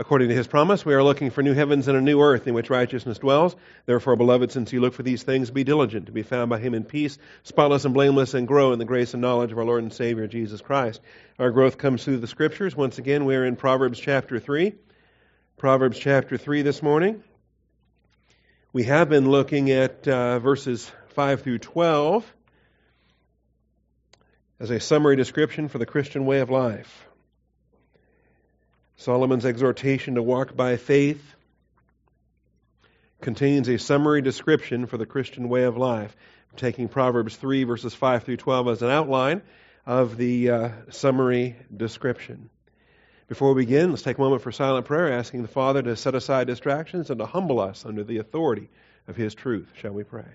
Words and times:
According 0.00 0.30
to 0.30 0.34
his 0.34 0.46
promise, 0.46 0.82
we 0.82 0.94
are 0.94 1.04
looking 1.04 1.28
for 1.28 1.42
new 1.42 1.52
heavens 1.52 1.86
and 1.86 1.94
a 1.94 2.00
new 2.00 2.22
earth 2.22 2.46
in 2.46 2.54
which 2.54 2.70
righteousness 2.70 3.18
dwells. 3.18 3.54
Therefore, 3.84 4.16
beloved, 4.16 4.50
since 4.50 4.72
you 4.72 4.80
look 4.80 4.94
for 4.94 5.02
these 5.02 5.22
things, 5.22 5.50
be 5.50 5.62
diligent 5.62 6.06
to 6.06 6.12
be 6.12 6.22
found 6.22 6.48
by 6.48 6.58
him 6.58 6.72
in 6.72 6.84
peace, 6.84 7.18
spotless 7.42 7.84
and 7.84 7.92
blameless, 7.92 8.32
and 8.32 8.48
grow 8.48 8.72
in 8.72 8.78
the 8.78 8.86
grace 8.86 9.12
and 9.12 9.20
knowledge 9.20 9.52
of 9.52 9.58
our 9.58 9.64
Lord 9.66 9.82
and 9.82 9.92
Savior, 9.92 10.26
Jesus 10.26 10.62
Christ. 10.62 11.02
Our 11.38 11.50
growth 11.50 11.76
comes 11.76 12.02
through 12.02 12.16
the 12.16 12.26
scriptures. 12.26 12.74
Once 12.74 12.96
again, 12.96 13.26
we 13.26 13.36
are 13.36 13.44
in 13.44 13.56
Proverbs 13.56 14.00
chapter 14.00 14.40
3. 14.40 14.72
Proverbs 15.58 15.98
chapter 15.98 16.38
3 16.38 16.62
this 16.62 16.82
morning. 16.82 17.22
We 18.72 18.84
have 18.84 19.10
been 19.10 19.30
looking 19.30 19.70
at 19.70 20.08
uh, 20.08 20.38
verses 20.38 20.90
5 21.08 21.42
through 21.42 21.58
12 21.58 22.24
as 24.60 24.70
a 24.70 24.80
summary 24.80 25.16
description 25.16 25.68
for 25.68 25.76
the 25.76 25.84
Christian 25.84 26.24
way 26.24 26.40
of 26.40 26.48
life. 26.48 27.09
Solomon's 29.00 29.46
exhortation 29.46 30.16
to 30.16 30.22
walk 30.22 30.54
by 30.54 30.76
faith 30.76 31.34
contains 33.22 33.66
a 33.66 33.78
summary 33.78 34.20
description 34.20 34.84
for 34.84 34.98
the 34.98 35.06
Christian 35.06 35.48
way 35.48 35.62
of 35.64 35.78
life. 35.78 36.14
I'm 36.50 36.58
taking 36.58 36.86
Proverbs 36.86 37.34
3, 37.34 37.64
verses 37.64 37.94
5 37.94 38.24
through 38.24 38.36
12 38.36 38.68
as 38.68 38.82
an 38.82 38.90
outline 38.90 39.40
of 39.86 40.18
the 40.18 40.50
uh, 40.50 40.68
summary 40.90 41.56
description. 41.74 42.50
Before 43.26 43.54
we 43.54 43.62
begin, 43.62 43.88
let's 43.88 44.02
take 44.02 44.18
a 44.18 44.20
moment 44.20 44.42
for 44.42 44.52
silent 44.52 44.84
prayer, 44.84 45.10
asking 45.10 45.40
the 45.40 45.48
Father 45.48 45.80
to 45.80 45.96
set 45.96 46.14
aside 46.14 46.46
distractions 46.46 47.08
and 47.08 47.20
to 47.20 47.26
humble 47.26 47.58
us 47.58 47.86
under 47.86 48.04
the 48.04 48.18
authority 48.18 48.68
of 49.08 49.16
His 49.16 49.34
truth. 49.34 49.72
Shall 49.78 49.92
we 49.92 50.04
pray? 50.04 50.26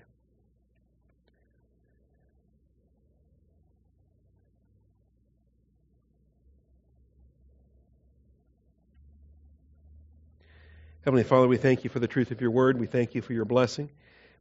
Heavenly 11.06 11.22
Father, 11.22 11.46
we 11.46 11.56
thank 11.56 11.84
you 11.84 11.90
for 11.90 12.00
the 12.00 12.08
truth 12.08 12.32
of 12.32 12.40
your 12.40 12.50
word. 12.50 12.80
We 12.80 12.88
thank 12.88 13.14
you 13.14 13.22
for 13.22 13.32
your 13.32 13.44
blessing. 13.44 13.90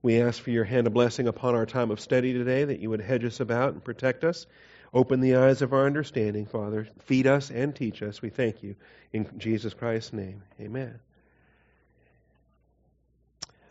We 0.02 0.20
ask 0.20 0.42
for 0.42 0.50
your 0.50 0.64
hand 0.64 0.88
of 0.88 0.94
blessing 0.94 1.28
upon 1.28 1.54
our 1.54 1.68
time 1.68 1.92
of 1.92 2.00
study 2.00 2.34
today, 2.34 2.64
that 2.64 2.80
you 2.80 2.90
would 2.90 3.02
hedge 3.02 3.24
us 3.24 3.40
about 3.40 3.74
and 3.74 3.84
protect 3.84 4.24
us. 4.24 4.48
Open 4.92 5.20
the 5.20 5.36
eyes 5.36 5.62
of 5.62 5.74
our 5.74 5.86
understanding, 5.86 6.48
Father. 6.48 6.88
Feed 7.02 7.28
us 7.28 7.52
and 7.52 7.76
teach 7.76 8.02
us. 8.02 8.20
We 8.20 8.32
thank 8.32 8.64
you. 8.64 8.76
In 9.14 9.28
Jesus 9.38 9.76
Christ's 9.76 10.12
name, 10.12 10.42
amen. 10.60 10.98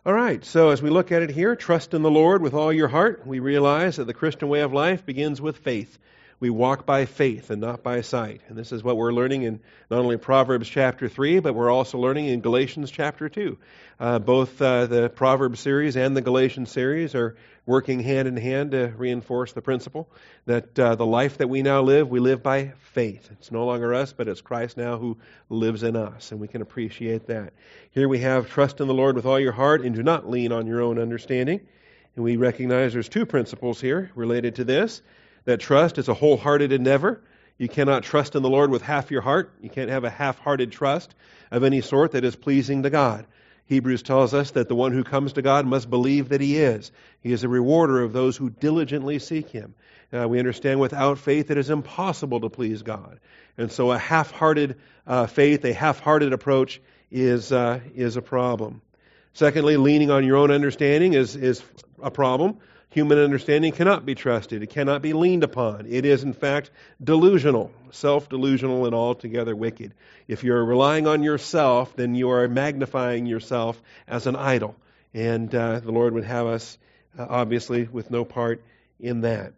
All 0.07 0.15
right, 0.15 0.45
so 0.45 0.71
as 0.71 0.81
we 0.81 0.89
look 0.89 1.11
at 1.11 1.23
it 1.23 1.31
here, 1.31 1.57
trust 1.57 1.95
in 1.95 2.03
the 2.03 2.13
Lord 2.13 2.43
with 2.43 2.55
all 2.55 2.73
your 2.73 2.87
heart. 2.87 3.27
We 3.27 3.41
realize 3.41 3.97
that 3.97 4.07
the 4.07 4.15
Christian 4.15 4.49
way 4.49 4.61
of 4.61 4.73
life 4.73 5.05
begins 5.05 5.41
with 5.41 5.57
faith 5.57 5.99
we 6.45 6.51
walk 6.51 6.85
by 6.85 7.07
faith 7.07 7.49
and 7.49 7.63
not 7.63 7.83
by 7.83 8.03
sight. 8.03 8.43
And 8.49 8.59
this 8.59 8.71
is 8.71 8.85
what 8.85 8.99
we're 8.99 9.15
learning 9.15 9.45
in 9.45 9.61
not 9.91 10.01
only 10.01 10.19
Proverbs 10.19 10.69
chapter 10.69 11.09
3, 11.09 11.41
but 11.41 11.55
we're 11.55 11.71
also 11.71 11.97
learning 11.97 12.27
in 12.27 12.43
Galatians 12.43 12.91
chapter 12.91 13.31
2. 13.31 13.57
Uh, 13.99 14.19
both 14.19 14.61
uh, 14.61 14.85
the 14.85 15.09
Proverbs 15.09 15.61
series 15.61 15.97
and 15.97 16.15
the 16.15 16.21
Galatians 16.21 16.71
series 16.71 17.15
are 17.15 17.35
working 17.65 17.99
hand 17.99 18.29
in 18.29 18.37
hand 18.37 18.73
to 18.73 18.93
reinforce 18.95 19.55
the 19.55 19.63
principle 19.63 20.07
that 20.45 20.79
uh, 20.79 20.97
the 20.97 21.07
life 21.07 21.39
that 21.39 21.49
we 21.49 21.63
now 21.63 21.81
live, 21.81 22.11
we 22.11 22.21
live 22.21 22.43
by 22.43 22.75
faith. 22.93 23.27
It's 23.33 23.51
no 23.51 23.65
longer 23.65 23.95
us, 23.95 24.13
but 24.13 24.29
it's 24.29 24.43
Christ 24.43 24.77
now 24.77 24.99
who 24.99 25.17
lives 25.49 25.83
in 25.83 25.97
us, 25.97 26.31
and 26.31 26.43
we 26.43 26.49
can 26.49 26.61
appreciate 26.61 27.29
that. 27.29 27.55
Here 27.93 28.07
we 28.07 28.19
have 28.19 28.51
trust 28.51 28.83
in 28.83 28.87
the 28.87 28.93
Lord 28.93 29.17
with 29.17 29.25
all 29.25 29.41
your 29.41 29.53
heart 29.53 29.81
and 29.81 29.95
do 29.95 30.03
not 30.03 30.29
lean 30.29 30.53
on 30.53 30.67
your 30.67 30.83
own 30.83 30.99
understanding. 30.99 31.63
And 32.17 32.23
we 32.23 32.37
recognize 32.37 32.93
there's 32.93 33.09
two 33.09 33.25
principles 33.25 33.81
here 33.81 34.11
related 34.15 34.57
to 34.57 34.65
this 34.65 35.01
that 35.45 35.61
trust 35.61 35.99
is 35.99 36.09
a 36.09 36.15
wholehearted 36.15 36.73
endeavor. 36.73 37.23
You 37.59 37.69
cannot 37.69 38.03
trust 38.03 38.35
in 38.35 38.43
the 38.43 38.51
Lord 38.51 38.71
with 38.71 38.83
half 38.83 39.11
your 39.11 39.21
heart. 39.21 39.53
You 39.61 39.71
can't 39.71 39.91
have 39.91 40.05
a 40.05 40.11
half 40.11 40.39
hearted 40.39 40.73
trust 40.73 41.15
of 41.51 41.63
any 41.63 41.81
sort 41.81 42.13
that 42.13 42.25
is 42.25 42.35
pleasing 42.35 42.83
to 42.83 42.91
God. 42.91 43.27
Hebrews 43.67 44.03
tells 44.03 44.35
us 44.35 44.51
that 44.53 44.69
the 44.69 44.75
one 44.75 44.93
who 44.93 45.05
comes 45.05 45.35
to 45.35 45.43
God 45.43 45.67
must 45.67 45.89
believe 45.89 46.31
that 46.31 46.41
He 46.41 46.59
is. 46.59 46.93
He 47.23 47.33
is 47.33 47.45
a 47.45 47.49
rewarder 47.49 48.03
of 48.03 48.13
those 48.13 48.37
who 48.37 48.51
diligently 48.51 49.19
seek 49.19 49.49
Him. 49.49 49.75
Uh, 50.13 50.29
we 50.29 50.39
understand 50.39 50.81
without 50.81 51.19
faith 51.19 51.51
it 51.51 51.57
is 51.57 51.71
impossible 51.71 52.41
to 52.41 52.51
please 52.51 52.83
God. 52.83 53.21
And 53.57 53.73
so 53.73 53.91
a 53.91 53.99
half 53.99 54.31
hearted 54.31 54.77
uh, 55.07 55.27
faith, 55.27 55.65
a 55.65 55.73
half 55.73 56.01
hearted 56.01 56.33
approach, 56.33 56.81
is, 57.11 57.53
uh, 57.53 57.81
is 57.95 58.17
a 58.17 58.23
problem. 58.23 58.83
Secondly, 59.33 59.77
leaning 59.77 60.11
on 60.11 60.25
your 60.25 60.37
own 60.37 60.51
understanding 60.51 61.15
is, 61.15 61.35
is 61.35 61.63
a 62.03 62.11
problem. 62.11 62.59
Human 62.95 63.19
understanding 63.19 63.73
cannot 63.73 64.07
be 64.07 64.15
trusted. 64.15 64.63
It 64.63 64.71
cannot 64.71 65.03
be 65.03 65.15
leaned 65.15 65.43
upon. 65.43 65.87
It 65.89 66.05
is, 66.05 66.23
in 66.23 66.33
fact, 66.33 66.71
delusional, 67.03 67.73
self 67.91 68.29
delusional, 68.29 68.87
and 68.87 68.95
altogether 68.95 69.57
wicked. 69.57 69.95
If 70.29 70.45
you're 70.45 70.65
relying 70.65 71.09
on 71.09 71.25
yourself, 71.25 71.97
then 71.97 72.15
you 72.15 72.31
are 72.31 72.47
magnifying 72.47 73.27
yourself 73.27 73.83
as 74.07 74.29
an 74.29 74.37
idol. 74.37 74.77
And 75.13 75.53
uh, 75.53 75.81
the 75.81 75.91
Lord 75.91 76.15
would 76.15 76.23
have 76.23 76.47
us, 76.47 76.79
uh, 77.19 77.27
obviously, 77.29 77.83
with 77.83 78.13
no 78.13 78.25
part 78.25 78.63
in 79.01 79.23
that. 79.23 79.55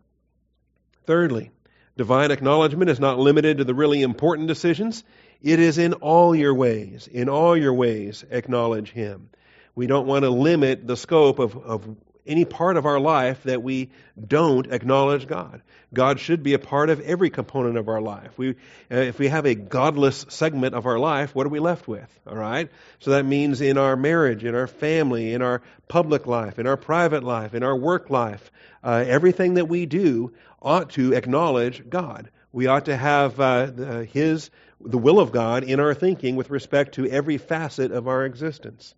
Thirdly, 1.04 1.50
divine 1.94 2.30
acknowledgement 2.30 2.88
is 2.88 3.00
not 3.00 3.18
limited 3.18 3.58
to 3.58 3.64
the 3.64 3.74
really 3.74 4.00
important 4.00 4.48
decisions. 4.48 5.04
It 5.42 5.58
is 5.58 5.76
in 5.76 5.92
all 5.92 6.34
your 6.34 6.54
ways. 6.54 7.06
In 7.06 7.28
all 7.28 7.54
your 7.54 7.74
ways, 7.74 8.24
acknowledge 8.30 8.92
Him. 8.92 9.28
We 9.74 9.86
don't 9.86 10.06
want 10.06 10.22
to 10.22 10.30
limit 10.30 10.86
the 10.86 10.96
scope 10.96 11.38
of, 11.38 11.54
of 11.54 11.96
any 12.26 12.44
part 12.44 12.76
of 12.76 12.86
our 12.86 13.00
life 13.00 13.42
that 13.44 13.62
we 13.62 13.90
don't 14.26 14.72
acknowledge 14.72 15.26
God. 15.26 15.62
God 15.94 16.20
should 16.20 16.42
be 16.42 16.54
a 16.54 16.58
part 16.58 16.90
of 16.90 17.00
every 17.00 17.30
component 17.30 17.78
of 17.78 17.88
our 17.88 18.00
life. 18.00 18.36
We, 18.36 18.50
uh, 18.90 18.96
if 18.96 19.18
we 19.18 19.28
have 19.28 19.46
a 19.46 19.54
godless 19.54 20.26
segment 20.28 20.74
of 20.74 20.86
our 20.86 20.98
life, 20.98 21.34
what 21.34 21.46
are 21.46 21.50
we 21.50 21.60
left 21.60 21.86
with? 21.86 22.20
All 22.26 22.36
right? 22.36 22.70
So 22.98 23.12
that 23.12 23.24
means 23.24 23.60
in 23.60 23.78
our 23.78 23.96
marriage, 23.96 24.44
in 24.44 24.54
our 24.54 24.66
family, 24.66 25.32
in 25.32 25.42
our 25.42 25.62
public 25.88 26.26
life, 26.26 26.58
in 26.58 26.66
our 26.66 26.76
private 26.76 27.22
life, 27.22 27.54
in 27.54 27.62
our 27.62 27.76
work 27.76 28.10
life, 28.10 28.50
uh, 28.82 29.04
everything 29.06 29.54
that 29.54 29.68
we 29.68 29.86
do 29.86 30.32
ought 30.60 30.90
to 30.90 31.14
acknowledge 31.14 31.88
God. 31.88 32.30
We 32.52 32.66
ought 32.66 32.86
to 32.86 32.96
have 32.96 33.38
uh, 33.38 33.66
the, 33.66 34.04
His, 34.04 34.50
the 34.80 34.98
will 34.98 35.20
of 35.20 35.32
God 35.32 35.64
in 35.64 35.80
our 35.80 35.94
thinking 35.94 36.36
with 36.36 36.50
respect 36.50 36.94
to 36.94 37.06
every 37.06 37.38
facet 37.38 37.92
of 37.92 38.08
our 38.08 38.24
existence. 38.24 38.94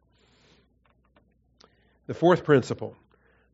The 2.07 2.15
fourth 2.15 2.45
principle 2.45 2.97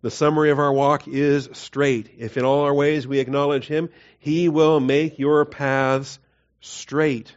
the 0.05 0.11
summary 0.11 0.51
of 0.51 0.59
our 0.59 0.71
walk 0.71 1.09
is 1.09 1.49
straight. 1.55 2.11
If 2.19 2.37
in 2.37 2.45
all 2.45 2.65
our 2.65 2.75
ways 2.75 3.07
we 3.07 3.21
acknowledge 3.21 3.67
Him, 3.67 3.89
He 4.19 4.51
will 4.51 4.79
make 4.79 5.19
your 5.19 5.47
paths 5.47 6.19
straight. 6.61 7.35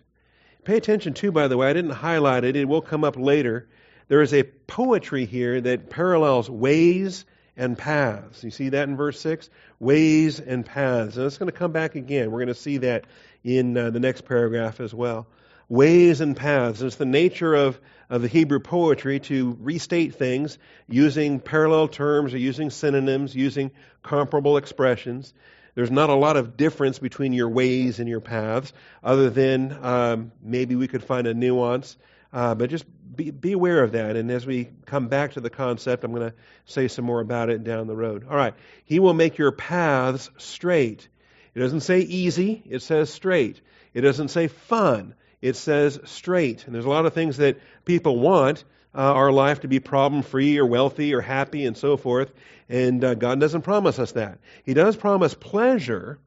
Pay 0.65 0.75
attention, 0.75 1.13
too, 1.13 1.31
by 1.31 1.47
the 1.47 1.55
way, 1.55 1.69
I 1.69 1.71
didn't 1.71 1.91
highlight 1.91 2.43
it, 2.43 2.57
it 2.57 2.67
will 2.67 2.81
come 2.81 3.05
up 3.05 3.15
later. 3.15 3.69
There 4.09 4.21
is 4.21 4.33
a 4.33 4.43
poetry 4.43 5.23
here 5.23 5.61
that 5.61 5.89
parallels 5.89 6.49
ways 6.49 7.23
and 7.55 7.77
paths. 7.77 8.43
You 8.43 8.51
see 8.51 8.67
that 8.67 8.89
in 8.89 8.97
verse 8.97 9.21
6? 9.21 9.49
Ways 9.79 10.41
and 10.41 10.65
paths. 10.65 11.15
And 11.15 11.25
it's 11.25 11.37
going 11.37 11.49
to 11.49 11.57
come 11.57 11.71
back 11.71 11.95
again. 11.95 12.31
We're 12.31 12.39
going 12.39 12.47
to 12.49 12.53
see 12.53 12.79
that 12.79 13.05
in 13.45 13.77
uh, 13.77 13.91
the 13.91 14.01
next 14.01 14.25
paragraph 14.25 14.81
as 14.81 14.93
well 14.93 15.25
ways 15.69 16.21
and 16.21 16.35
paths. 16.35 16.81
It's 16.81 16.95
the 16.95 17.05
nature 17.05 17.53
of, 17.53 17.79
of 18.09 18.21
the 18.21 18.27
Hebrew 18.27 18.59
poetry 18.59 19.19
to 19.21 19.57
restate 19.59 20.15
things 20.15 20.57
using 20.87 21.39
parallel 21.39 21.87
terms 21.87 22.33
or 22.33 22.37
using 22.37 22.69
synonyms, 22.69 23.35
using 23.35 23.71
comparable 24.03 24.57
expressions. 24.57 25.33
There's 25.75 25.91
not 25.91 26.09
a 26.09 26.15
lot 26.15 26.37
of 26.37 26.57
difference 26.57 26.97
between 26.97 27.33
your 27.33 27.49
ways 27.49 27.99
and 27.99 28.09
your 28.09 28.21
paths, 28.21 28.73
other 29.03 29.29
than 29.29 29.77
um, 29.83 30.31
maybe 30.41 30.75
we 30.75 30.87
could 30.87 31.03
find 31.03 31.27
a 31.27 31.33
nuance. 31.33 31.97
Uh, 32.33 32.55
but 32.55 32.69
just 32.69 32.85
be, 33.15 33.31
be 33.31 33.51
aware 33.51 33.83
of 33.83 33.91
that. 33.91 34.15
And 34.15 34.31
as 34.31 34.45
we 34.45 34.69
come 34.85 35.07
back 35.07 35.33
to 35.33 35.41
the 35.41 35.49
concept, 35.49 36.03
I'm 36.03 36.13
going 36.13 36.29
to 36.29 36.35
say 36.65 36.87
some 36.87 37.05
more 37.05 37.19
about 37.19 37.49
it 37.49 37.63
down 37.63 37.87
the 37.87 37.95
road. 37.95 38.25
All 38.29 38.35
right. 38.35 38.53
He 38.85 38.99
will 38.99 39.13
make 39.13 39.37
your 39.37 39.51
paths 39.51 40.29
straight. 40.37 41.07
It 41.53 41.59
doesn't 41.59 41.81
say 41.81 42.01
easy, 42.01 42.63
it 42.69 42.81
says 42.81 43.11
straight. 43.11 43.61
It 43.93 44.01
doesn't 44.01 44.27
say 44.27 44.47
fun, 44.47 45.15
it 45.41 45.55
says 45.55 45.99
straight. 46.05 46.65
And 46.65 46.73
there's 46.73 46.85
a 46.85 46.89
lot 46.89 47.05
of 47.05 47.13
things 47.13 47.37
that 47.37 47.59
people 47.85 48.19
want 48.19 48.63
uh, 48.95 49.13
our 49.13 49.31
life 49.31 49.61
to 49.61 49.67
be 49.67 49.79
problem 49.79 50.23
free 50.23 50.57
or 50.57 50.65
wealthy 50.65 51.13
or 51.13 51.21
happy 51.21 51.65
and 51.65 51.77
so 51.77 51.97
forth. 51.97 52.31
And 52.69 53.03
uh, 53.03 53.13
God 53.13 53.39
doesn't 53.39 53.61
promise 53.61 53.99
us 53.99 54.13
that. 54.13 54.39
He 54.63 54.73
does 54.73 54.95
promise 54.95 55.33
pleasure. 55.33 56.19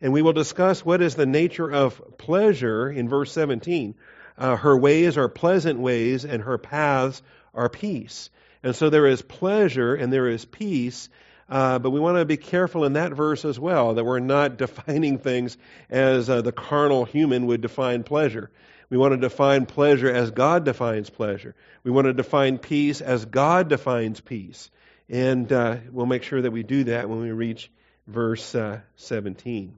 And 0.00 0.12
we 0.12 0.22
will 0.22 0.32
discuss 0.32 0.84
what 0.84 1.00
is 1.00 1.14
the 1.14 1.26
nature 1.26 1.70
of 1.70 2.18
pleasure 2.18 2.90
in 2.90 3.08
verse 3.08 3.32
17. 3.32 3.94
Uh, 4.36 4.56
her 4.56 4.76
ways 4.76 5.16
are 5.16 5.28
pleasant 5.28 5.80
ways, 5.80 6.26
and 6.26 6.42
her 6.42 6.58
paths 6.58 7.22
are 7.54 7.70
peace. 7.70 8.28
And 8.62 8.74
so 8.74 8.90
there 8.90 9.06
is 9.06 9.22
pleasure 9.22 9.94
and 9.94 10.12
there 10.12 10.28
is 10.28 10.44
peace 10.44 11.08
uh, 11.48 11.78
but 11.78 11.90
we 11.90 12.00
want 12.00 12.18
to 12.18 12.24
be 12.24 12.36
careful 12.36 12.84
in 12.84 12.94
that 12.94 13.12
verse 13.12 13.44
as 13.44 13.58
well, 13.58 13.94
that 13.94 14.04
we're 14.04 14.18
not 14.18 14.56
defining 14.58 15.18
things 15.18 15.56
as 15.88 16.28
uh, 16.28 16.42
the 16.42 16.52
carnal 16.52 17.04
human 17.04 17.46
would 17.46 17.60
define 17.60 18.02
pleasure. 18.02 18.50
We 18.88 18.96
want 18.96 19.12
to 19.12 19.18
define 19.18 19.66
pleasure 19.66 20.10
as 20.10 20.30
God 20.30 20.64
defines 20.64 21.10
pleasure. 21.10 21.54
We 21.82 21.90
want 21.90 22.06
to 22.06 22.12
define 22.12 22.58
peace 22.58 23.00
as 23.00 23.24
God 23.24 23.68
defines 23.68 24.20
peace. 24.20 24.70
And 25.08 25.52
uh, 25.52 25.78
we'll 25.90 26.06
make 26.06 26.22
sure 26.22 26.40
that 26.40 26.50
we 26.50 26.62
do 26.62 26.84
that 26.84 27.08
when 27.08 27.20
we 27.20 27.30
reach 27.30 27.70
verse 28.06 28.54
uh, 28.54 28.80
17. 28.96 29.76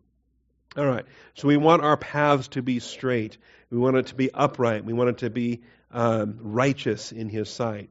All 0.76 0.86
right. 0.86 1.04
So 1.34 1.48
we 1.48 1.56
want 1.56 1.82
our 1.82 1.96
paths 1.96 2.48
to 2.48 2.62
be 2.62 2.80
straight. 2.80 3.38
We 3.70 3.78
want 3.78 3.96
it 3.96 4.06
to 4.08 4.14
be 4.14 4.30
upright. 4.32 4.84
We 4.84 4.92
want 4.92 5.10
it 5.10 5.18
to 5.18 5.30
be 5.30 5.62
um, 5.90 6.38
righteous 6.40 7.12
in 7.12 7.28
His 7.28 7.48
sight. 7.48 7.90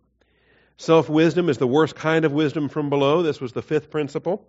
Self 0.78 1.10
wisdom 1.10 1.50
is 1.50 1.58
the 1.58 1.68
worst 1.68 1.96
kind 1.96 2.24
of 2.24 2.32
wisdom 2.32 2.70
from 2.70 2.90
below. 2.90 3.24
This 3.24 3.42
was 3.42 3.52
the 3.52 3.64
fifth 3.64 3.90
principle. 3.90 4.48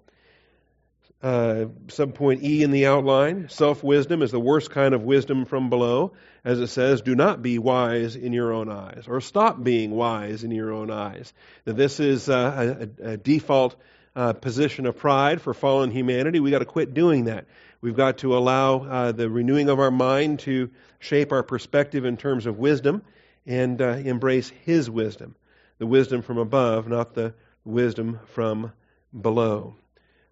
Uh, 1.23 1.67
subpoint 1.87 2.45
E 2.45 2.63
in 2.63 2.71
the 2.71 2.87
outline. 2.87 3.49
Self 3.49 3.83
wisdom 3.83 4.23
is 4.23 4.31
the 4.31 4.39
worst 4.39 4.71
kind 4.71 4.95
of 4.95 5.03
wisdom 5.03 5.47
from 5.47 5.71
below. 5.71 6.13
As 6.45 6.61
it 6.61 6.69
says, 6.69 7.01
do 7.01 7.15
not 7.17 7.43
be 7.43 7.59
wise 7.59 8.15
in 8.15 8.35
your 8.35 8.53
own 8.53 8.69
eyes, 8.69 9.05
or 9.09 9.21
stop 9.21 9.63
being 9.63 9.91
wise 9.91 10.45
in 10.45 10.51
your 10.51 10.73
own 10.73 10.91
eyes. 10.91 11.33
Now, 11.67 11.73
this 11.73 11.99
is 11.99 12.29
uh, 12.29 12.87
a, 13.01 13.13
a, 13.13 13.17
default 13.17 13.75
uh, 14.15 14.35
position 14.35 14.87
of 14.87 14.97
pride 14.97 15.41
for 15.41 15.55
fallen 15.55 15.91
humanity. 15.91 16.41
We've 16.41 16.53
got 16.53 16.61
to 16.61 16.67
quit 16.67 16.95
doing 16.95 17.25
that. 17.25 17.47
We've 17.81 17.97
got 17.97 18.19
to 18.19 18.37
allow 18.37 18.85
uh, 18.85 19.13
the 19.13 19.31
renewing 19.31 19.71
of 19.71 19.81
our 19.81 19.91
mind 19.91 20.41
to 20.41 20.71
shape 21.01 21.33
our 21.33 21.43
perspective 21.43 22.05
in 22.05 22.17
terms 22.17 22.47
of 22.47 22.59
wisdom 22.59 23.03
and 23.47 23.81
uh, 23.81 23.87
embrace 23.87 24.51
His 24.51 24.91
wisdom. 24.91 25.35
The 25.79 25.87
wisdom 25.87 26.23
from 26.23 26.39
above, 26.39 26.89
not 26.89 27.15
the 27.15 27.35
wisdom 27.65 28.21
from 28.27 28.73
below. 29.19 29.77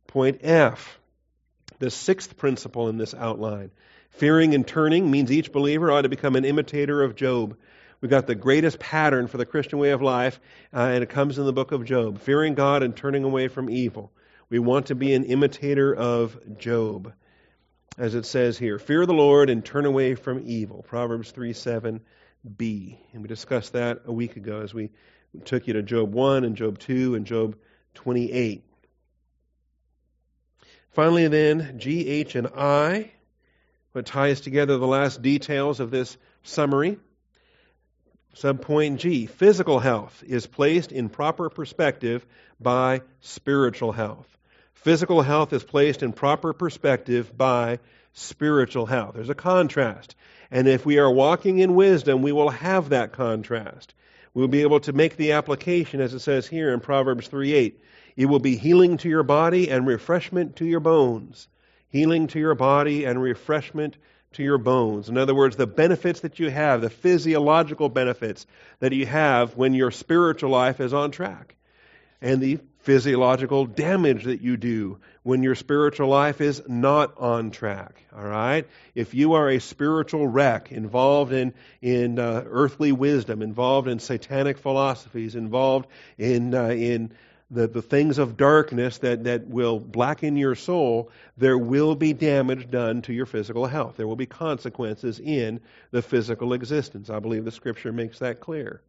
Point 0.06 0.40
F, 0.42 0.98
the 1.78 1.90
sixth 1.90 2.36
principle 2.36 2.88
in 2.88 2.98
this 2.98 3.14
outline. 3.14 3.70
Fearing 4.10 4.54
and 4.54 4.66
turning 4.66 5.10
means 5.10 5.30
each 5.30 5.52
believer 5.52 5.90
ought 5.92 6.02
to 6.02 6.08
become 6.08 6.36
an 6.36 6.44
imitator 6.44 7.02
of 7.02 7.16
Job. 7.16 7.56
We've 8.00 8.10
got 8.10 8.26
the 8.26 8.34
greatest 8.34 8.78
pattern 8.78 9.26
for 9.26 9.36
the 9.36 9.46
Christian 9.46 9.78
way 9.78 9.90
of 9.90 10.02
life, 10.02 10.40
uh, 10.72 10.80
and 10.80 11.02
it 11.02 11.10
comes 11.10 11.38
in 11.38 11.44
the 11.44 11.52
book 11.52 11.72
of 11.72 11.84
Job 11.84 12.20
fearing 12.20 12.54
God 12.54 12.82
and 12.82 12.96
turning 12.96 13.24
away 13.24 13.48
from 13.48 13.70
evil. 13.70 14.12
We 14.48 14.58
want 14.58 14.86
to 14.86 14.94
be 14.94 15.14
an 15.14 15.24
imitator 15.24 15.94
of 15.94 16.58
Job 16.58 17.12
as 17.98 18.14
it 18.14 18.26
says 18.26 18.58
here 18.58 18.78
fear 18.78 19.06
the 19.06 19.14
Lord 19.14 19.50
and 19.50 19.64
turn 19.64 19.86
away 19.86 20.14
from 20.14 20.42
evil. 20.44 20.82
Proverbs 20.82 21.30
3 21.30 21.52
7b. 21.52 22.98
And 23.12 23.22
we 23.22 23.28
discussed 23.28 23.72
that 23.72 24.02
a 24.04 24.12
week 24.12 24.36
ago 24.36 24.60
as 24.60 24.74
we 24.74 24.90
took 25.44 25.66
you 25.66 25.74
to 25.74 25.82
Job 25.82 26.12
1 26.12 26.44
and 26.44 26.56
Job 26.56 26.78
2 26.78 27.14
and 27.14 27.26
Job 27.26 27.56
28. 27.94 28.62
Finally, 30.90 31.28
then, 31.28 31.78
G, 31.78 32.08
H, 32.08 32.36
and 32.36 32.46
I, 32.56 33.10
what 33.92 34.06
ties 34.06 34.40
together 34.40 34.78
the 34.78 34.86
last 34.86 35.20
details 35.20 35.80
of 35.80 35.90
this 35.90 36.16
summary. 36.42 36.98
Subpoint 38.34 38.98
G, 38.98 39.26
physical 39.26 39.78
health 39.78 40.22
is 40.26 40.46
placed 40.46 40.92
in 40.92 41.08
proper 41.08 41.48
perspective 41.48 42.26
by 42.60 43.02
spiritual 43.20 43.92
health. 43.92 44.28
Physical 44.74 45.22
health 45.22 45.52
is 45.52 45.64
placed 45.64 46.02
in 46.02 46.12
proper 46.12 46.52
perspective 46.52 47.36
by 47.36 47.78
spiritual 48.12 48.86
health. 48.86 49.14
There's 49.14 49.30
a 49.30 49.34
contrast. 49.34 50.14
And 50.50 50.68
if 50.68 50.86
we 50.86 50.98
are 50.98 51.10
walking 51.10 51.58
in 51.58 51.74
wisdom, 51.74 52.22
we 52.22 52.32
will 52.32 52.50
have 52.50 52.90
that 52.90 53.12
contrast. 53.12 53.94
We'll 54.36 54.48
be 54.48 54.60
able 54.60 54.80
to 54.80 54.92
make 54.92 55.16
the 55.16 55.32
application, 55.32 56.02
as 56.02 56.12
it 56.12 56.18
says 56.18 56.46
here 56.46 56.74
in 56.74 56.80
Proverbs 56.80 57.26
3 57.26 57.54
8. 57.54 57.82
It 58.16 58.26
will 58.26 58.38
be 58.38 58.58
healing 58.58 58.98
to 58.98 59.08
your 59.08 59.22
body 59.22 59.70
and 59.70 59.86
refreshment 59.86 60.56
to 60.56 60.66
your 60.66 60.80
bones. 60.80 61.48
Healing 61.88 62.26
to 62.26 62.38
your 62.38 62.54
body 62.54 63.06
and 63.06 63.22
refreshment 63.22 63.96
to 64.34 64.42
your 64.42 64.58
bones. 64.58 65.08
In 65.08 65.16
other 65.16 65.34
words, 65.34 65.56
the 65.56 65.66
benefits 65.66 66.20
that 66.20 66.38
you 66.38 66.50
have, 66.50 66.82
the 66.82 66.90
physiological 66.90 67.88
benefits 67.88 68.44
that 68.80 68.92
you 68.92 69.06
have 69.06 69.56
when 69.56 69.72
your 69.72 69.90
spiritual 69.90 70.50
life 70.50 70.80
is 70.80 70.92
on 70.92 71.12
track. 71.12 71.56
And 72.20 72.38
the 72.38 72.58
physiological 72.86 73.66
damage 73.66 74.22
that 74.24 74.40
you 74.40 74.56
do 74.56 74.96
when 75.24 75.42
your 75.42 75.56
spiritual 75.56 76.06
life 76.06 76.40
is 76.40 76.62
not 76.68 77.18
on 77.18 77.50
track. 77.50 78.00
All 78.16 78.24
right? 78.24 78.64
If 78.94 79.12
you 79.12 79.32
are 79.32 79.48
a 79.48 79.58
spiritual 79.58 80.28
wreck 80.28 80.70
involved 80.70 81.32
in, 81.32 81.52
in 81.82 82.20
uh, 82.20 82.44
earthly 82.46 82.92
wisdom, 82.92 83.42
involved 83.42 83.88
in 83.88 83.98
satanic 83.98 84.58
philosophies, 84.58 85.34
involved 85.34 85.88
in, 86.16 86.54
uh, 86.54 86.68
in 86.68 87.10
the, 87.50 87.66
the 87.66 87.82
things 87.82 88.18
of 88.18 88.36
darkness 88.36 88.98
that, 88.98 89.24
that 89.24 89.48
will 89.48 89.80
blacken 89.80 90.36
your 90.36 90.54
soul, 90.54 91.10
there 91.36 91.58
will 91.58 91.96
be 91.96 92.12
damage 92.12 92.70
done 92.70 93.02
to 93.02 93.12
your 93.12 93.26
physical 93.26 93.66
health. 93.66 93.96
There 93.96 94.06
will 94.06 94.14
be 94.14 94.26
consequences 94.26 95.18
in 95.18 95.60
the 95.90 96.02
physical 96.02 96.52
existence. 96.52 97.10
I 97.10 97.18
believe 97.18 97.44
the 97.44 97.50
scripture 97.50 97.92
makes 97.92 98.20
that 98.20 98.38
clear. 98.38 98.80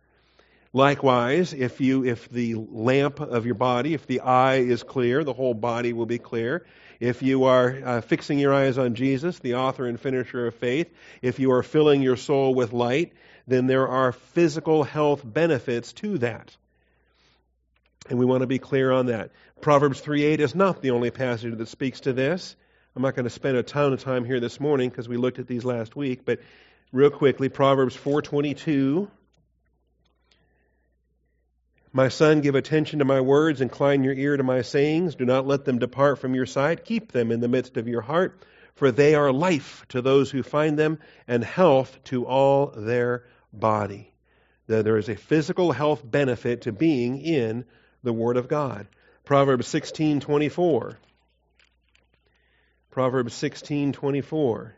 Likewise, 0.78 1.54
if 1.54 1.82
you 1.82 2.06
if 2.06 2.30
the 2.30 2.54
lamp 2.54 3.20
of 3.20 3.48
your 3.48 3.56
body, 3.56 3.96
if 3.96 4.06
the 4.06 4.20
eye 4.20 4.58
is 4.58 4.84
clear, 4.84 5.24
the 5.24 5.34
whole 5.34 5.56
body 5.56 5.92
will 5.92 6.06
be 6.06 6.20
clear. 6.20 6.68
If 7.00 7.24
you 7.24 7.46
are 7.46 7.80
uh, 7.84 8.02
fixing 8.02 8.38
your 8.38 8.54
eyes 8.54 8.78
on 8.78 8.94
Jesus, 8.94 9.40
the 9.40 9.56
author 9.56 9.88
and 9.88 10.00
finisher 10.00 10.46
of 10.46 10.54
faith, 10.54 10.94
if 11.24 11.40
you 11.40 11.52
are 11.54 11.64
filling 11.64 12.04
your 12.04 12.16
soul 12.16 12.54
with 12.54 12.74
light, 12.74 13.14
then 13.48 13.66
there 13.66 13.88
are 13.88 14.12
physical 14.12 14.84
health 14.84 15.24
benefits 15.26 15.94
to 15.94 16.20
that. 16.20 16.56
And 18.08 18.20
we 18.20 18.26
want 18.26 18.42
to 18.42 18.48
be 18.48 18.60
clear 18.60 18.92
on 18.92 19.08
that. 19.08 19.32
Proverbs 19.60 20.00
3:8 20.00 20.40
is 20.42 20.54
not 20.54 20.84
the 20.84 20.92
only 20.92 21.10
passage 21.10 21.58
that 21.58 21.70
speaks 21.70 22.02
to 22.02 22.14
this. 22.14 22.56
I'm 22.96 23.02
not 23.02 23.16
going 23.16 23.24
to 23.24 23.32
spend 23.32 23.58
a 23.58 23.64
ton 23.64 23.94
of 23.94 24.04
time 24.04 24.26
here 24.26 24.40
this 24.40 24.60
morning 24.60 24.92
because 24.92 25.10
we 25.10 25.18
looked 25.18 25.40
at 25.40 25.48
these 25.48 25.66
last 25.66 25.96
week, 25.96 26.24
but 26.24 26.38
real 26.92 27.10
quickly, 27.10 27.50
Proverbs 27.50 27.96
4:22 27.98 29.10
my 31.98 32.10
son, 32.10 32.42
give 32.42 32.54
attention 32.54 33.00
to 33.00 33.06
my 33.06 33.20
words, 33.20 33.60
incline 33.60 34.04
your 34.04 34.14
ear 34.14 34.38
to 34.38 34.44
my 34.44 34.62
sayings. 34.62 35.16
Do 35.16 35.26
not 35.26 35.48
let 35.48 35.66
them 35.66 35.80
depart 35.80 36.20
from 36.20 36.36
your 36.36 36.46
sight. 36.46 36.86
Keep 36.86 37.12
them 37.12 37.32
in 37.32 37.40
the 37.40 37.48
midst 37.48 37.76
of 37.76 37.88
your 37.88 38.02
heart, 38.02 38.46
for 38.76 38.92
they 38.92 39.16
are 39.16 39.32
life 39.32 39.84
to 39.90 40.04
those 40.04 40.30
who 40.30 40.44
find 40.44 40.78
them 40.78 41.00
and 41.28 41.44
health 41.44 41.98
to 42.04 42.28
all 42.28 42.68
their 42.68 43.24
body. 43.52 44.14
There 44.68 45.00
is 45.00 45.10
a 45.10 45.16
physical 45.16 45.72
health 45.72 46.04
benefit 46.06 46.62
to 46.62 46.72
being 46.72 47.20
in 47.20 47.66
the 48.04 48.14
Word 48.14 48.38
of 48.38 48.48
God. 48.48 48.86
Proverbs 49.26 49.68
16:24. 49.68 51.00
Proverbs 52.92 53.34
16:24. 53.34 54.76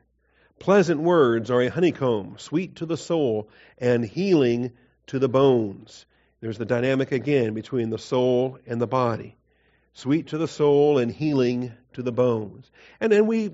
Pleasant 0.57 1.01
words 1.01 1.51
are 1.51 1.61
a 1.61 1.69
honeycomb, 1.69 2.37
sweet 2.37 2.77
to 2.77 2.85
the 2.85 2.95
soul 2.95 3.49
and 3.77 4.05
healing 4.05 4.71
to 5.07 5.19
the 5.19 5.27
bones. 5.27 6.05
There's 6.41 6.57
the 6.57 6.65
dynamic 6.65 7.11
again 7.11 7.53
between 7.53 7.89
the 7.89 7.97
soul 7.97 8.59
and 8.65 8.79
the 8.79 8.87
body. 8.87 9.35
Sweet 9.93 10.27
to 10.27 10.37
the 10.37 10.47
soul 10.47 10.97
and 10.97 11.11
healing 11.11 11.73
to 11.93 12.01
the 12.01 12.11
bones. 12.11 12.69
And 13.01 13.11
then 13.11 13.27
we 13.27 13.51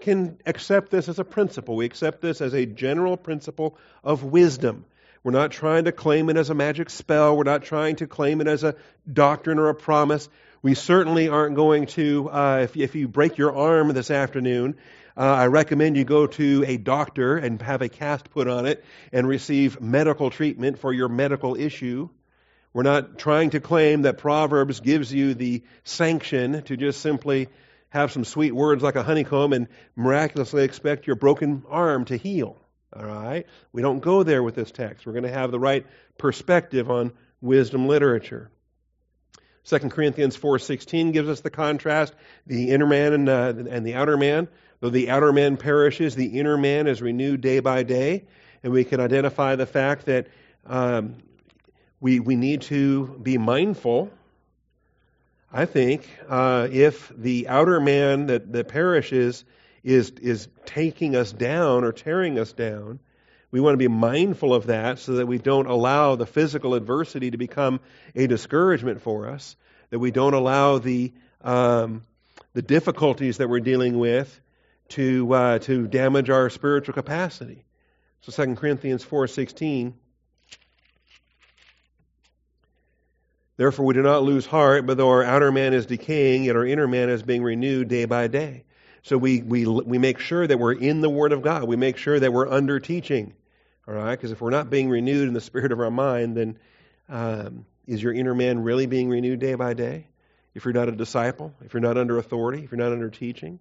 can 0.00 0.38
accept 0.46 0.90
this 0.90 1.08
as 1.08 1.18
a 1.18 1.24
principle. 1.24 1.76
We 1.76 1.84
accept 1.84 2.20
this 2.20 2.40
as 2.40 2.54
a 2.54 2.66
general 2.66 3.16
principle 3.16 3.76
of 4.02 4.24
wisdom. 4.24 4.84
We're 5.22 5.32
not 5.32 5.52
trying 5.52 5.84
to 5.84 5.92
claim 5.92 6.28
it 6.30 6.36
as 6.36 6.50
a 6.50 6.54
magic 6.54 6.90
spell. 6.90 7.36
We're 7.36 7.44
not 7.44 7.62
trying 7.62 7.96
to 7.96 8.06
claim 8.06 8.40
it 8.40 8.46
as 8.46 8.64
a 8.64 8.74
doctrine 9.10 9.58
or 9.58 9.68
a 9.68 9.74
promise. 9.74 10.28
We 10.62 10.74
certainly 10.74 11.28
aren't 11.28 11.56
going 11.56 11.86
to, 11.88 12.30
uh, 12.30 12.60
if, 12.64 12.76
if 12.76 12.94
you 12.94 13.08
break 13.08 13.38
your 13.38 13.54
arm 13.54 13.88
this 13.92 14.10
afternoon, 14.10 14.76
uh, 15.16 15.20
I 15.20 15.46
recommend 15.46 15.96
you 15.96 16.04
go 16.04 16.26
to 16.26 16.64
a 16.66 16.76
doctor 16.76 17.36
and 17.36 17.60
have 17.62 17.82
a 17.82 17.88
cast 17.88 18.30
put 18.30 18.48
on 18.48 18.66
it 18.66 18.84
and 19.12 19.28
receive 19.28 19.80
medical 19.80 20.30
treatment 20.30 20.78
for 20.78 20.92
your 20.92 21.08
medical 21.08 21.54
issue. 21.54 22.08
We're 22.72 22.82
not 22.82 23.18
trying 23.18 23.50
to 23.50 23.60
claim 23.60 24.02
that 24.02 24.18
Proverbs 24.18 24.80
gives 24.80 25.12
you 25.12 25.34
the 25.34 25.62
sanction 25.84 26.62
to 26.64 26.76
just 26.76 27.00
simply 27.00 27.48
have 27.90 28.10
some 28.10 28.24
sweet 28.24 28.52
words 28.52 28.82
like 28.82 28.96
a 28.96 29.04
honeycomb 29.04 29.52
and 29.52 29.68
miraculously 29.94 30.64
expect 30.64 31.06
your 31.06 31.14
broken 31.14 31.62
arm 31.68 32.04
to 32.06 32.16
heal. 32.16 32.56
All 32.94 33.04
right? 33.04 33.46
We 33.72 33.82
don't 33.82 34.00
go 34.00 34.24
there 34.24 34.42
with 34.42 34.56
this 34.56 34.72
text. 34.72 35.06
We're 35.06 35.12
going 35.12 35.24
to 35.24 35.30
have 35.30 35.52
the 35.52 35.60
right 35.60 35.86
perspective 36.18 36.90
on 36.90 37.12
wisdom 37.40 37.86
literature. 37.86 38.50
2 39.66 39.78
Corinthians 39.90 40.36
4:16 40.36 41.12
gives 41.12 41.28
us 41.28 41.40
the 41.40 41.50
contrast, 41.50 42.14
the 42.46 42.70
inner 42.70 42.86
man 42.86 43.12
and, 43.12 43.28
uh, 43.28 43.52
and 43.70 43.86
the 43.86 43.94
outer 43.94 44.16
man. 44.16 44.48
Though 44.80 44.90
the 44.90 45.10
outer 45.10 45.32
man 45.32 45.56
perishes, 45.56 46.14
the 46.14 46.38
inner 46.38 46.56
man 46.56 46.86
is 46.86 47.00
renewed 47.00 47.40
day 47.40 47.60
by 47.60 47.82
day. 47.82 48.24
And 48.62 48.72
we 48.72 48.84
can 48.84 49.00
identify 49.00 49.56
the 49.56 49.66
fact 49.66 50.06
that 50.06 50.26
um, 50.66 51.16
we, 52.00 52.20
we 52.20 52.36
need 52.36 52.62
to 52.62 53.18
be 53.22 53.38
mindful, 53.38 54.10
I 55.52 55.66
think, 55.66 56.08
uh, 56.28 56.68
if 56.70 57.12
the 57.16 57.48
outer 57.48 57.80
man 57.80 58.26
that, 58.26 58.52
that 58.52 58.68
perishes 58.68 59.44
is, 59.82 60.10
is 60.20 60.48
taking 60.64 61.14
us 61.14 61.32
down 61.32 61.84
or 61.84 61.92
tearing 61.92 62.38
us 62.38 62.52
down, 62.52 62.98
we 63.50 63.60
want 63.60 63.74
to 63.74 63.78
be 63.78 63.88
mindful 63.88 64.52
of 64.52 64.66
that 64.66 64.98
so 64.98 65.12
that 65.14 65.26
we 65.26 65.38
don't 65.38 65.66
allow 65.66 66.16
the 66.16 66.26
physical 66.26 66.74
adversity 66.74 67.30
to 67.30 67.36
become 67.36 67.80
a 68.16 68.26
discouragement 68.26 69.00
for 69.02 69.28
us, 69.28 69.54
that 69.90 69.98
we 69.98 70.10
don't 70.10 70.34
allow 70.34 70.78
the, 70.78 71.12
um, 71.42 72.02
the 72.54 72.62
difficulties 72.62 73.36
that 73.36 73.48
we're 73.48 73.60
dealing 73.60 73.98
with 73.98 74.40
to, 74.90 75.32
uh, 75.32 75.58
to 75.60 75.86
damage 75.86 76.30
our 76.30 76.50
spiritual 76.50 76.94
capacity. 76.94 77.64
So 78.20 78.44
2 78.44 78.54
Corinthians 78.56 79.04
4.16, 79.04 79.94
Therefore 83.56 83.86
we 83.86 83.94
do 83.94 84.02
not 84.02 84.24
lose 84.24 84.46
heart, 84.46 84.84
but 84.86 84.96
though 84.96 85.10
our 85.10 85.22
outer 85.22 85.52
man 85.52 85.74
is 85.74 85.86
decaying, 85.86 86.44
yet 86.44 86.56
our 86.56 86.66
inner 86.66 86.88
man 86.88 87.08
is 87.08 87.22
being 87.22 87.42
renewed 87.42 87.88
day 87.88 88.04
by 88.04 88.26
day. 88.26 88.64
So 89.02 89.16
we, 89.16 89.42
we, 89.42 89.66
we 89.66 89.98
make 89.98 90.18
sure 90.18 90.46
that 90.46 90.58
we're 90.58 90.72
in 90.72 91.02
the 91.02 91.10
Word 91.10 91.32
of 91.32 91.42
God. 91.42 91.64
We 91.64 91.76
make 91.76 91.96
sure 91.96 92.18
that 92.18 92.32
we're 92.32 92.48
under 92.48 92.80
teaching. 92.80 93.34
All 93.86 93.94
right? 93.94 94.12
Because 94.12 94.32
if 94.32 94.40
we're 94.40 94.50
not 94.50 94.70
being 94.70 94.88
renewed 94.88 95.28
in 95.28 95.34
the 95.34 95.40
spirit 95.40 95.72
of 95.72 95.80
our 95.80 95.90
mind, 95.90 96.36
then 96.36 96.58
um, 97.08 97.66
is 97.86 98.02
your 98.02 98.12
inner 98.12 98.34
man 98.34 98.60
really 98.60 98.86
being 98.86 99.08
renewed 99.08 99.40
day 99.40 99.54
by 99.54 99.74
day? 99.74 100.08
If 100.54 100.64
you're 100.64 100.74
not 100.74 100.88
a 100.88 100.92
disciple, 100.92 101.54
if 101.64 101.74
you're 101.74 101.80
not 101.80 101.98
under 101.98 102.18
authority, 102.18 102.64
if 102.64 102.70
you're 102.70 102.78
not 102.78 102.92
under 102.92 103.10
teaching? 103.10 103.58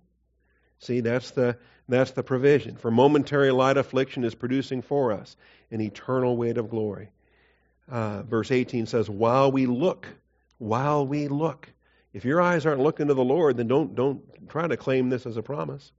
See, 0.83 0.99
that's 0.99 1.31
the, 1.31 1.57
that's 1.87 2.11
the 2.11 2.23
provision. 2.23 2.75
For 2.75 2.91
momentary 2.91 3.51
light 3.51 3.77
affliction 3.77 4.23
is 4.23 4.35
producing 4.35 4.81
for 4.81 5.11
us 5.11 5.35
an 5.71 5.81
eternal 5.81 6.35
weight 6.37 6.57
of 6.57 6.69
glory. 6.69 7.09
Uh, 7.89 8.23
verse 8.23 8.51
18 8.51 8.85
says, 8.85 9.09
While 9.09 9.51
we 9.51 9.65
look, 9.65 10.07
while 10.57 11.05
we 11.05 11.27
look. 11.27 11.69
If 12.13 12.25
your 12.25 12.41
eyes 12.41 12.65
aren't 12.65 12.81
looking 12.81 13.07
to 13.07 13.13
the 13.13 13.23
Lord, 13.23 13.57
then 13.57 13.67
don't, 13.67 13.95
don't 13.95 14.21
try 14.49 14.67
to 14.67 14.77
claim 14.77 15.09
this 15.09 15.25
as 15.25 15.35
a 15.35 15.41
promise. 15.41 15.91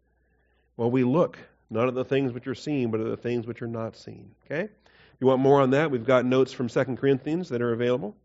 While 0.76 0.90
we 0.90 1.02
look, 1.02 1.38
not 1.70 1.88
at 1.88 1.94
the 1.94 2.04
things 2.04 2.32
which 2.32 2.46
are 2.46 2.54
seen, 2.54 2.90
but 2.90 3.00
at 3.00 3.06
the 3.06 3.16
things 3.16 3.46
which 3.46 3.62
are 3.62 3.66
not 3.66 3.96
seen. 3.96 4.30
Okay? 4.44 4.62
If 4.62 5.20
you 5.20 5.26
want 5.26 5.40
more 5.40 5.60
on 5.60 5.70
that, 5.70 5.90
we've 5.90 6.04
got 6.04 6.24
notes 6.24 6.52
from 6.52 6.68
2 6.68 6.84
Corinthians 6.96 7.48
that 7.48 7.62
are 7.62 7.72
available 7.72 8.16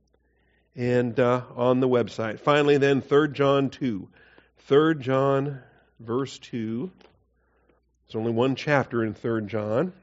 and 0.75 1.19
uh, 1.19 1.41
on 1.55 1.79
the 1.79 1.87
website. 1.87 2.39
Finally, 2.39 2.77
then, 2.77 3.01
3 3.01 3.29
John 3.29 3.69
2. 3.69 4.07
3 4.59 4.95
John, 4.95 5.61
verse 5.99 6.37
2. 6.39 6.89
There's 8.07 8.15
only 8.15 8.31
one 8.31 8.55
chapter 8.55 9.03
in 9.03 9.13
3 9.13 9.45
John. 9.45 9.93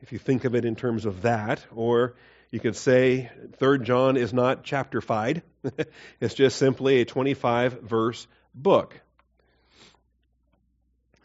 If 0.00 0.12
you 0.12 0.18
think 0.18 0.44
of 0.44 0.54
it 0.54 0.64
in 0.64 0.74
terms 0.74 1.06
of 1.06 1.22
that, 1.22 1.64
or 1.74 2.14
you 2.50 2.58
could 2.58 2.76
say 2.76 3.30
3 3.58 3.78
John 3.80 4.16
is 4.16 4.32
not 4.32 4.64
chapter-fied. 4.64 5.42
it's 6.20 6.34
just 6.34 6.56
simply 6.56 7.00
a 7.00 7.04
25 7.04 7.82
verse 7.82 8.26
book. 8.54 9.00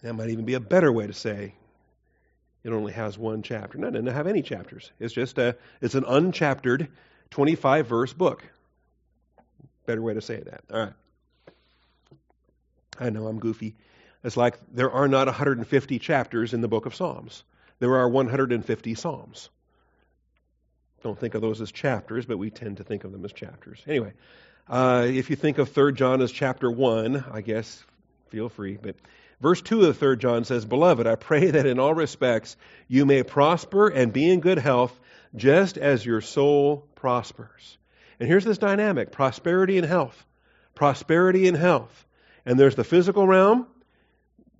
That 0.03 0.13
might 0.13 0.29
even 0.29 0.45
be 0.45 0.53
a 0.53 0.59
better 0.59 0.91
way 0.91 1.07
to 1.07 1.13
say 1.13 1.55
it 2.63 2.73
only 2.73 2.93
has 2.93 3.17
one 3.17 3.41
chapter. 3.43 3.77
No, 3.77 3.87
it 3.87 3.91
doesn't 3.91 4.07
have 4.07 4.27
any 4.27 4.41
chapters. 4.41 4.91
It's 4.99 5.13
just 5.13 5.37
a 5.37 5.55
it's 5.81 5.95
an 5.95 6.03
unchaptered 6.03 6.89
25 7.31 7.87
verse 7.87 8.13
book. 8.13 8.43
Better 9.87 10.01
way 10.01 10.13
to 10.13 10.21
say 10.21 10.41
that. 10.41 10.63
All 10.71 10.79
right. 10.79 10.93
I 12.99 13.09
know 13.09 13.25
I'm 13.25 13.39
goofy. 13.39 13.75
It's 14.23 14.35
like 14.35 14.59
there 14.73 14.91
are 14.91 15.07
not 15.07 15.27
150 15.27 15.99
chapters 15.99 16.53
in 16.53 16.59
the 16.59 16.67
book 16.67 16.85
of 16.85 16.93
Psalms. 16.93 17.43
There 17.79 17.95
are 17.95 18.09
150 18.09 18.95
Psalms. 18.95 19.49
Don't 21.03 21.17
think 21.17 21.35
of 21.35 21.41
those 21.41 21.61
as 21.61 21.71
chapters, 21.71 22.25
but 22.25 22.37
we 22.37 22.49
tend 22.49 22.77
to 22.77 22.83
think 22.83 23.05
of 23.05 23.13
them 23.13 23.23
as 23.23 23.31
chapters. 23.31 23.81
Anyway, 23.87 24.11
uh, 24.67 25.05
if 25.07 25.29
you 25.29 25.37
think 25.37 25.57
of 25.57 25.69
3 25.69 25.93
John 25.93 26.21
as 26.21 26.33
chapter 26.33 26.69
1, 26.69 27.23
I 27.31 27.39
guess 27.39 27.81
feel 28.27 28.49
free. 28.49 28.77
But 28.81 28.97
verse 29.39 29.61
2 29.61 29.85
of 29.85 29.97
3 29.97 30.17
John 30.17 30.43
says, 30.43 30.65
Beloved, 30.65 31.07
I 31.07 31.15
pray 31.15 31.51
that 31.51 31.65
in 31.65 31.79
all 31.79 31.93
respects 31.93 32.57
you 32.89 33.05
may 33.05 33.23
prosper 33.23 33.87
and 33.87 34.11
be 34.11 34.29
in 34.29 34.41
good 34.41 34.59
health, 34.59 34.99
just 35.33 35.77
as 35.77 36.05
your 36.05 36.19
soul 36.19 36.85
prospers. 36.95 37.77
And 38.19 38.27
here's 38.27 38.45
this 38.45 38.57
dynamic 38.57 39.11
prosperity 39.11 39.77
and 39.77 39.85
health. 39.85 40.25
Prosperity 40.75 41.47
and 41.47 41.57
health. 41.57 42.05
And 42.45 42.59
there's 42.59 42.75
the 42.75 42.83
physical 42.83 43.27
realm, 43.27 43.67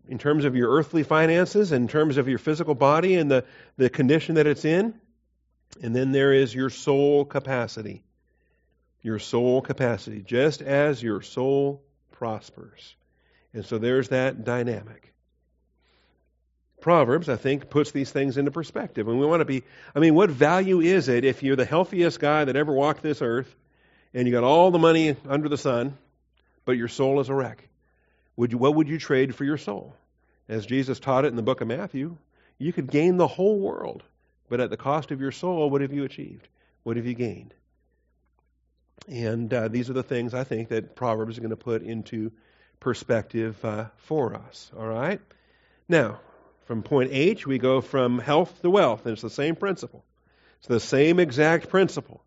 in 0.08 0.18
terms 0.18 0.46
of 0.46 0.56
your 0.56 0.72
earthly 0.72 1.04
finances, 1.04 1.72
in 1.72 1.88
terms 1.88 2.18
of 2.18 2.28
your 2.28 2.38
physical 2.38 2.76
body 2.76 3.16
and 3.16 3.30
the, 3.30 3.46
the 3.78 3.90
condition 3.90 4.36
that 4.36 4.48
it's 4.48 4.66
in. 4.66 4.94
And 5.82 5.96
then 5.96 6.12
there 6.12 6.34
is 6.34 6.54
your 6.54 6.70
soul 6.70 7.26
capacity. 7.26 8.04
Your 9.02 9.20
soul 9.20 9.62
capacity, 9.62 10.22
just 10.22 10.62
as 10.62 11.02
your 11.02 11.22
soul 11.22 11.84
prospers. 12.12 12.96
And 13.54 13.66
so 13.66 13.78
there's 13.78 14.10
that 14.10 14.44
dynamic. 14.44 15.14
Proverbs, 16.88 17.28
I 17.28 17.36
think, 17.36 17.70
puts 17.70 17.92
these 17.92 18.12
things 18.12 18.38
into 18.38 18.50
perspective. 18.50 19.10
And 19.10 19.20
we 19.20 19.26
want 19.26 19.42
to 19.42 19.46
be, 19.46 19.64
I 19.94 20.00
mean, 20.00 20.16
what 20.16 20.30
value 20.30 20.80
is 20.80 21.10
it 21.10 21.26
if 21.26 21.44
you're 21.44 21.58
the 21.58 21.66
healthiest 21.66 22.18
guy 22.18 22.46
that 22.46 22.56
ever 22.56 22.72
walked 22.72 23.04
this 23.04 23.22
earth 23.22 23.54
and 24.14 24.26
you 24.26 24.32
got 24.32 24.46
all 24.46 24.72
the 24.72 24.80
money 24.80 25.18
under 25.28 25.50
the 25.50 25.58
sun, 25.58 25.98
but 26.64 26.78
your 26.78 26.88
soul 26.88 27.20
is 27.20 27.28
a 27.28 27.34
wreck? 27.34 27.68
Would 28.38 28.54
you, 28.54 28.58
what 28.58 28.76
would 28.76 28.88
you 28.88 29.00
trade 29.00 29.36
for 29.36 29.44
your 29.44 29.58
soul? 29.58 29.98
As 30.48 30.66
Jesus 30.66 30.98
taught 30.98 31.26
it 31.26 31.28
in 31.28 31.36
the 31.36 31.42
book 31.42 31.60
of 31.60 31.68
Matthew, 31.68 32.16
you 32.58 32.72
could 32.72 32.90
gain 32.90 33.18
the 33.18 33.28
whole 33.28 33.60
world, 33.60 34.02
but 34.48 34.62
at 34.62 34.70
the 34.70 34.78
cost 34.78 35.12
of 35.12 35.20
your 35.20 35.34
soul, 35.34 35.70
what 35.70 35.82
have 35.82 35.92
you 35.92 36.06
achieved? 36.06 36.48
What 36.84 36.96
have 36.96 37.06
you 37.06 37.16
gained? 37.16 37.54
And 39.10 39.54
uh, 39.54 39.68
these 39.68 39.90
are 39.90 39.94
the 39.94 40.04
things 40.04 40.34
I 40.34 40.46
think 40.46 40.70
that 40.70 40.96
Proverbs 40.96 41.34
is 41.34 41.40
going 41.40 41.50
to 41.50 41.58
put 41.58 41.82
into 41.82 42.32
perspective 42.80 43.58
uh, 43.66 43.88
for 43.98 44.36
us. 44.36 44.72
All 44.74 44.88
right? 44.88 45.20
Now, 45.90 46.22
from 46.68 46.84
point 46.84 47.12
H, 47.14 47.48
we 47.48 47.60
go 47.60 47.80
from 47.80 48.20
health 48.20 48.62
to 48.62 48.70
wealth, 48.70 49.06
and 49.06 49.14
it's 49.14 49.22
the 49.22 49.30
same 49.30 49.56
principle. 49.56 50.04
It's 50.60 50.68
the 50.68 50.82
same 50.82 51.18
exact 51.18 51.70
principle. 51.70 52.26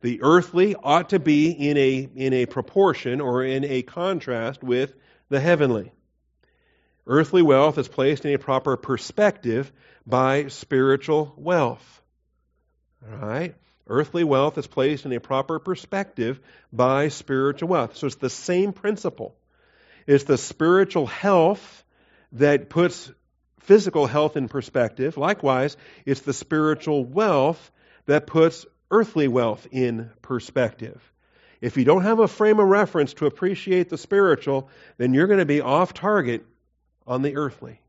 The 0.00 0.20
earthly 0.22 0.74
ought 0.74 1.10
to 1.10 1.18
be 1.18 1.50
in 1.50 1.76
a, 1.76 2.08
in 2.16 2.32
a 2.32 2.46
proportion 2.46 3.20
or 3.20 3.44
in 3.44 3.62
a 3.64 3.82
contrast 3.82 4.62
with 4.62 4.94
the 5.28 5.38
heavenly. 5.38 5.92
Earthly 7.06 7.42
wealth 7.42 7.76
is 7.76 7.86
placed 7.86 8.24
in 8.24 8.34
a 8.34 8.38
proper 8.38 8.78
perspective 8.78 9.70
by 10.06 10.48
spiritual 10.48 11.34
wealth. 11.36 12.02
All 13.06 13.18
right? 13.28 13.54
Earthly 13.86 14.24
wealth 14.24 14.56
is 14.56 14.66
placed 14.66 15.04
in 15.04 15.12
a 15.12 15.20
proper 15.20 15.58
perspective 15.58 16.40
by 16.72 17.08
spiritual 17.08 17.68
wealth. 17.68 17.96
So 17.96 18.06
it's 18.06 18.16
the 18.16 18.30
same 18.30 18.72
principle. 18.72 19.36
It's 20.06 20.24
the 20.24 20.38
spiritual 20.38 21.06
health 21.06 21.84
that 22.32 22.70
puts 22.70 23.12
physical 23.64 24.06
health 24.06 24.36
in 24.36 24.48
perspective. 24.48 25.16
Likewise, 25.16 25.76
it's 26.06 26.20
the 26.20 26.32
spiritual 26.32 27.04
wealth 27.04 27.70
that 28.06 28.26
puts 28.26 28.66
earthly 28.90 29.28
wealth 29.28 29.66
in 29.70 30.10
perspective. 30.22 31.00
If 31.60 31.76
you 31.76 31.84
don't 31.84 32.02
have 32.02 32.18
a 32.18 32.28
frame 32.28 32.60
of 32.60 32.66
reference 32.66 33.14
to 33.14 33.26
appreciate 33.26 33.88
the 33.88 33.98
spiritual, 33.98 34.68
then 34.98 35.14
you're 35.14 35.26
going 35.26 35.38
to 35.38 35.46
be 35.46 35.60
off 35.60 35.94
target 35.94 36.44
on 37.06 37.22
the 37.22 37.36
earthly. 37.36 37.80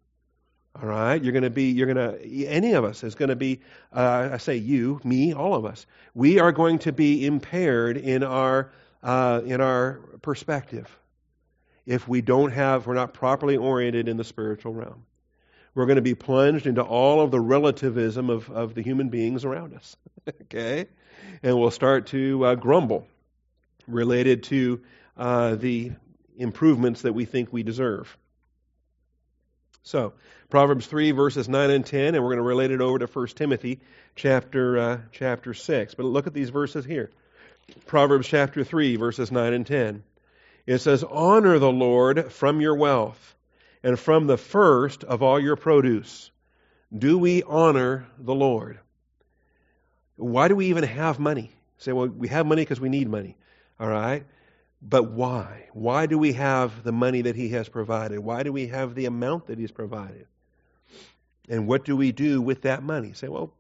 All 0.82 0.88
right, 0.88 1.22
you're 1.22 1.34
going 1.34 1.44
to 1.44 1.50
be, 1.50 1.72
you're 1.72 1.94
going 1.94 2.20
to, 2.20 2.46
any 2.48 2.74
of 2.74 2.84
us 2.84 3.04
is 3.04 3.16
going 3.16 3.30
to 3.30 3.36
be, 3.36 3.62
uh, 3.94 4.30
I 4.34 4.38
say 4.38 4.58
you, 4.58 5.00
me, 5.04 5.34
all 5.34 5.56
of 5.56 5.66
us. 5.66 5.86
We 6.14 6.40
are 6.40 6.52
going 6.52 6.80
to 6.80 6.92
be 6.92 7.26
impaired 7.26 7.98
in 7.98 8.24
our, 8.24 8.72
uh, 9.02 9.42
in 9.46 9.62
our 9.62 10.02
perspective 10.22 10.90
if 11.86 12.08
we 12.08 12.22
don't 12.22 12.52
have, 12.52 12.88
we're 12.88 12.96
not 12.96 13.14
properly 13.14 13.58
oriented 13.58 14.08
in 14.08 14.18
the 14.18 14.24
spiritual 14.24 14.74
realm. 14.74 15.06
We're 15.76 15.86
going 15.86 15.98
to 15.98 16.02
be 16.02 16.16
plunged 16.16 16.68
into 16.68 16.82
all 16.82 17.20
of 17.20 17.32
the 17.32 17.40
relativism 17.40 18.30
of, 18.30 18.50
of 18.50 18.74
the 18.74 18.82
human 18.82 19.10
beings 19.10 19.44
around 19.44 19.74
us. 19.74 19.98
okay? 20.44 20.88
And 21.44 21.60
we'll 21.60 21.70
start 21.70 22.08
to 22.08 22.46
uh, 22.46 22.56
grumble 22.56 23.06
related 23.86 24.44
to 24.44 24.82
uh, 25.18 25.56
the 25.56 25.92
improvements 26.38 27.02
that 27.02 27.14
we 27.14 27.26
think 27.26 27.52
we 27.52 27.62
deserve. 27.62 28.18
So, 29.84 30.14
Proverbs 30.50 30.88
3, 30.88 31.12
verses 31.12 31.50
9 31.50 31.70
and 31.70 31.86
10, 31.86 32.16
and 32.16 32.24
we're 32.24 32.32
going 32.32 32.38
to 32.38 32.44
relate 32.44 32.72
it 32.72 32.82
over 32.82 32.98
to 33.00 33.06
1 33.06 33.28
Timothy 33.28 33.82
chapter, 34.16 34.80
uh, 34.80 35.00
chapter 35.12 35.54
6. 35.54 35.94
But 35.94 36.06
look 36.06 36.26
at 36.26 36.34
these 36.34 36.50
verses 36.50 36.86
here. 36.86 37.12
Proverbs 37.86 38.28
chapter 38.28 38.64
3, 38.64 38.96
verses 38.96 39.32
9 39.32 39.54
and 39.54 39.68
10. 39.68 40.04
It 40.66 40.80
says, 40.80 41.04
Honor 41.04 41.60
the 41.60 41.72
Lord 41.72 42.32
from 42.32 42.62
your 42.62 42.76
wealth 42.76 43.35
and 43.86 44.00
from 44.00 44.26
the 44.26 44.36
first 44.36 45.04
of 45.04 45.22
all 45.22 45.40
your 45.40 45.56
produce. 45.56 46.32
Do 46.98 47.20
we 47.20 47.44
honor 47.44 48.08
the 48.18 48.34
Lord? 48.34 48.80
Why 50.16 50.48
do 50.48 50.56
we 50.56 50.68
even 50.68 50.84
have 50.84 51.20
money? 51.20 51.52
Say, 51.78 51.92
well, 51.94 52.08
we 52.08 52.28
have 52.30 52.48
money 52.48 52.64
because 52.64 52.80
we 52.80 52.90
need 52.90 53.08
money. 53.08 53.38
All 53.80 53.88
right? 53.88 54.26
But 54.82 55.12
why? 55.12 55.68
Why 55.74 56.08
do 56.08 56.18
we 56.18 56.34
have 56.34 56.84
the 56.84 56.92
money 56.92 57.22
that 57.22 57.36
He 57.36 57.50
has 57.50 57.70
provided? 57.70 58.20
Why 58.20 58.42
do 58.42 58.52
we 58.52 58.68
have 58.68 58.96
the 58.96 59.06
amount 59.06 59.48
that 59.48 59.60
He's 59.60 59.72
provided? 59.72 60.26
And 61.48 61.68
what 61.68 61.86
do 61.86 61.96
we 61.96 62.12
do 62.12 62.42
with 62.42 62.64
that 62.64 62.82
money? 62.82 63.14
Say, 63.14 63.28
well, 63.28 63.54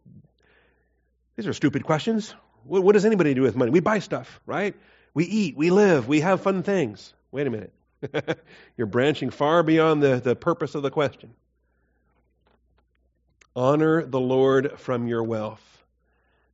these 1.36 1.46
are 1.46 1.54
stupid 1.54 1.84
questions. 1.84 2.34
What, 2.64 2.84
what 2.84 2.94
does 2.94 3.06
anybody 3.06 3.36
do 3.36 3.44
with 3.44 3.56
money? 3.56 3.70
We 3.70 3.80
buy 3.80 4.00
stuff, 4.00 4.40
right? 4.48 4.74
We 5.14 5.26
eat, 5.26 5.56
we 5.56 5.70
live, 5.70 6.08
we 6.08 6.22
have 6.22 6.42
fun 6.42 6.64
things. 6.64 7.14
Wait 7.32 7.46
a 7.46 7.52
minute. 7.52 7.72
You're 8.78 8.88
branching 8.88 9.30
far 9.30 9.64
beyond 9.64 10.02
the, 10.02 10.18
the 10.18 10.36
purpose 10.36 10.76
of 10.76 10.84
the 10.84 10.92
question. 10.92 11.34
Honor 13.56 14.06
the 14.06 14.20
Lord 14.20 14.80
from 14.80 15.08
your 15.08 15.24
wealth. 15.24 15.62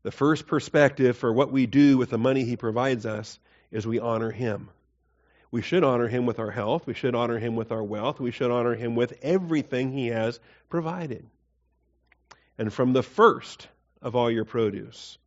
The 0.03 0.12
first 0.12 0.48
perspective 0.48 1.17
for 1.17 1.31
what 1.31 1.51
we 1.51 1.65
do 1.65 1.98
with 1.98 2.10
the 2.10 2.17
money 2.17 2.43
He 2.43 2.58
provides 2.58 3.05
us 3.05 3.39
is 3.72 3.86
we 3.88 4.00
honor 4.00 4.31
Him. 4.31 4.70
We 5.51 5.62
should 5.62 5.84
honor 5.84 6.08
Him 6.08 6.25
with 6.25 6.39
our 6.39 6.51
health. 6.51 6.88
We 6.88 6.93
should 6.93 7.15
honor 7.15 7.38
Him 7.38 7.55
with 7.55 7.72
our 7.72 7.84
wealth. 7.84 8.20
We 8.20 8.31
should 8.31 8.51
honor 8.51 8.75
Him 8.75 8.96
with 8.96 9.13
everything 9.22 9.91
He 9.91 10.08
has 10.08 10.39
provided. 10.70 11.25
And 12.58 12.72
from 12.72 12.93
the 12.93 13.03
first 13.03 13.67
of 14.01 14.15
all 14.15 14.31
your 14.31 14.46
produce. 14.46 15.17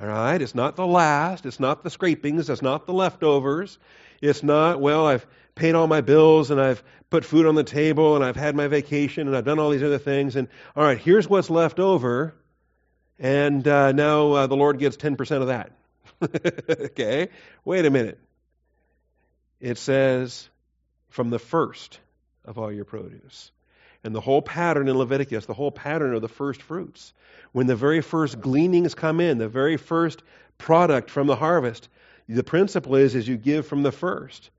All 0.00 0.08
right? 0.08 0.40
It's 0.40 0.54
not 0.54 0.76
the 0.76 0.86
last. 0.86 1.46
It's 1.46 1.60
not 1.60 1.82
the 1.82 1.90
scrapings. 1.90 2.50
It's 2.50 2.62
not 2.62 2.86
the 2.86 2.92
leftovers. 2.92 3.78
It's 4.20 4.42
not, 4.42 4.80
well, 4.80 5.06
I've 5.06 5.26
paid 5.54 5.74
all 5.74 5.86
my 5.86 6.00
bills 6.00 6.50
and 6.50 6.60
I've 6.60 6.82
put 7.10 7.24
food 7.24 7.46
on 7.46 7.54
the 7.54 7.64
table 7.64 8.16
and 8.16 8.24
I've 8.24 8.36
had 8.36 8.56
my 8.56 8.66
vacation 8.66 9.28
and 9.28 9.36
I've 9.36 9.44
done 9.44 9.58
all 9.58 9.70
these 9.70 9.82
other 9.82 9.98
things. 9.98 10.36
And 10.36 10.48
all 10.74 10.84
right, 10.84 10.98
here's 10.98 11.28
what's 11.28 11.50
left 11.50 11.78
over. 11.78 12.34
And 13.18 13.66
uh, 13.68 13.92
now 13.92 14.32
uh, 14.32 14.46
the 14.46 14.56
Lord 14.56 14.78
gets 14.78 14.96
10% 14.96 15.42
of 15.42 15.46
that. 15.48 15.70
okay? 16.80 17.28
Wait 17.64 17.86
a 17.86 17.90
minute. 17.90 18.18
It 19.60 19.78
says, 19.78 20.48
from 21.10 21.30
the 21.30 21.38
first 21.38 22.00
of 22.44 22.58
all 22.58 22.72
your 22.72 22.84
produce. 22.84 23.50
And 24.04 24.14
the 24.14 24.20
whole 24.20 24.42
pattern 24.42 24.86
in 24.86 24.96
Leviticus, 24.96 25.46
the 25.46 25.54
whole 25.54 25.72
pattern 25.72 26.14
of 26.14 26.22
the 26.22 26.28
first 26.28 26.62
fruits. 26.62 27.14
When 27.52 27.66
the 27.66 27.74
very 27.74 28.02
first 28.02 28.40
gleanings 28.40 28.94
come 28.94 29.18
in, 29.18 29.38
the 29.38 29.48
very 29.48 29.78
first 29.78 30.22
product 30.58 31.10
from 31.10 31.26
the 31.26 31.36
harvest, 31.36 31.88
the 32.28 32.44
principle 32.44 32.96
is, 32.96 33.14
is 33.14 33.26
you 33.26 33.36
give 33.36 33.66
from 33.66 33.82
the 33.82 33.92
first. 33.92 34.50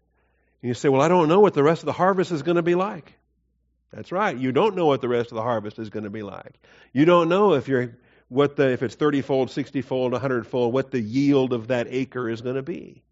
And 0.61 0.69
you 0.69 0.73
say, 0.73 0.89
well, 0.89 1.01
I 1.01 1.07
don't 1.07 1.29
know 1.29 1.39
what 1.39 1.53
the 1.53 1.63
rest 1.63 1.83
of 1.83 1.85
the 1.85 1.93
harvest 1.93 2.31
is 2.31 2.41
going 2.41 2.57
to 2.57 2.63
be 2.63 2.75
like. 2.75 3.13
That's 3.93 4.11
right. 4.11 4.35
You 4.35 4.51
don't 4.51 4.75
know 4.75 4.87
what 4.87 5.01
the 5.01 5.07
rest 5.07 5.31
of 5.31 5.35
the 5.35 5.43
harvest 5.43 5.79
is 5.79 5.89
going 5.89 6.03
to 6.03 6.09
be 6.09 6.23
like. 6.23 6.59
You 6.91 7.05
don't 7.05 7.29
know 7.29 7.53
if 7.53 7.67
you're 7.67 7.95
what 8.27 8.55
the 8.55 8.71
if 8.71 8.81
it's 8.81 8.95
30 8.95 9.21
fold, 9.21 9.51
60 9.51 9.81
fold, 9.83 10.11
100 10.11 10.47
fold, 10.47 10.73
what 10.73 10.91
the 10.91 10.99
yield 10.99 11.53
of 11.53 11.67
that 11.67 11.87
acre 11.89 12.29
is 12.29 12.41
going 12.41 12.55
to 12.55 12.63
be. 12.63 13.03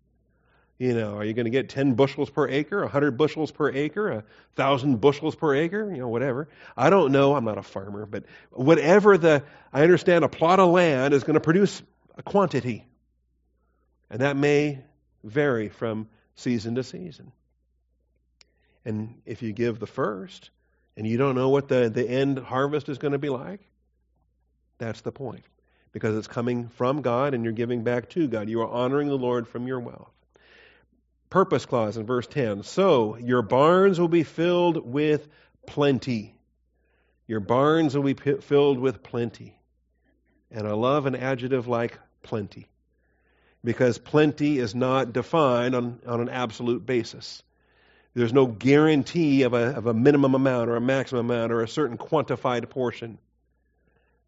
You 0.80 0.94
know, 0.94 1.18
are 1.18 1.24
you 1.24 1.34
going 1.34 1.46
to 1.46 1.52
get 1.52 1.70
10 1.70 1.94
bushels 1.94 2.30
per 2.30 2.48
acre, 2.48 2.82
100 2.82 3.18
bushels 3.18 3.52
per 3.52 3.72
acre, 3.72 4.10
a 4.10 4.16
1,000 4.56 5.00
bushels 5.00 5.36
per 5.36 5.56
acre, 5.56 5.92
you 5.92 6.00
know, 6.00 6.08
whatever. 6.08 6.50
I 6.76 6.90
don't 6.90 7.12
know. 7.12 7.36
I'm 7.36 7.46
not 7.46 7.58
a 7.58 7.64
farmer, 7.64 8.06
but 8.06 8.26
whatever 8.52 9.18
the, 9.18 9.44
I 9.72 9.84
understand 9.84 10.26
a 10.26 10.30
plot 10.30 10.60
of 10.60 10.70
land 10.70 11.14
is 11.14 11.24
going 11.24 11.36
to 11.36 11.40
produce 11.40 11.82
a 12.18 12.24
quantity. 12.24 12.86
And 14.10 14.22
that 14.22 14.36
may 14.36 14.84
vary 15.24 15.70
from 15.70 16.08
season 16.36 16.76
to 16.76 16.84
season. 16.84 17.32
And 18.86 19.22
if 19.26 19.42
you 19.42 19.54
give 19.54 19.80
the 19.80 19.88
first 19.88 20.50
and 20.98 21.08
you 21.08 21.18
don't 21.18 21.36
know 21.36 21.50
what 21.50 21.68
the, 21.68 21.90
the 21.90 22.08
end 22.08 22.40
harvest 22.40 22.90
is 22.90 22.98
going 22.98 23.14
to 23.14 23.20
be 23.20 23.30
like, 23.30 23.62
that's 24.78 25.02
the 25.02 25.12
point. 25.12 25.44
Because 25.92 26.18
it's 26.18 26.28
coming 26.28 26.70
from 26.70 27.02
God 27.02 27.34
and 27.34 27.44
you're 27.44 27.54
giving 27.54 27.84
back 27.84 28.10
to 28.10 28.28
God. 28.28 28.50
You 28.50 28.62
are 28.62 28.68
honoring 28.68 29.08
the 29.08 29.18
Lord 29.18 29.48
from 29.48 29.68
your 29.68 29.80
wealth. 29.80 30.12
Purpose 31.34 31.66
clause 31.66 31.98
in 31.98 32.06
verse 32.06 32.28
10. 32.28 32.62
So 32.62 33.18
your 33.18 33.42
barns 33.42 34.00
will 34.00 34.08
be 34.08 34.22
filled 34.22 34.78
with 34.86 35.28
plenty. 35.66 36.36
Your 37.26 37.40
barns 37.40 37.98
will 37.98 38.04
be 38.04 38.14
filled 38.14 38.78
with 38.78 39.02
plenty. 39.02 39.60
And 40.52 40.68
I 40.68 40.74
love 40.74 41.08
an 41.08 41.16
adjective 41.16 41.68
like 41.68 41.98
plenty 42.22 42.68
because 43.64 43.98
plenty 43.98 44.60
is 44.60 44.76
not 44.76 45.12
defined 45.12 45.74
on, 45.74 46.02
on 46.06 46.22
an 46.22 46.30
absolute 46.30 46.86
basis. 46.86 47.42
There's 48.14 48.32
no 48.32 48.46
guarantee 48.46 49.42
of 49.42 49.56
a, 49.56 49.76
of 49.76 49.88
a 49.88 49.94
minimum 49.96 50.36
amount 50.36 50.70
or 50.70 50.76
a 50.76 50.82
maximum 50.82 51.32
amount 51.32 51.52
or 51.52 51.64
a 51.64 51.68
certain 51.68 51.98
quantified 51.98 52.70
portion. 52.70 53.18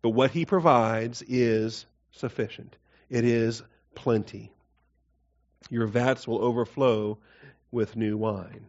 But 0.02 0.10
what 0.10 0.32
he 0.32 0.48
provides 0.48 1.22
is 1.22 1.86
sufficient, 2.14 2.76
it 3.12 3.26
is 3.26 3.62
plenty. 3.94 4.55
Your 5.70 5.88
vats 5.88 6.28
will 6.28 6.44
overflow 6.44 7.18
with 7.72 7.96
new 7.96 8.18
wine. 8.18 8.66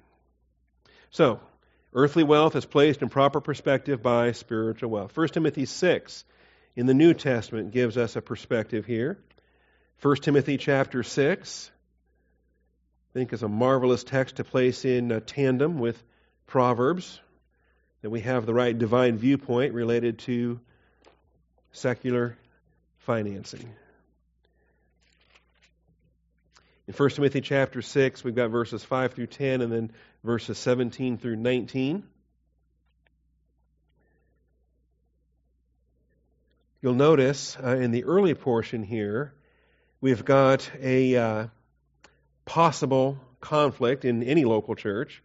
So, 1.11 1.41
earthly 1.93 2.25
wealth 2.25 2.57
is 2.57 2.65
placed 2.65 3.03
in 3.03 3.09
proper 3.09 3.41
perspective 3.41 4.03
by 4.03 4.33
spiritual 4.33 4.91
wealth. 4.91 5.17
1 5.17 5.29
Timothy 5.29 5.67
6 5.67 6.25
in 6.75 6.87
the 6.87 6.95
New 6.95 7.15
Testament 7.15 7.73
gives 7.73 7.97
us 7.97 8.17
a 8.17 8.23
perspective 8.23 8.87
here. 8.87 9.19
1 10.03 10.17
Timothy 10.17 10.59
chapter 10.59 11.03
6, 11.03 11.71
I 13.11 13.13
think 13.15 13.33
is 13.33 13.43
a 13.43 13.49
marvelous 13.49 14.05
text 14.05 14.37
to 14.37 14.45
place 14.45 14.85
in 14.85 15.23
tandem 15.27 15.79
with 15.79 16.03
Proverbs, 16.47 17.21
that 18.03 18.11
we 18.11 18.21
have 18.21 18.47
the 18.47 18.55
right 18.55 18.77
divine 18.77 19.17
viewpoint 19.17 19.73
related 19.73 20.19
to 20.21 20.61
secular 21.73 22.37
financing. 22.99 23.69
In 26.89 26.95
1 26.95 27.11
Timothy 27.11 27.41
chapter 27.41 27.83
6, 27.83 28.23
we've 28.23 28.37
got 28.37 28.51
verses 28.51 28.85
5 28.85 29.15
through 29.15 29.27
10 29.27 29.61
and 29.61 29.73
then 29.73 29.91
verses 30.23 30.57
17 30.57 31.19
through 31.19 31.35
19. 31.35 32.05
You'll 36.81 36.95
notice 36.95 37.57
uh, 37.61 37.77
in 37.77 37.91
the 37.91 38.05
early 38.05 38.35
portion 38.35 38.85
here 38.85 39.35
we've 40.01 40.25
got 40.25 40.71
a 40.81 41.17
uh, 41.17 41.47
possible 42.45 43.19
conflict 43.41 44.05
in 44.05 44.23
any 44.23 44.45
local 44.45 44.77
church. 44.77 45.25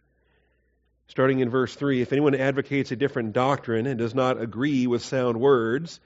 Starting 1.06 1.38
in 1.38 1.48
verse 1.48 1.76
3 1.76 2.02
If 2.02 2.10
anyone 2.10 2.34
advocates 2.34 2.90
a 2.90 2.96
different 2.96 3.34
doctrine 3.34 3.86
and 3.86 4.00
does 4.00 4.16
not 4.16 4.40
agree 4.40 4.88
with 4.88 5.04
sound 5.04 5.38
words, 5.38 6.00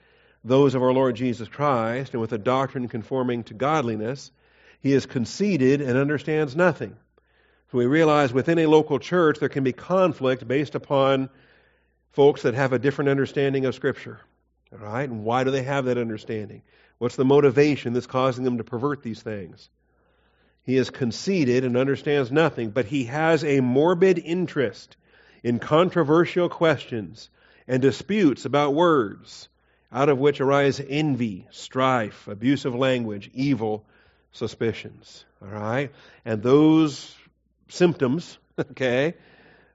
those 0.45 0.75
of 0.75 0.83
our 0.83 0.93
Lord 0.93 1.17
Jesus 1.17 1.49
Christ, 1.49 2.13
and 2.13 2.21
with 2.21 2.33
a 2.33 2.39
doctrine 2.39 2.89
conforming 2.89 3.45
to 3.45 3.55
godliness, 3.55 4.31
he 4.87 4.93
is 4.93 5.05
conceited 5.05 5.81
and 5.81 5.99
understands 5.99 6.55
nothing. 6.55 6.97
So 7.73 7.79
we 7.79 7.87
realize 7.87 8.33
within 8.33 8.61
a 8.61 8.67
local 8.67 9.01
church 9.01 9.41
there 9.41 9.49
can 9.49 9.65
be 9.65 9.73
conflict 9.73 10.47
based 10.47 10.77
upon 10.77 11.29
folks 12.13 12.43
that 12.43 12.55
have 12.55 12.73
a 12.73 12.79
different 12.79 13.11
understanding 13.11 13.65
of 13.65 13.75
Scripture. 13.75 14.21
All 14.73 14.79
right? 14.79 15.09
And 15.09 15.25
why 15.25 15.43
do 15.43 15.51
they 15.51 15.65
have 15.65 15.87
that 15.87 15.99
understanding? 15.99 16.63
What's 16.99 17.17
the 17.17 17.25
motivation 17.25 17.95
that's 17.95 18.07
causing 18.07 18.45
them 18.45 18.59
to 18.59 18.65
pervert 18.65 19.03
these 19.03 19.21
things? 19.21 19.69
He 20.63 20.77
is 20.77 20.91
conceited 20.91 21.65
and 21.65 21.77
understands 21.77 22.31
nothing, 22.31 22.71
but 22.71 22.87
he 22.87 23.05
has 23.05 23.43
a 23.43 23.61
morbid 23.61 24.21
interest 24.21 24.97
in 25.43 25.59
controversial 25.59 26.49
questions 26.49 27.29
and 27.67 27.83
disputes 27.83 28.45
about 28.45 28.75
words, 28.75 29.49
out 29.93 30.09
of 30.09 30.19
which 30.19 30.41
arise 30.41 30.81
envy, 30.89 31.49
strife, 31.51 32.29
abusive 32.29 32.75
language, 32.75 33.31
evil 33.35 33.85
suspicions. 34.37 35.25
All 35.43 35.49
right? 35.49 35.93
And 36.25 36.43
those 36.43 37.15
symptoms, 37.69 38.39
okay, 38.59 39.15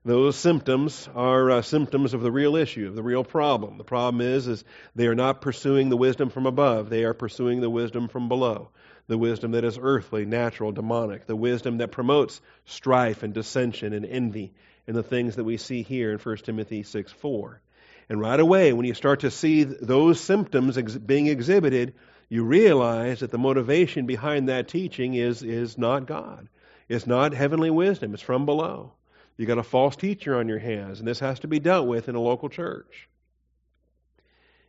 those 0.04 0.36
symptoms 0.36 1.08
are 1.14 1.52
uh, 1.52 1.62
symptoms 1.62 2.14
of 2.14 2.22
the 2.22 2.32
real 2.32 2.56
issue, 2.56 2.88
of 2.88 2.96
the 2.96 3.04
real 3.04 3.24
problem. 3.24 3.78
The 3.78 3.84
problem 3.84 4.22
is, 4.22 4.48
is 4.48 4.64
they 4.96 5.08
are 5.08 5.16
not 5.16 5.42
pursuing 5.42 5.90
the 5.90 5.98
wisdom 5.98 6.30
from 6.30 6.48
above. 6.48 6.90
They 6.90 7.04
are 7.04 7.14
pursuing 7.14 7.62
the 7.62 7.70
wisdom 7.70 8.08
from 8.08 8.28
below. 8.28 8.70
The 9.08 9.18
wisdom 9.18 9.52
that 9.52 9.64
is 9.64 9.78
earthly, 9.80 10.26
natural, 10.26 10.72
demonic. 10.72 11.28
The 11.28 11.36
wisdom 11.36 11.78
that 11.80 11.92
promotes 11.92 12.42
strife 12.66 13.24
and 13.24 13.34
dissension 13.34 13.94
and 13.94 14.06
envy 14.06 14.54
and 14.88 14.96
the 14.96 15.04
things 15.04 15.36
that 15.36 15.44
we 15.44 15.58
see 15.58 15.84
here 15.84 16.12
in 16.12 16.18
1 16.18 16.38
Timothy 16.38 16.84
6 16.84 17.12
4. 17.12 17.62
And 18.10 18.20
right 18.20 18.40
away, 18.40 18.74
when 18.74 18.86
you 18.86 18.94
start 18.94 19.22
to 19.22 19.32
see 19.32 19.64
those 19.64 20.20
symptoms 20.20 20.78
ex- 20.78 20.98
being 20.98 21.28
exhibited, 21.28 21.94
you 22.32 22.46
realize 22.46 23.20
that 23.20 23.30
the 23.30 23.38
motivation 23.38 24.06
behind 24.06 24.48
that 24.48 24.70
teaching 24.70 25.16
is, 25.16 25.44
is 25.44 25.78
not 25.78 26.06
God. 26.06 26.48
It's 26.88 27.06
not 27.06 27.34
heavenly 27.34 27.70
wisdom. 27.70 28.14
It's 28.14 28.24
from 28.24 28.46
below. 28.46 28.94
You've 29.36 29.50
got 29.50 29.58
a 29.58 29.64
false 29.64 29.98
teacher 29.98 30.38
on 30.38 30.48
your 30.48 30.58
hands, 30.58 31.00
and 31.00 31.08
this 31.08 31.20
has 31.20 31.42
to 31.42 31.50
be 31.50 31.60
dealt 31.60 31.90
with 31.90 32.08
in 32.08 32.16
a 32.16 32.22
local 32.22 32.48
church. 32.48 33.10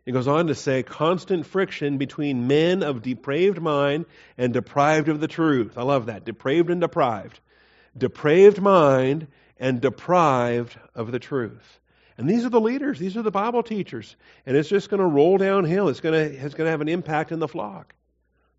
It 0.04 0.10
goes 0.10 0.26
on 0.26 0.48
to 0.48 0.56
say 0.56 0.82
constant 0.82 1.46
friction 1.46 1.98
between 1.98 2.48
men 2.48 2.82
of 2.82 3.00
depraved 3.00 3.62
mind 3.62 4.06
and 4.36 4.52
deprived 4.52 5.08
of 5.08 5.20
the 5.20 5.28
truth. 5.28 5.78
I 5.78 5.82
love 5.82 6.06
that. 6.06 6.24
Depraved 6.24 6.68
and 6.68 6.80
deprived. 6.80 7.38
Depraved 7.96 8.60
mind 8.60 9.28
and 9.60 9.80
deprived 9.80 10.76
of 10.96 11.12
the 11.12 11.20
truth. 11.20 11.78
And 12.18 12.28
these 12.28 12.44
are 12.44 12.50
the 12.50 12.60
leaders, 12.60 12.98
these 12.98 13.16
are 13.16 13.22
the 13.22 13.30
Bible 13.30 13.62
teachers. 13.62 14.16
And 14.44 14.56
it's 14.56 14.68
just 14.68 14.90
going 14.90 15.00
to 15.00 15.06
roll 15.06 15.38
downhill. 15.38 15.88
It's 15.88 16.00
going 16.00 16.14
to, 16.14 16.36
it's 16.36 16.54
going 16.54 16.66
to 16.66 16.70
have 16.70 16.80
an 16.80 16.88
impact 16.88 17.32
in 17.32 17.38
the 17.38 17.48
flock. 17.48 17.94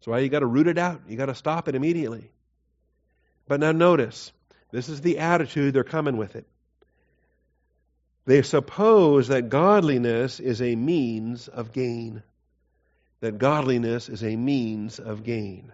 So 0.02 0.12
why 0.12 0.20
you 0.20 0.30
got 0.30 0.40
to 0.40 0.46
root 0.46 0.68
it 0.68 0.78
out. 0.78 1.02
You 1.08 1.16
got 1.16 1.28
to 1.28 1.36
stop 1.36 1.68
it 1.68 1.76
immediately. 1.76 2.32
But 3.48 3.60
now 3.60 3.72
notice, 3.72 4.32
this 4.72 4.90
is 4.90 5.02
the 5.02 5.20
attitude 5.20 5.74
they're 5.74 5.84
coming 5.84 6.18
with 6.18 6.36
it. 6.36 6.46
They 8.26 8.42
suppose 8.42 9.28
that 9.28 9.50
godliness 9.50 10.40
is 10.40 10.62
a 10.62 10.76
means 10.76 11.48
of 11.48 11.74
gain. 11.74 12.24
That 13.20 13.38
godliness 13.38 14.10
is 14.10 14.24
a 14.24 14.36
means 14.36 15.00
of 15.00 15.24
gain. 15.24 15.72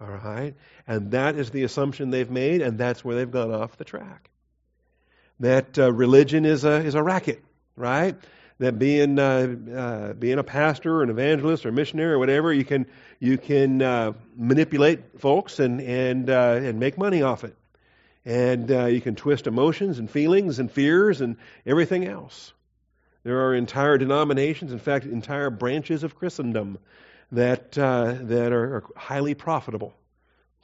All 0.00 0.08
right? 0.08 0.54
And 0.86 1.12
that 1.12 1.36
is 1.36 1.50
the 1.50 1.64
assumption 1.64 2.10
they've 2.10 2.30
made, 2.30 2.62
and 2.62 2.78
that's 2.78 3.04
where 3.04 3.16
they've 3.16 3.30
gone 3.30 3.52
off 3.52 3.76
the 3.76 3.84
track. 3.84 4.30
That 5.40 5.78
uh, 5.78 5.92
religion 5.92 6.44
is 6.44 6.64
a, 6.64 6.76
is 6.76 6.94
a 6.94 7.02
racket, 7.02 7.42
right? 7.76 8.16
That 8.58 8.78
being, 8.78 9.18
uh, 9.18 9.56
uh, 9.72 10.12
being 10.14 10.38
a 10.38 10.42
pastor 10.42 10.96
or 10.96 11.02
an 11.04 11.10
evangelist 11.10 11.64
or 11.64 11.68
a 11.68 11.72
missionary 11.72 12.12
or 12.12 12.18
whatever, 12.18 12.52
you 12.52 12.64
can, 12.64 12.86
you 13.20 13.38
can 13.38 13.80
uh, 13.80 14.12
manipulate 14.36 15.20
folks 15.20 15.60
and, 15.60 15.80
and, 15.80 16.28
uh, 16.28 16.58
and 16.60 16.80
make 16.80 16.98
money 16.98 17.22
off 17.22 17.44
it 17.44 17.54
and 18.24 18.68
you 18.92 19.00
can 19.00 19.14
twist 19.14 19.46
emotions 19.46 19.98
and 19.98 20.10
feelings 20.10 20.58
and 20.58 20.70
fears 20.70 21.22
and 21.22 21.36
everything 21.64 22.04
else. 22.04 22.52
There 23.22 23.46
are 23.46 23.54
entire 23.54 23.96
denominations, 23.96 24.70
in 24.70 24.78
fact, 24.80 25.06
entire 25.06 25.48
branches 25.48 26.02
of 26.02 26.14
Christendom 26.14 26.76
that 27.32 27.72
that 27.72 28.52
are, 28.52 28.76
are, 28.76 28.84
highly 28.96 29.32
profitable. 29.32 29.94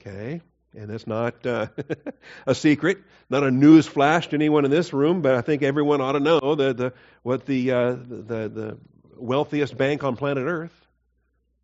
Okay, 0.01 0.43
and 0.77 0.91
that's 0.91 1.07
not 1.07 1.47
uh, 1.47 1.69
a 2.47 2.55
secret, 2.55 2.99
not 3.31 3.43
a 3.43 3.51
news 3.51 3.87
flash 3.87 4.29
to 4.29 4.35
anyone 4.37 4.65
in 4.65 4.71
this 4.71 4.93
room, 4.93 5.23
but 5.23 5.35
I 5.35 5.41
think 5.41 5.63
everyone 5.63 6.01
ought 6.01 6.13
to 6.13 6.21
know 6.21 6.55
that 6.55 6.77
the 6.77 6.93
what 7.23 7.47
the 7.47 7.71
uh, 7.73 7.91
the 7.93 8.49
the 8.49 8.79
wealthiest 9.17 9.77
bank 9.77 10.05
on 10.05 10.17
planet 10.17 10.45
Earth 10.47 10.87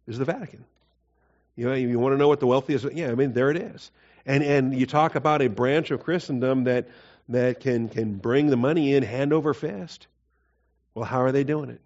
is 0.07 0.18
the 0.18 0.25
Vatican. 0.25 0.64
You 1.57 1.66
know, 1.66 1.75
you 1.75 1.99
want 1.99 2.14
to 2.14 2.18
know 2.18 2.29
what 2.29 2.40
the 2.40 2.46
wealthiest? 2.46 2.92
Yeah, 2.92 3.11
I 3.11 3.14
mean 3.14 3.33
there 3.33 3.51
it 3.51 3.57
is. 3.57 3.90
And 4.27 4.42
and 4.42 4.75
you 4.75 4.87
talk 4.87 5.14
about 5.14 5.42
a 5.42 5.49
branch 5.49 5.90
of 5.90 6.03
Christendom 6.03 6.64
that 6.64 6.88
that 7.29 7.61
can 7.61 7.88
can 7.88 8.14
bring 8.14 8.49
the 8.49 8.57
money 8.57 8.94
in 8.94 9.03
hand 9.03 9.33
over 9.33 9.55
fist. 9.55 10.07
Well, 10.94 11.05
how 11.05 11.23
are 11.23 11.33
they 11.33 11.44
doing 11.44 11.70
it? 11.70 11.81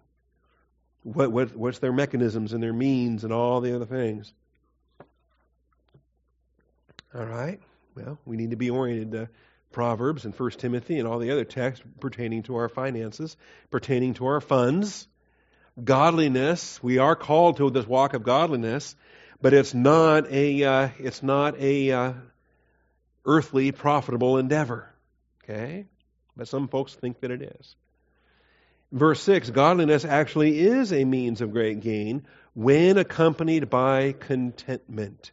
What, 1.03 1.31
what 1.31 1.55
what's 1.55 1.79
their 1.79 1.93
mechanisms 1.93 2.53
and 2.53 2.61
their 2.63 2.73
means 2.73 3.23
and 3.23 3.31
all 3.31 3.61
the 3.61 3.75
other 3.75 3.85
things? 3.85 4.33
All 7.17 7.25
right. 7.25 7.61
Well, 7.95 8.19
we 8.25 8.35
need 8.35 8.49
to 8.49 8.57
be 8.57 8.69
oriented 8.69 9.11
to 9.11 9.29
Proverbs 9.71 10.25
and 10.25 10.35
First 10.35 10.59
Timothy 10.59 10.99
and 10.99 11.07
all 11.07 11.19
the 11.19 11.31
other 11.31 11.45
texts 11.45 11.85
pertaining 12.01 12.43
to 12.43 12.57
our 12.57 12.67
finances, 12.67 13.37
pertaining 13.69 14.15
to 14.15 14.25
our 14.25 14.41
funds, 14.41 15.07
godliness. 15.81 16.83
We 16.83 16.97
are 16.97 17.15
called 17.15 17.57
to 17.57 17.69
this 17.69 17.87
walk 17.87 18.15
of 18.15 18.23
godliness, 18.23 18.97
but 19.41 19.53
it's 19.53 19.73
not 19.73 20.29
a 20.29 20.63
uh, 20.65 20.89
it's 20.99 21.23
not 21.23 21.57
a 21.57 21.91
uh, 21.91 22.13
earthly 23.25 23.71
profitable 23.71 24.37
endeavor. 24.37 24.93
Okay, 25.43 25.85
but 26.35 26.49
some 26.49 26.67
folks 26.67 26.93
think 26.95 27.21
that 27.21 27.31
it 27.31 27.41
is. 27.41 27.75
Verse 28.91 29.21
six: 29.21 29.49
Godliness 29.49 30.03
actually 30.03 30.59
is 30.59 30.91
a 30.91 31.05
means 31.05 31.39
of 31.39 31.53
great 31.53 31.79
gain 31.79 32.25
when 32.53 32.97
accompanied 32.97 33.69
by 33.69 34.11
contentment. 34.11 35.31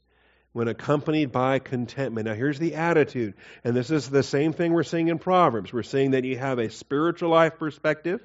When 0.52 0.68
accompanied 0.68 1.32
by 1.32 1.60
contentment. 1.60 2.26
Now, 2.26 2.34
here's 2.34 2.58
the 2.58 2.74
attitude, 2.74 3.34
and 3.64 3.74
this 3.74 3.90
is 3.90 4.10
the 4.10 4.22
same 4.22 4.52
thing 4.52 4.72
we're 4.72 4.82
seeing 4.82 5.08
in 5.08 5.18
Proverbs. 5.18 5.72
We're 5.72 5.82
seeing 5.82 6.10
that 6.10 6.24
you 6.24 6.36
have 6.36 6.58
a 6.58 6.68
spiritual 6.68 7.30
life 7.30 7.58
perspective 7.58 8.20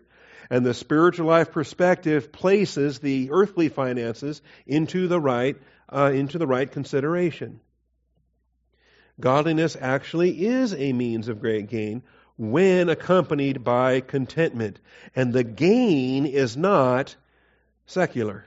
and 0.49 0.65
the 0.65 0.73
spiritual 0.73 1.27
life 1.27 1.51
perspective 1.51 2.31
places 2.31 2.99
the 2.99 3.29
earthly 3.31 3.69
finances 3.69 4.41
into 4.65 5.07
the 5.07 5.19
right, 5.19 5.57
uh, 5.89 6.11
into 6.13 6.37
the 6.37 6.47
right 6.47 6.71
consideration. 6.71 7.59
Godliness 9.19 9.75
actually 9.79 10.45
is 10.45 10.73
a 10.73 10.93
means 10.93 11.27
of 11.27 11.41
great 11.41 11.69
gain 11.69 12.03
when 12.37 12.89
accompanied 12.89 13.63
by 13.63 14.01
contentment. 14.01 14.79
And 15.15 15.33
the 15.33 15.43
gain 15.43 16.25
is 16.25 16.55
not 16.55 17.15
secular. 17.87 18.45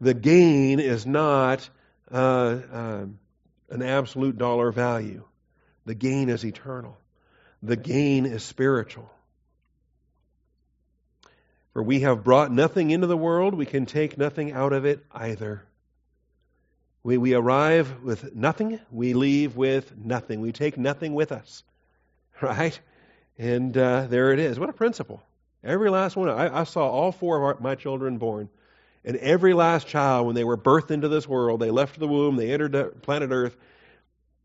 The 0.00 0.14
gain 0.14 0.80
is 0.80 1.04
not 1.04 1.68
uh, 2.10 2.58
uh, 2.72 3.06
an 3.70 3.82
absolute 3.82 4.38
dollar 4.38 4.72
value. 4.72 5.24
The 5.84 5.94
gain 5.94 6.28
is 6.28 6.44
eternal. 6.44 6.96
The 7.62 7.76
gain 7.76 8.26
is 8.26 8.42
spiritual. 8.42 9.10
For 11.72 11.82
we 11.82 12.00
have 12.00 12.24
brought 12.24 12.50
nothing 12.50 12.90
into 12.90 13.06
the 13.06 13.16
world, 13.16 13.54
we 13.54 13.66
can 13.66 13.86
take 13.86 14.18
nothing 14.18 14.52
out 14.52 14.72
of 14.72 14.84
it 14.84 15.04
either. 15.12 15.62
We, 17.02 17.18
we 17.18 17.34
arrive 17.34 18.02
with 18.02 18.34
nothing, 18.34 18.80
we 18.90 19.14
leave 19.14 19.56
with 19.56 19.96
nothing. 19.96 20.40
We 20.40 20.52
take 20.52 20.76
nothing 20.76 21.14
with 21.14 21.32
us. 21.32 21.62
Right? 22.40 22.78
And 23.36 23.76
uh, 23.76 24.06
there 24.08 24.32
it 24.32 24.38
is. 24.38 24.60
What 24.60 24.68
a 24.68 24.72
principle. 24.72 25.20
Every 25.64 25.90
last 25.90 26.16
one. 26.16 26.28
I, 26.28 26.60
I 26.60 26.64
saw 26.64 26.88
all 26.88 27.10
four 27.10 27.36
of 27.36 27.42
our, 27.42 27.56
my 27.60 27.74
children 27.74 28.18
born. 28.18 28.48
And 29.08 29.16
every 29.16 29.54
last 29.54 29.86
child, 29.86 30.26
when 30.26 30.34
they 30.34 30.44
were 30.44 30.58
birthed 30.58 30.90
into 30.90 31.08
this 31.08 31.26
world, 31.26 31.60
they 31.60 31.70
left 31.70 31.98
the 31.98 32.06
womb, 32.06 32.36
they 32.36 32.52
entered 32.52 33.00
planet 33.00 33.30
Earth, 33.32 33.56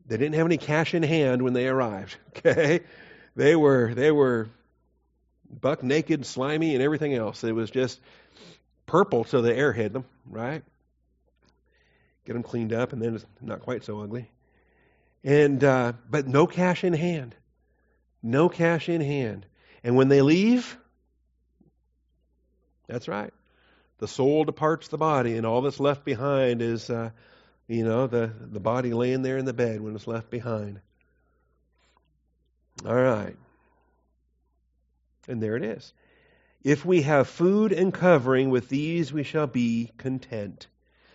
they 0.07 0.15
didn't 0.15 0.35
have 0.35 0.45
any 0.45 0.57
cash 0.57 0.93
in 0.93 1.03
hand 1.03 1.41
when 1.41 1.51
they 1.51 1.67
arrived. 1.67 2.15
Okay? 2.37 2.79
They 3.35 3.55
were, 3.55 3.93
they 3.93 4.11
were 4.11 4.47
buck 5.49 5.83
naked, 5.83 6.25
slimy, 6.25 6.75
and 6.75 6.83
everything 6.83 7.13
else. 7.13 7.43
It 7.43 7.51
was 7.51 7.71
just 7.71 7.99
purple 8.85 9.23
till 9.23 9.41
the 9.41 9.53
air 9.53 9.73
hit 9.73 9.91
them, 9.91 10.05
right? 10.29 10.63
Get 12.25 12.33
them 12.33 12.43
cleaned 12.43 12.73
up, 12.73 12.93
and 12.93 13.01
then 13.01 13.15
it's 13.15 13.25
not 13.41 13.61
quite 13.61 13.83
so 13.83 13.99
ugly. 14.01 14.29
And 15.23 15.63
uh, 15.63 15.93
but 16.09 16.27
no 16.27 16.47
cash 16.47 16.83
in 16.83 16.93
hand, 16.93 17.35
no 18.21 18.49
cash 18.49 18.87
in 18.87 19.01
hand. 19.01 19.45
And 19.83 19.95
when 19.95 20.09
they 20.09 20.21
leave, 20.21 20.77
that's 22.87 23.07
right. 23.07 23.33
The 24.03 24.09
soul 24.09 24.43
departs 24.43 24.89
the 24.89 24.97
body, 24.97 25.37
and 25.37 25.45
all 25.45 25.61
that's 25.61 25.79
left 25.79 26.03
behind 26.03 26.61
is, 26.61 26.89
uh, 26.89 27.11
you 27.69 27.85
know, 27.85 28.05
the 28.05 28.33
the 28.37 28.59
body 28.59 28.91
laying 28.91 29.21
there 29.21 29.37
in 29.37 29.45
the 29.45 29.53
bed 29.53 29.79
when 29.79 29.95
it's 29.95 30.07
left 30.07 30.29
behind. 30.29 30.81
All 32.85 32.93
right. 32.93 33.37
And 35.29 35.41
there 35.41 35.55
it 35.55 35.63
is. 35.63 35.93
If 36.65 36.83
we 36.83 37.03
have 37.03 37.29
food 37.29 37.71
and 37.71 37.93
covering, 37.93 38.49
with 38.49 38.67
these 38.67 39.13
we 39.13 39.23
shall 39.23 39.47
be 39.47 39.89
content. 39.97 40.67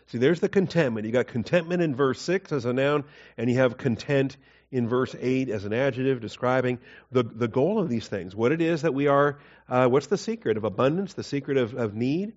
See, 0.06 0.16
there's 0.16 0.40
the 0.40 0.48
contentment. 0.48 1.04
You 1.04 1.12
got 1.12 1.26
contentment 1.26 1.82
in 1.82 1.94
verse 1.94 2.22
6 2.22 2.52
as 2.52 2.64
a 2.64 2.72
noun, 2.72 3.04
and 3.36 3.50
you 3.50 3.56
have 3.56 3.76
content 3.76 4.38
in 4.72 4.88
verse 4.88 5.14
8 5.20 5.50
as 5.50 5.66
an 5.66 5.74
adjective 5.74 6.22
describing 6.22 6.78
the, 7.12 7.22
the 7.22 7.48
goal 7.48 7.80
of 7.80 7.90
these 7.90 8.08
things. 8.08 8.34
What 8.34 8.50
it 8.50 8.62
is 8.62 8.80
that 8.80 8.94
we 8.94 9.08
are, 9.08 9.40
uh, 9.68 9.88
what's 9.88 10.06
the 10.06 10.16
secret 10.16 10.56
of 10.56 10.64
abundance, 10.64 11.12
the 11.12 11.22
secret 11.22 11.58
of, 11.58 11.74
of 11.74 11.94
need? 11.94 12.32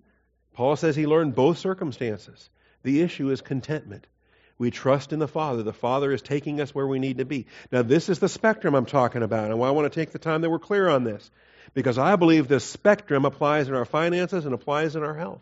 Paul 0.53 0.75
says 0.75 0.95
he 0.95 1.07
learned 1.07 1.35
both 1.35 1.57
circumstances. 1.57 2.49
The 2.83 3.01
issue 3.01 3.29
is 3.29 3.41
contentment. 3.41 4.07
We 4.57 4.69
trust 4.69 5.11
in 5.11 5.19
the 5.19 5.27
Father. 5.27 5.63
The 5.63 5.73
Father 5.73 6.11
is 6.11 6.21
taking 6.21 6.61
us 6.61 6.75
where 6.75 6.85
we 6.85 6.99
need 6.99 7.17
to 7.17 7.25
be. 7.25 7.47
Now, 7.71 7.81
this 7.81 8.09
is 8.09 8.19
the 8.19 8.29
spectrum 8.29 8.75
I'm 8.75 8.85
talking 8.85 9.23
about, 9.23 9.51
and 9.51 9.53
I 9.53 9.71
want 9.71 9.91
to 9.91 9.99
take 9.99 10.11
the 10.11 10.19
time 10.19 10.41
that 10.41 10.49
we're 10.49 10.59
clear 10.59 10.87
on 10.87 11.03
this 11.03 11.31
because 11.73 11.97
I 11.97 12.15
believe 12.15 12.47
this 12.47 12.63
spectrum 12.63 13.25
applies 13.25 13.67
in 13.67 13.73
our 13.73 13.85
finances 13.85 14.45
and 14.45 14.53
applies 14.53 14.95
in 14.95 15.03
our 15.03 15.15
health. 15.15 15.41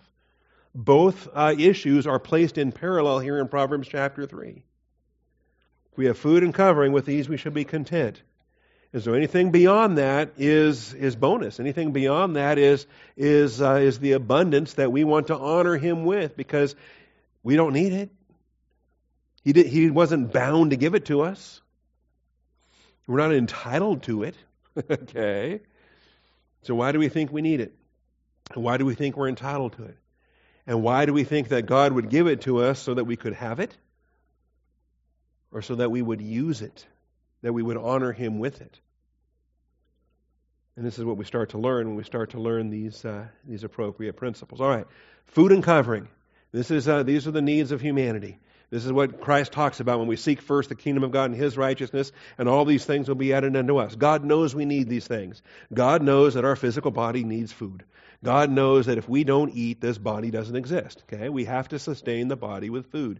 Both 0.75 1.27
uh, 1.33 1.55
issues 1.57 2.07
are 2.07 2.19
placed 2.19 2.57
in 2.57 2.71
parallel 2.71 3.19
here 3.19 3.39
in 3.39 3.47
Proverbs 3.47 3.87
chapter 3.87 4.25
3. 4.25 4.63
If 5.91 5.97
we 5.97 6.05
have 6.05 6.17
food 6.17 6.43
and 6.43 6.53
covering, 6.53 6.93
with 6.93 7.05
these 7.05 7.27
we 7.27 7.37
should 7.37 7.53
be 7.53 7.65
content. 7.65 8.21
And 8.91 9.03
so 9.03 9.13
anything 9.13 9.51
beyond 9.51 9.99
that 9.99 10.33
is, 10.37 10.93
is 10.95 11.15
bonus. 11.15 11.59
Anything 11.59 11.91
beyond 11.91 12.35
that 12.35 12.57
is, 12.57 12.87
is, 13.15 13.61
uh, 13.61 13.75
is 13.75 13.99
the 13.99 14.13
abundance 14.13 14.73
that 14.73 14.91
we 14.91 15.03
want 15.03 15.27
to 15.27 15.37
honor 15.37 15.77
Him 15.77 16.05
with 16.05 16.35
because 16.35 16.75
we 17.43 17.55
don't 17.55 17.73
need 17.73 17.93
it. 17.93 18.09
He, 19.43 19.53
did, 19.53 19.67
he 19.67 19.89
wasn't 19.91 20.33
bound 20.33 20.71
to 20.71 20.77
give 20.77 20.95
it 20.95 21.05
to 21.05 21.21
us. 21.21 21.61
We're 23.05 23.17
not 23.17 23.33
entitled 23.33 24.03
to 24.03 24.23
it. 24.23 24.35
okay? 24.91 25.61
So 26.63 26.75
why 26.75 26.91
do 26.91 26.99
we 26.99 27.09
think 27.09 27.31
we 27.31 27.41
need 27.41 27.61
it? 27.61 27.73
Why 28.53 28.77
do 28.77 28.85
we 28.85 28.95
think 28.95 29.15
we're 29.15 29.29
entitled 29.29 29.73
to 29.73 29.83
it? 29.83 29.97
And 30.65 30.83
why 30.83 31.05
do 31.05 31.13
we 31.13 31.23
think 31.23 31.49
that 31.49 31.65
God 31.65 31.93
would 31.93 32.09
give 32.09 32.27
it 32.27 32.41
to 32.41 32.63
us 32.63 32.79
so 32.79 32.95
that 32.95 33.05
we 33.05 33.15
could 33.15 33.33
have 33.33 33.59
it? 33.59 33.75
Or 35.51 35.61
so 35.61 35.75
that 35.75 35.89
we 35.89 36.01
would 36.01 36.21
use 36.21 36.61
it? 36.61 36.85
That 37.41 37.53
we 37.53 37.63
would 37.63 37.77
honor 37.77 38.11
Him 38.11 38.39
with 38.39 38.61
it? 38.61 38.79
And 40.75 40.85
this 40.85 40.97
is 40.97 41.03
what 41.03 41.17
we 41.17 41.25
start 41.25 41.49
to 41.49 41.57
learn 41.57 41.87
when 41.87 41.95
we 41.95 42.03
start 42.03 42.31
to 42.31 42.39
learn 42.39 42.69
these, 42.69 43.03
uh, 43.03 43.25
these 43.45 43.63
appropriate 43.63 44.13
principles. 44.13 44.61
All 44.61 44.69
right, 44.69 44.87
food 45.25 45.51
and 45.51 45.63
covering. 45.63 46.07
This 46.51 46.71
is, 46.71 46.87
uh, 46.87 47.03
these 47.03 47.27
are 47.27 47.31
the 47.31 47.41
needs 47.41 47.71
of 47.71 47.81
humanity. 47.81 48.39
This 48.69 48.85
is 48.85 48.91
what 48.91 49.19
Christ 49.19 49.51
talks 49.51 49.79
about 49.79 49.99
when 49.99 50.07
we 50.07 50.15
seek 50.15 50.41
first 50.41 50.69
the 50.69 50.75
kingdom 50.75 51.03
of 51.03 51.11
God 51.11 51.31
and 51.31 51.35
His 51.35 51.57
righteousness, 51.57 52.11
and 52.37 52.47
all 52.47 52.65
these 52.65 52.85
things 52.85 53.07
will 53.07 53.15
be 53.15 53.33
added 53.33 53.55
unto 53.55 53.77
us. 53.77 53.95
God 53.95 54.23
knows 54.23 54.53
we 54.53 54.65
need 54.65 54.87
these 54.87 55.07
things. 55.07 55.41
God 55.73 56.03
knows 56.03 56.35
that 56.35 56.45
our 56.45 56.55
physical 56.55 56.91
body 56.91 57.23
needs 57.23 57.51
food. 57.51 57.83
God 58.23 58.51
knows 58.51 58.85
that 58.85 58.97
if 58.97 59.09
we 59.09 59.23
don't 59.23 59.55
eat, 59.55 59.81
this 59.81 59.97
body 59.97 60.29
doesn't 60.29 60.55
exist. 60.55 61.03
Okay? 61.11 61.29
We 61.29 61.45
have 61.45 61.69
to 61.69 61.79
sustain 61.79 62.27
the 62.27 62.35
body 62.35 62.69
with 62.69 62.91
food. 62.91 63.19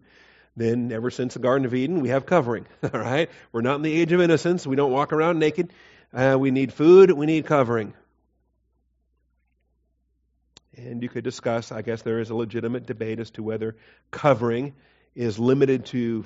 Then, 0.59 0.91
ever 0.91 1.09
since 1.09 1.35
the 1.35 1.39
Garden 1.39 1.65
of 1.65 1.73
Eden, 1.73 2.01
we 2.01 2.09
have 2.09 2.25
covering. 2.25 2.67
All 2.83 2.99
right? 2.99 3.29
We're 3.53 3.61
not 3.61 3.75
in 3.77 3.81
the 3.81 3.93
age 3.93 4.11
of 4.11 4.19
innocence. 4.19 4.67
We 4.67 4.75
don't 4.75 4.91
walk 4.91 5.13
around 5.13 5.39
naked. 5.39 5.71
Uh, 6.13 6.35
we 6.37 6.51
need 6.51 6.73
food. 6.73 7.11
We 7.11 7.25
need 7.25 7.45
covering. 7.45 7.93
And 10.75 11.01
you 11.01 11.07
could 11.07 11.23
discuss, 11.23 11.71
I 11.71 11.81
guess 11.81 12.01
there 12.01 12.19
is 12.19 12.29
a 12.29 12.35
legitimate 12.35 12.85
debate 12.85 13.21
as 13.21 13.31
to 13.31 13.43
whether 13.43 13.77
covering 14.11 14.73
is 15.15 15.39
limited 15.39 15.85
to 15.87 16.25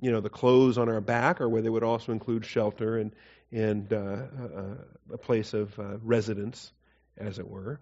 you 0.00 0.10
know 0.10 0.20
the 0.20 0.30
clothes 0.30 0.78
on 0.78 0.88
our 0.88 1.02
back, 1.02 1.42
or 1.42 1.48
whether 1.48 1.68
it 1.68 1.70
would 1.70 1.84
also 1.84 2.12
include 2.12 2.46
shelter 2.46 2.96
and 2.98 3.12
and 3.52 3.92
uh, 3.92 3.96
a, 3.96 5.14
a, 5.14 5.18
place 5.18 5.52
of 5.54 5.78
uh, 5.78 5.98
residence, 6.02 6.72
as 7.16 7.38
it 7.38 7.48
were. 7.48 7.78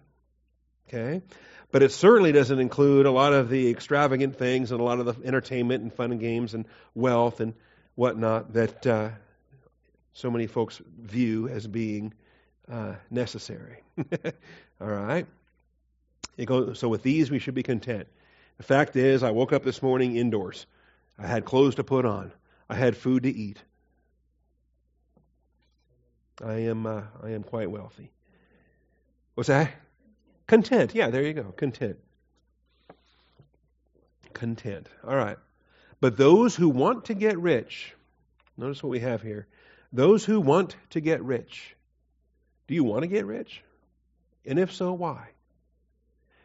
Okay, 0.87 1.21
but 1.71 1.81
it 1.81 1.91
certainly 1.91 2.31
doesn't 2.31 2.59
include 2.59 3.05
a 3.05 3.11
lot 3.11 3.33
of 3.33 3.49
the 3.49 3.69
extravagant 3.69 4.37
things 4.37 4.71
and 4.71 4.79
a 4.79 4.83
lot 4.83 4.99
of 4.99 5.05
the 5.05 5.27
entertainment 5.27 5.81
and 5.81 5.91
fun 5.91 6.11
and 6.11 6.19
games 6.19 6.53
and 6.53 6.65
wealth 6.93 7.39
and 7.39 7.53
whatnot 7.95 8.53
that 8.53 8.85
uh, 8.85 9.09
so 10.13 10.29
many 10.29 10.47
folks 10.47 10.81
view 10.99 11.49
as 11.49 11.65
being 11.65 12.13
uh, 12.71 12.93
necessary. 13.09 13.81
All 14.81 14.87
right. 14.87 15.25
Goes, 16.43 16.79
so 16.79 16.89
with 16.89 17.01
these 17.01 17.31
we 17.31 17.39
should 17.39 17.55
be 17.55 17.63
content. 17.63 18.07
The 18.57 18.63
fact 18.63 18.95
is, 18.95 19.23
I 19.23 19.31
woke 19.31 19.53
up 19.53 19.63
this 19.63 19.81
morning 19.81 20.15
indoors. 20.15 20.65
I 21.17 21.27
had 21.27 21.45
clothes 21.45 21.75
to 21.75 21.83
put 21.83 22.05
on. 22.05 22.31
I 22.69 22.75
had 22.75 22.95
food 22.95 23.23
to 23.23 23.29
eat. 23.29 23.61
I 26.43 26.53
am, 26.53 26.85
uh, 26.85 27.03
I 27.23 27.31
am 27.31 27.43
quite 27.43 27.71
wealthy. 27.71 28.11
What's 29.35 29.47
that? 29.47 29.73
Content. 30.47 30.93
Yeah, 30.93 31.09
there 31.09 31.23
you 31.23 31.33
go. 31.33 31.43
Content. 31.43 31.97
Content. 34.33 34.87
All 35.05 35.15
right. 35.15 35.37
But 36.01 36.17
those 36.17 36.55
who 36.55 36.69
want 36.69 37.05
to 37.05 37.13
get 37.13 37.37
rich, 37.39 37.93
notice 38.57 38.83
what 38.83 38.89
we 38.89 38.99
have 38.99 39.21
here. 39.21 39.47
Those 39.91 40.25
who 40.25 40.41
want 40.41 40.75
to 40.91 40.99
get 40.99 41.23
rich. 41.23 41.75
Do 42.67 42.75
you 42.75 42.83
want 42.83 43.03
to 43.03 43.07
get 43.07 43.25
rich? 43.25 43.61
And 44.45 44.59
if 44.59 44.73
so, 44.73 44.93
why? 44.93 45.29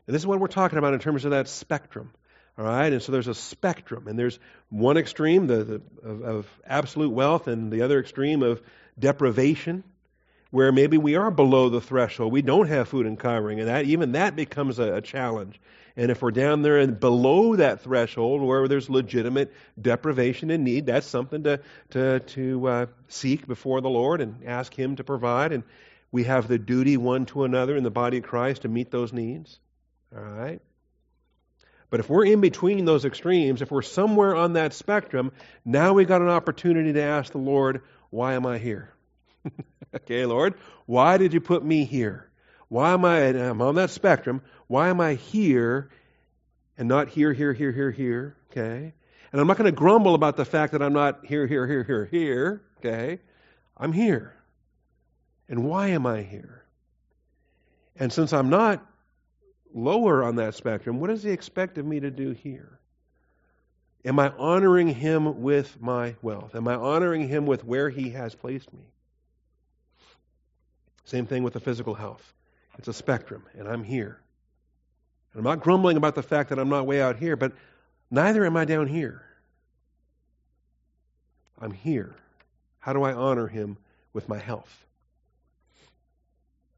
And 0.07 0.15
this 0.15 0.23
is 0.23 0.27
what 0.27 0.41
we're 0.41 0.49
talking 0.49 0.79
about 0.79 0.95
in 0.95 1.01
terms 1.01 1.25
of 1.25 1.33
that 1.33 1.49
spectrum. 1.49 2.11
All 2.59 2.65
right, 2.65 2.93
and 2.93 3.03
so 3.03 3.13
there's 3.13 3.29
a 3.29 3.35
spectrum, 3.35 4.07
and 4.07 4.19
there's 4.19 4.39
one 4.69 4.97
extreme 4.97 5.47
the, 5.47 5.65
the 5.65 5.83
of, 6.03 6.23
of, 6.23 6.47
absolute 6.67 7.11
wealth, 7.11 7.47
and 7.47 7.73
the 7.73 7.83
other 7.83 7.99
extreme 7.99 8.43
of 8.43 8.61
deprivation, 8.99 9.83
where 10.51 10.73
maybe 10.73 10.99
we 10.99 11.17
are 11.17 11.31
below 11.31 11.69
the 11.69 11.81
threshold. 11.81 12.33
We 12.33 12.43
don't 12.43 12.69
have 12.69 12.89
food 12.89 13.07
and 13.07 13.19
covering, 13.19 13.61
and 13.61 13.69
that 13.69 13.85
even 13.85 14.13
that 14.13 14.37
becomes 14.37 14.79
a, 14.79 14.95
a 14.95 15.01
challenge. 15.01 15.61
And 15.97 16.11
if 16.11 16.23
we're 16.23 16.31
down 16.31 16.63
there 16.63 16.79
and 16.79 16.99
below 16.99 17.57
that 17.57 17.83
threshold, 17.83 18.43
where 18.43 18.69
there's 18.69 18.89
legitimate 18.89 19.53
deprivation 19.81 20.51
and 20.51 20.65
need, 20.65 20.87
that's 20.87 21.07
something 21.07 21.43
to 21.45 21.61
to 21.91 22.21
to 22.21 22.69
uh, 22.69 22.87
seek 23.09 23.47
before 23.47 23.81
the 23.81 23.91
Lord 23.91 24.21
and 24.21 24.45
ask 24.47 24.73
Him 24.75 24.97
to 24.97 25.05
provide. 25.05 25.53
And 25.53 25.65
we 26.13 26.25
have 26.25 26.49
the 26.49 26.59
duty 26.59 26.97
one 26.97 27.27
to 27.27 27.45
another 27.45 27.77
in 27.77 27.85
the 27.85 27.91
body 27.91 28.19
of 28.19 28.25
Christ 28.25 28.63
to 28.63 28.69
meet 28.69 28.91
those 28.91 29.13
needs. 29.13 29.59
All 30.17 30.23
right. 30.23 30.61
But 31.91 32.01
if 32.01 32.09
we're 32.09 32.25
in 32.25 32.41
between 32.41 32.85
those 32.85 33.05
extremes, 33.05 33.63
if 33.63 33.71
we're 33.71 33.83
somewhere 33.83 34.37
on 34.37 34.53
that 34.53 34.75
spectrum, 34.75 35.33
now 35.65 35.93
we've 35.93 36.07
got 36.07 36.23
an 36.23 36.29
opportunity 36.29 36.93
to 36.93 37.03
ask 37.03 37.33
the 37.33 37.39
Lord, 37.39 37.83
why 38.11 38.35
am 38.35 38.47
I 38.47 38.59
here? 38.59 38.93
Okay, 39.95 40.27
Lord, 40.27 40.55
why 40.87 41.19
did 41.19 41.33
you 41.33 41.41
put 41.41 41.65
me 41.65 41.85
here? 41.85 42.29
Why 42.69 42.93
am 42.93 43.05
I 43.05 43.19
I'm 43.29 43.61
on 43.63 43.75
that 43.77 43.91
spectrum? 43.91 44.43
Why 44.69 44.89
am 44.89 45.01
I 45.01 45.15
here 45.15 45.91
and 46.79 46.89
not 46.89 47.09
here, 47.09 47.33
here, 47.33 47.53
here, 47.53 47.73
here, 47.73 47.91
here? 47.91 48.37
Okay. 48.51 48.95
And 49.33 49.41
I'm 49.41 49.47
not 49.47 49.57
going 49.57 49.71
to 49.71 49.77
grumble 49.77 50.15
about 50.15 50.37
the 50.37 50.45
fact 50.45 50.73
that 50.73 50.83
I'm 50.83 50.93
not 50.93 51.25
here, 51.25 51.47
here, 51.47 51.67
here, 51.67 51.85
here, 51.85 52.05
here. 52.07 52.63
Okay. 52.79 53.21
I'm 53.77 53.93
here. 53.93 54.35
And 55.49 55.65
why 55.65 55.89
am 55.89 56.07
I 56.07 56.23
here? 56.23 56.65
And 57.97 58.13
since 58.13 58.33
I'm 58.33 58.51
not 58.51 58.85
lower 59.75 60.23
on 60.23 60.37
that 60.37 60.55
spectrum, 60.55 61.01
what 61.01 61.09
does 61.11 61.23
he 61.23 61.31
expect 61.31 61.79
of 61.79 61.87
me 61.87 62.01
to 62.01 62.11
do 62.11 62.31
here? 62.31 62.79
Am 64.05 64.19
I 64.19 64.31
honoring 64.39 64.89
him 64.89 65.43
with 65.43 65.81
my 65.81 66.17
wealth? 66.23 66.55
Am 66.55 66.67
I 66.69 66.75
honoring 66.75 67.29
him 67.29 67.47
with 67.47 67.65
where 67.65 67.91
he 67.91 68.11
has 68.11 68.35
placed 68.35 68.73
me? 68.73 68.81
Same 71.11 71.27
thing 71.27 71.43
with 71.43 71.55
the 71.55 71.61
physical 71.61 71.95
health. 71.95 72.33
It's 72.79 72.87
a 72.87 72.93
spectrum, 72.93 73.43
and 73.59 73.67
I'm 73.67 73.83
here. 73.83 74.21
And 75.33 75.41
I'm 75.41 75.45
not 75.45 75.59
grumbling 75.59 75.97
about 75.97 76.15
the 76.15 76.23
fact 76.23 76.51
that 76.51 76.59
I'm 76.61 76.69
not 76.69 76.87
way 76.87 77.03
out 77.03 77.17
here, 77.17 77.35
but 77.35 77.53
neither 78.13 78.47
am 78.47 78.57
I 78.57 78.65
down 78.65 78.87
here. 78.87 79.21
I'm 81.61 81.73
here. 81.73 82.15
How 82.79 82.93
do 82.93 83.03
I 83.03 83.13
honor 83.13 83.49
him 83.49 83.77
with 84.13 84.29
my 84.29 84.39
health? 84.39 84.87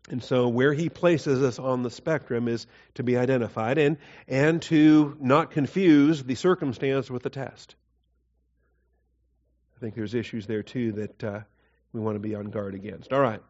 And 0.09 0.25
so, 0.25 0.49
where 0.49 0.73
he 0.73 0.89
places 0.89 1.43
us 1.43 1.59
on 1.59 1.83
the 1.83 1.91
spectrum 1.91 2.49
is 2.49 2.67
to 2.95 3.03
be 3.03 3.19
identified 3.19 3.77
and, 3.77 3.99
and 4.27 4.63
to 4.63 5.15
not 5.21 5.51
confuse 5.51 6.23
the 6.23 6.37
circumstance 6.37 7.11
with 7.11 7.23
the 7.23 7.31
test. 7.31 7.75
I 9.77 9.81
think 9.81 9.95
there's 9.95 10.15
issues 10.15 10.47
there 10.47 10.63
too 10.63 10.93
that 10.93 11.23
uh, 11.23 11.41
we 11.93 12.01
want 12.01 12.15
to 12.15 12.21
be 12.21 12.35
on 12.35 12.47
guard 12.47 12.75
against. 12.75 13.13
All 13.13 13.21
right. 13.21 13.43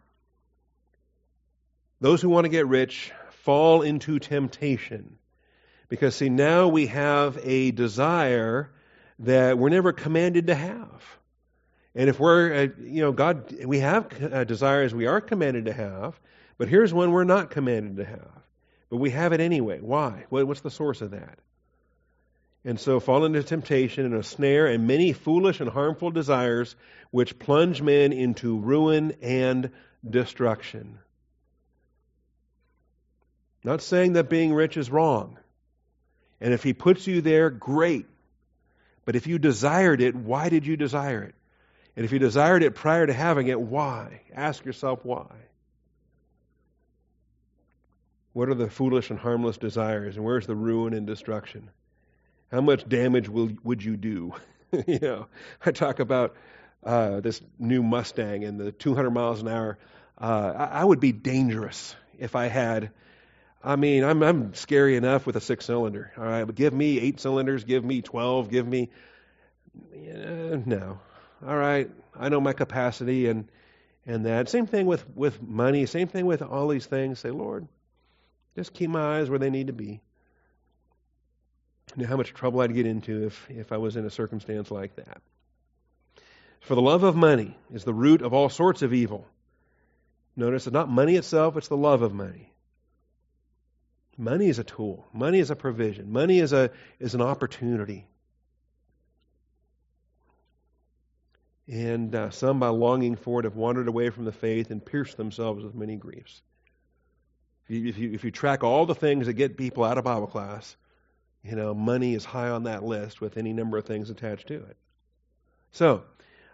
Those 2.03 2.21
who 2.21 2.31
want 2.31 2.47
to 2.47 2.49
get 2.49 2.67
rich 2.67 3.13
fall 3.45 3.83
into 3.83 4.19
temptation. 4.19 5.19
Because, 5.89 6.17
see, 6.17 6.29
now 6.29 6.67
we 6.67 6.89
have 6.89 7.39
a 7.45 7.71
desire 7.71 8.73
that 9.21 9.57
we're 9.57 9.69
never 9.69 9.93
commanded 9.93 10.49
to 10.49 10.55
have. 10.57 11.01
And 11.95 12.11
if 12.11 12.19
we're, 12.19 12.55
uh, 12.55 12.69
you 12.83 13.03
know, 13.03 13.13
God, 13.13 13.55
we 13.65 13.79
have 13.79 14.21
uh, 14.21 14.43
desires 14.43 14.93
we 14.93 15.07
are 15.07 15.21
commanded 15.21 15.67
to 15.67 15.73
have, 15.73 16.19
but 16.59 16.67
here's 16.67 16.93
one 16.93 17.13
we're 17.13 17.23
not 17.23 17.51
commanded 17.51 17.99
to 17.99 18.05
have. 18.05 18.43
But 18.91 18.97
we 18.97 19.11
have 19.11 19.33
it 19.33 19.41
anyway. 19.41 19.79
Why? 19.79 20.25
What's 20.29 20.63
the 20.63 20.73
source 20.73 21.03
of 21.03 21.13
that? 21.13 21.39
And 22.65 22.81
so 22.81 22.99
fall 22.99 23.25
into 23.25 23.45
temptation 23.45 24.07
and 24.07 24.17
a 24.17 24.25
snare 24.25 24.67
and 24.67 24.89
many 24.89 25.13
foolish 25.13 25.61
and 25.61 25.71
harmful 25.71 26.11
desires 26.11 26.75
which 27.13 27.39
plunge 27.39 27.81
men 27.81 28.13
into 28.13 28.59
ruin 28.59 29.13
and 29.23 29.71
destruction. 30.09 30.99
Not 33.65 33.83
saying 33.83 34.15
that 34.15 34.29
being 34.29 34.53
rich 34.53 34.77
is 34.77 34.91
wrong. 34.91 35.39
And 36.41 36.53
if 36.53 36.63
he 36.63 36.73
puts 36.73 37.07
you 37.07 37.21
there, 37.21 37.51
great. 37.51 38.07
But 39.05 39.17
if 39.17 39.27
you 39.27 39.39
desired 39.39 40.01
it, 40.01 40.15
why 40.15 40.49
did 40.49 40.67
you 40.67 40.77
desire 40.77 41.23
it? 41.23 41.35
And 41.97 42.05
if 42.05 42.13
you 42.13 42.19
desired 42.19 42.63
it 42.63 42.75
prior 42.75 43.07
to 43.07 43.13
having 43.13 43.49
it, 43.49 43.61
why? 43.61 44.23
Ask 44.35 44.65
yourself 44.65 45.05
why. 45.05 45.27
What 48.33 48.49
are 48.49 48.55
the 48.55 48.71
foolish 48.71 49.11
and 49.11 49.19
harmless 49.19 49.59
desires? 49.59 50.17
And 50.17 50.25
where's 50.25 50.47
the 50.47 50.55
ruin 50.55 50.95
and 50.95 51.07
destruction? 51.07 51.69
How 52.51 52.61
much 52.61 52.89
damage 52.89 53.29
will, 53.29 53.51
would 53.63 53.85
you 53.85 53.97
do? 53.97 54.35
you 54.87 54.99
know, 55.01 55.27
I 55.65 55.71
talk 55.71 56.01
about 56.01 56.35
uh, 56.83 57.21
this 57.21 57.41
new 57.59 57.83
Mustang 57.83 58.45
and 58.45 58.59
the 58.59 58.73
200 58.73 59.11
miles 59.11 59.43
an 59.43 59.49
hour. 59.49 59.79
Uh, 60.19 60.53
I, 60.57 60.65
I, 60.81 60.85
would 60.85 61.01
be 61.01 61.13
dangerous 61.13 61.95
if 62.19 62.35
I 62.35 62.47
had. 62.47 62.91
I 63.65 63.77
mean, 63.77 64.05
I'm, 64.05 64.23
I'm 64.23 64.55
scary 64.55 64.97
enough 64.97 65.27
with 65.27 65.37
a 65.37 65.41
six 65.41 65.65
cylinder. 65.65 66.13
All 66.17 66.25
right, 66.25 66.45
but 66.45 66.55
give 66.55 66.73
me 66.73 66.99
eight 66.99 67.21
cylinders, 67.21 67.65
give 67.65 67.85
me 67.85 68.03
12, 68.03 68.51
give 68.51 68.67
me. 68.67 68.91
Uh, 69.77 70.59
no. 70.67 71.01
All 71.47 71.57
right, 71.57 71.91
I 72.19 72.29
know 72.29 72.41
my 72.41 72.53
capacity 72.53 73.29
and 73.29 73.49
and 74.07 74.27
that. 74.27 74.49
Same 74.49 74.67
thing 74.67 74.87
with, 74.87 75.05
with 75.15 75.41
money, 75.43 75.87
same 75.87 76.09
thing 76.09 76.27
with 76.27 76.43
all 76.43 76.69
these 76.69 76.87
things. 76.87 77.21
Say, 77.21 77.31
Lord, 77.31 77.67
just 78.57 78.75
keep 78.75 78.91
my 78.91 79.19
eyes 79.19 79.31
where 79.31 79.39
they 79.39 79.51
need 79.51 79.69
to 79.69 79.73
be. 79.73 80.01
You 81.97 82.03
know 82.03 82.09
how 82.09 82.17
much 82.17 82.33
trouble 82.33 82.61
I'd 82.61 82.75
get 82.75 82.87
into 82.87 83.27
if, 83.27 83.47
if 83.51 83.73
I 83.73 83.77
was 83.77 83.97
in 83.97 84.05
a 84.07 84.11
circumstance 84.11 84.71
like 84.71 84.97
that. 84.97 85.21
For 86.61 86.75
the 86.75 86.83
love 86.83 87.03
of 87.03 87.17
money 87.17 87.57
is 87.73 87.85
the 87.85 87.93
root 87.93 88.23
of 88.23 88.33
all 88.33 88.49
sorts 88.49 88.83
of 88.83 88.95
evil. 88.95 89.27
Notice 90.37 90.67
it's 90.67 90.73
not 90.73 90.89
money 90.89 91.17
itself, 91.17 91.57
it's 91.57 91.69
the 91.69 91.77
love 91.77 92.03
of 92.03 92.15
money. 92.15 92.52
Money 94.23 94.47
is 94.47 94.61
a 94.61 94.65
tool. 94.65 95.05
Money 95.13 95.41
is 95.41 95.51
a 95.51 95.57
provision. 95.57 96.13
Money 96.13 96.39
is 96.39 96.53
a 96.53 96.71
is 97.01 97.17
an 97.17 97.21
opportunity. 97.21 98.07
And 101.67 102.15
uh, 102.15 102.31
some, 102.31 102.61
by 102.61 102.69
longing 102.69 103.17
for 103.17 103.41
it, 103.41 103.45
have 103.45 103.57
wandered 103.57 103.89
away 103.89 104.11
from 104.11 104.25
the 104.25 104.31
faith 104.31 104.71
and 104.71 104.85
pierced 104.85 105.17
themselves 105.17 105.65
with 105.65 105.75
many 105.75 105.97
griefs. 105.97 106.41
If 107.65 107.71
you, 107.71 107.89
if 107.89 107.99
you, 107.99 108.13
if 108.13 108.23
you 108.23 108.31
track 108.31 108.63
all 108.63 108.87
the 108.87 108.95
things 108.95 109.27
that 109.27 109.33
get 109.33 109.57
people 109.57 109.83
out 109.83 109.99
of 109.99 110.05
Bible 110.05 110.29
class, 110.29 110.77
you 111.43 111.57
know, 111.57 111.75
money 111.75 112.15
is 112.15 112.25
high 112.25 112.51
on 112.51 112.65
that 112.65 112.85
list 112.85 113.21
with 113.21 113.37
any 113.37 113.53
number 113.53 113.77
of 113.77 113.87
things 113.87 114.09
attached 114.09 114.47
to 114.49 114.55
it. 114.55 114.77
So, 115.73 116.05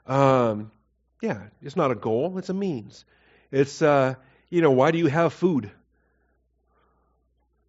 um, 0.06 0.70
yeah, 1.20 1.48
it's 1.60 1.76
not 1.76 1.90
a 1.90 1.94
goal, 1.94 2.38
it's 2.38 2.48
a 2.48 2.54
means. 2.54 3.04
It's, 3.50 3.82
uh, 3.82 4.14
you 4.48 4.62
know, 4.62 4.70
why 4.70 4.90
do 4.90 4.96
you 4.96 5.08
have 5.08 5.34
food? 5.34 5.70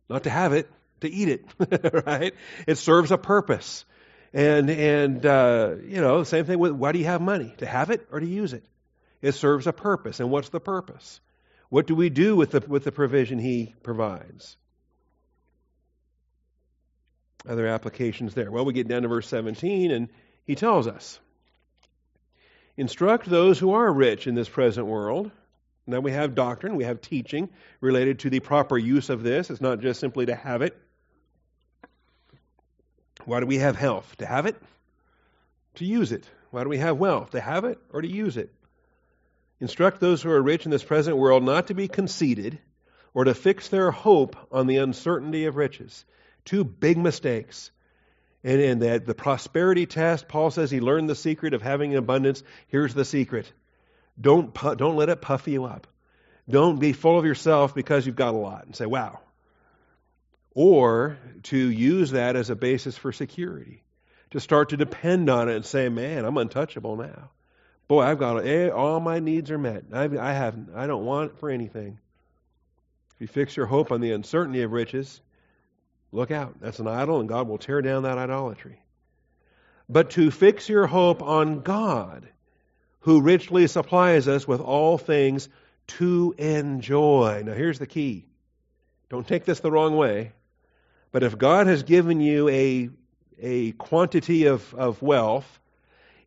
Not 0.09 0.23
to 0.23 0.29
have 0.29 0.53
it, 0.53 0.69
to 1.01 1.09
eat 1.09 1.29
it, 1.29 2.03
right? 2.05 2.33
It 2.67 2.77
serves 2.77 3.11
a 3.11 3.17
purpose. 3.17 3.85
And, 4.33 4.69
and 4.69 5.25
uh, 5.25 5.75
you 5.85 6.01
know, 6.01 6.23
same 6.23 6.45
thing 6.45 6.59
with 6.59 6.71
why 6.71 6.91
do 6.91 6.99
you 6.99 7.05
have 7.05 7.21
money? 7.21 7.53
To 7.59 7.65
have 7.65 7.89
it 7.89 8.07
or 8.11 8.19
to 8.19 8.25
use 8.25 8.53
it? 8.53 8.63
It 9.21 9.33
serves 9.33 9.67
a 9.67 9.73
purpose. 9.73 10.19
And 10.19 10.31
what's 10.31 10.49
the 10.49 10.59
purpose? 10.59 11.19
What 11.69 11.87
do 11.87 11.95
we 11.95 12.09
do 12.09 12.35
with 12.35 12.51
the, 12.51 12.63
with 12.67 12.83
the 12.83 12.91
provision 12.91 13.39
He 13.39 13.75
provides? 13.83 14.57
Other 17.47 17.67
applications 17.67 18.33
there. 18.33 18.51
Well, 18.51 18.65
we 18.65 18.73
get 18.73 18.87
down 18.87 19.03
to 19.03 19.07
verse 19.07 19.27
17, 19.27 19.91
and 19.91 20.09
He 20.45 20.55
tells 20.55 20.87
us 20.87 21.19
Instruct 22.79 23.29
those 23.29 23.59
who 23.59 23.73
are 23.73 23.91
rich 23.91 24.25
in 24.25 24.35
this 24.35 24.47
present 24.47 24.87
world. 24.87 25.31
Now 25.89 25.99
we 25.99 26.11
have 26.11 26.35
doctrine, 26.35 26.75
we 26.75 26.83
have 26.83 27.01
teaching 27.01 27.49
related 27.81 28.19
to 28.19 28.29
the 28.29 28.39
proper 28.39 28.77
use 28.77 29.09
of 29.09 29.23
this. 29.23 29.49
It's 29.49 29.59
not 29.59 29.79
just 29.79 29.99
simply 29.99 30.27
to 30.27 30.35
have 30.35 30.61
it. 30.61 30.77
Why 33.25 33.39
do 33.39 33.47
we 33.47 33.57
have 33.57 33.75
health? 33.75 34.15
To 34.17 34.25
have 34.25 34.45
it? 34.45 34.55
To 35.75 35.85
use 35.85 36.11
it. 36.11 36.29
Why 36.51 36.63
do 36.63 36.69
we 36.69 36.77
have 36.77 36.97
wealth? 36.97 37.31
To 37.31 37.41
have 37.41 37.65
it 37.65 37.79
or 37.91 38.01
to 38.01 38.07
use 38.07 38.37
it? 38.37 38.53
Instruct 39.59 39.99
those 39.99 40.21
who 40.21 40.29
are 40.29 40.41
rich 40.41 40.65
in 40.65 40.71
this 40.71 40.83
present 40.83 41.17
world 41.17 41.43
not 41.43 41.67
to 41.67 41.73
be 41.73 41.87
conceited 41.87 42.59
or 43.13 43.23
to 43.23 43.33
fix 43.33 43.67
their 43.67 43.91
hope 43.91 44.35
on 44.51 44.67
the 44.67 44.77
uncertainty 44.77 45.45
of 45.45 45.55
riches, 45.55 46.05
Two 46.45 46.63
big 46.63 46.97
mistakes. 46.97 47.71
And 48.43 48.61
in 48.61 48.79
that 48.79 49.05
the 49.05 49.13
prosperity 49.13 49.85
test, 49.85 50.27
Paul 50.27 50.51
says 50.51 50.71
he 50.71 50.79
learned 50.79 51.09
the 51.09 51.15
secret 51.15 51.53
of 51.53 51.61
having 51.61 51.95
abundance. 51.95 52.41
Here's 52.67 52.93
the 52.93 53.03
secret. 53.03 53.51
Don't, 54.19 54.53
don't 54.77 54.95
let 54.95 55.09
it 55.09 55.21
puff 55.21 55.47
you 55.47 55.65
up. 55.65 55.87
Don't 56.49 56.79
be 56.79 56.93
full 56.93 57.17
of 57.17 57.25
yourself 57.25 57.75
because 57.75 58.05
you've 58.05 58.15
got 58.15 58.33
a 58.33 58.37
lot 58.37 58.65
and 58.65 58.75
say, 58.75 58.85
wow. 58.85 59.19
Or 60.55 61.17
to 61.43 61.57
use 61.57 62.11
that 62.11 62.35
as 62.35 62.49
a 62.49 62.55
basis 62.55 62.97
for 62.97 63.11
security. 63.11 63.83
To 64.31 64.39
start 64.39 64.69
to 64.69 64.77
depend 64.77 65.29
on 65.29 65.49
it 65.49 65.55
and 65.55 65.65
say, 65.65 65.89
man, 65.89 66.25
I'm 66.25 66.37
untouchable 66.37 66.95
now. 66.95 67.29
Boy, 67.87 68.03
I've 68.03 68.19
got 68.19 68.45
eh, 68.45 68.69
all 68.69 68.99
my 68.99 69.19
needs 69.19 69.49
are 69.49 69.57
met. 69.57 69.85
I've, 69.91 70.15
I 70.15 70.33
have 70.33 70.55
I 70.75 70.85
don't 70.85 71.05
want 71.05 71.31
it 71.31 71.39
for 71.39 71.49
anything. 71.49 71.97
If 73.15 73.21
you 73.21 73.27
fix 73.27 73.57
your 73.57 73.65
hope 73.65 73.91
on 73.91 73.99
the 73.99 74.11
uncertainty 74.11 74.61
of 74.61 74.71
riches, 74.71 75.19
look 76.11 76.29
out. 76.29 76.61
That's 76.61 76.79
an 76.79 76.87
idol, 76.87 77.19
and 77.19 77.27
God 77.27 77.47
will 77.47 77.57
tear 77.57 77.81
down 77.81 78.03
that 78.03 78.19
idolatry. 78.19 78.79
But 79.89 80.11
to 80.11 80.29
fix 80.29 80.69
your 80.69 80.85
hope 80.85 81.23
on 81.23 81.61
God, 81.61 82.29
who 83.01 83.21
richly 83.21 83.67
supplies 83.67 84.27
us 84.27 84.47
with 84.47 84.61
all 84.61 84.97
things 84.97 85.49
to 85.87 86.35
enjoy. 86.37 87.43
Now, 87.45 87.53
here's 87.53 87.79
the 87.79 87.87
key. 87.87 88.25
Don't 89.09 89.27
take 89.27 89.45
this 89.45 89.59
the 89.59 89.71
wrong 89.71 89.95
way. 89.95 90.33
But 91.11 91.23
if 91.23 91.37
God 91.37 91.67
has 91.67 91.83
given 91.83 92.19
you 92.19 92.49
a, 92.49 92.89
a 93.39 93.71
quantity 93.71 94.45
of, 94.45 94.73
of 94.75 95.01
wealth, 95.01 95.59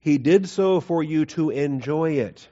he 0.00 0.18
did 0.18 0.48
so 0.48 0.80
for 0.80 1.02
you 1.02 1.26
to 1.26 1.50
enjoy 1.50 2.12
it. 2.12 2.48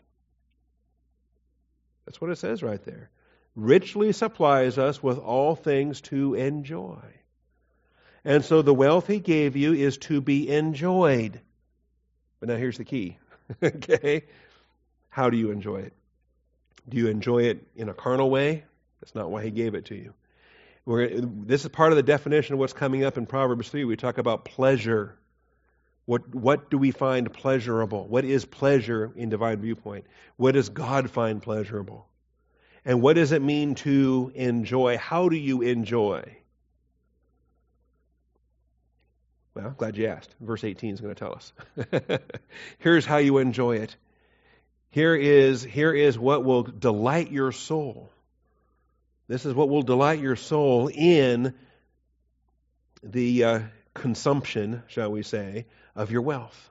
That's 2.06 2.20
what 2.20 2.30
it 2.30 2.38
says 2.38 2.62
right 2.62 2.82
there. 2.84 3.10
Richly 3.56 4.12
supplies 4.12 4.78
us 4.78 5.02
with 5.02 5.18
all 5.18 5.56
things 5.56 6.00
to 6.02 6.34
enjoy. 6.34 7.02
And 8.24 8.44
so 8.44 8.62
the 8.62 8.74
wealth 8.74 9.06
he 9.06 9.18
gave 9.18 9.56
you 9.56 9.72
is 9.72 9.98
to 9.98 10.20
be 10.20 10.48
enjoyed. 10.48 11.40
But 12.38 12.48
now 12.48 12.56
here's 12.56 12.78
the 12.78 12.84
key. 12.84 13.18
okay? 13.62 14.24
How 15.08 15.30
do 15.30 15.36
you 15.36 15.50
enjoy 15.50 15.80
it? 15.80 15.92
Do 16.88 16.96
you 16.96 17.08
enjoy 17.08 17.44
it 17.44 17.66
in 17.76 17.88
a 17.88 17.94
carnal 17.94 18.30
way? 18.30 18.64
That's 19.00 19.14
not 19.14 19.30
why 19.30 19.42
he 19.42 19.50
gave 19.50 19.74
it 19.74 19.86
to 19.86 19.94
you. 19.94 20.14
We're, 20.84 21.20
this 21.20 21.62
is 21.62 21.68
part 21.70 21.92
of 21.92 21.96
the 21.96 22.02
definition 22.02 22.54
of 22.54 22.58
what's 22.58 22.72
coming 22.72 23.04
up 23.04 23.18
in 23.18 23.26
Proverbs 23.26 23.68
3. 23.68 23.84
We 23.84 23.96
talk 23.96 24.18
about 24.18 24.44
pleasure. 24.44 25.16
What, 26.06 26.34
what 26.34 26.70
do 26.70 26.78
we 26.78 26.90
find 26.90 27.32
pleasurable? 27.32 28.06
What 28.08 28.24
is 28.24 28.44
pleasure 28.44 29.12
in 29.14 29.28
divine 29.28 29.60
viewpoint? 29.60 30.06
What 30.36 30.52
does 30.52 30.68
God 30.68 31.10
find 31.10 31.42
pleasurable? 31.42 32.06
And 32.84 33.02
what 33.02 33.14
does 33.16 33.32
it 33.32 33.42
mean 33.42 33.74
to 33.76 34.32
enjoy? 34.34 34.96
How 34.96 35.28
do 35.28 35.36
you 35.36 35.62
enjoy? 35.62 36.39
Well, 39.54 39.66
I'm 39.66 39.74
glad 39.74 39.96
you 39.96 40.06
asked. 40.06 40.34
Verse 40.40 40.62
18 40.62 40.94
is 40.94 41.00
going 41.00 41.14
to 41.14 41.18
tell 41.18 41.34
us. 41.34 41.52
Here's 42.78 43.04
how 43.04 43.16
you 43.16 43.38
enjoy 43.38 43.76
it. 43.76 43.96
Here 44.90 45.14
is, 45.14 45.62
here 45.62 45.92
is 45.92 46.18
what 46.18 46.44
will 46.44 46.62
delight 46.62 47.30
your 47.30 47.52
soul. 47.52 48.10
This 49.28 49.46
is 49.46 49.54
what 49.54 49.68
will 49.68 49.82
delight 49.82 50.20
your 50.20 50.36
soul 50.36 50.88
in 50.88 51.54
the 53.02 53.44
uh, 53.44 53.60
consumption, 53.94 54.82
shall 54.88 55.10
we 55.10 55.22
say, 55.22 55.66
of 55.94 56.10
your 56.10 56.22
wealth. 56.22 56.70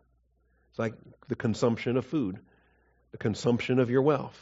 It's 0.71 0.79
like 0.79 0.93
the 1.27 1.35
consumption 1.35 1.97
of 1.97 2.05
food, 2.05 2.39
the 3.11 3.17
consumption 3.17 3.79
of 3.79 3.89
your 3.89 4.01
wealth. 4.01 4.37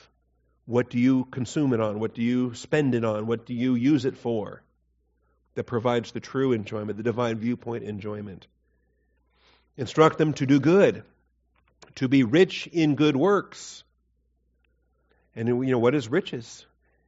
What 0.65 0.89
do 0.89 0.99
you 0.99 1.25
consume 1.25 1.73
it 1.73 1.79
on? 1.79 1.99
What 1.99 2.13
do 2.13 2.21
you 2.21 2.53
spend 2.53 2.93
it 2.93 3.05
on? 3.05 3.27
What 3.27 3.45
do 3.45 3.53
you 3.53 3.75
use 3.75 4.05
it 4.05 4.17
for? 4.17 4.61
That 5.57 5.63
provides 5.63 6.11
the 6.11 6.19
true 6.19 6.51
enjoyment, 6.51 6.97
the 6.97 7.03
divine 7.03 7.39
viewpoint 7.39 7.83
enjoyment. 7.83 8.45
Instruct 9.75 10.19
them 10.19 10.33
to 10.33 10.45
do 10.45 10.59
good, 10.59 11.01
to 11.95 12.07
be 12.07 12.21
rich 12.21 12.67
in 12.67 12.93
good 12.93 13.15
works. 13.15 13.83
And 15.35 15.47
you 15.47 15.71
know 15.71 15.79
what 15.79 15.95
is 15.95 16.09
riches? 16.09 16.63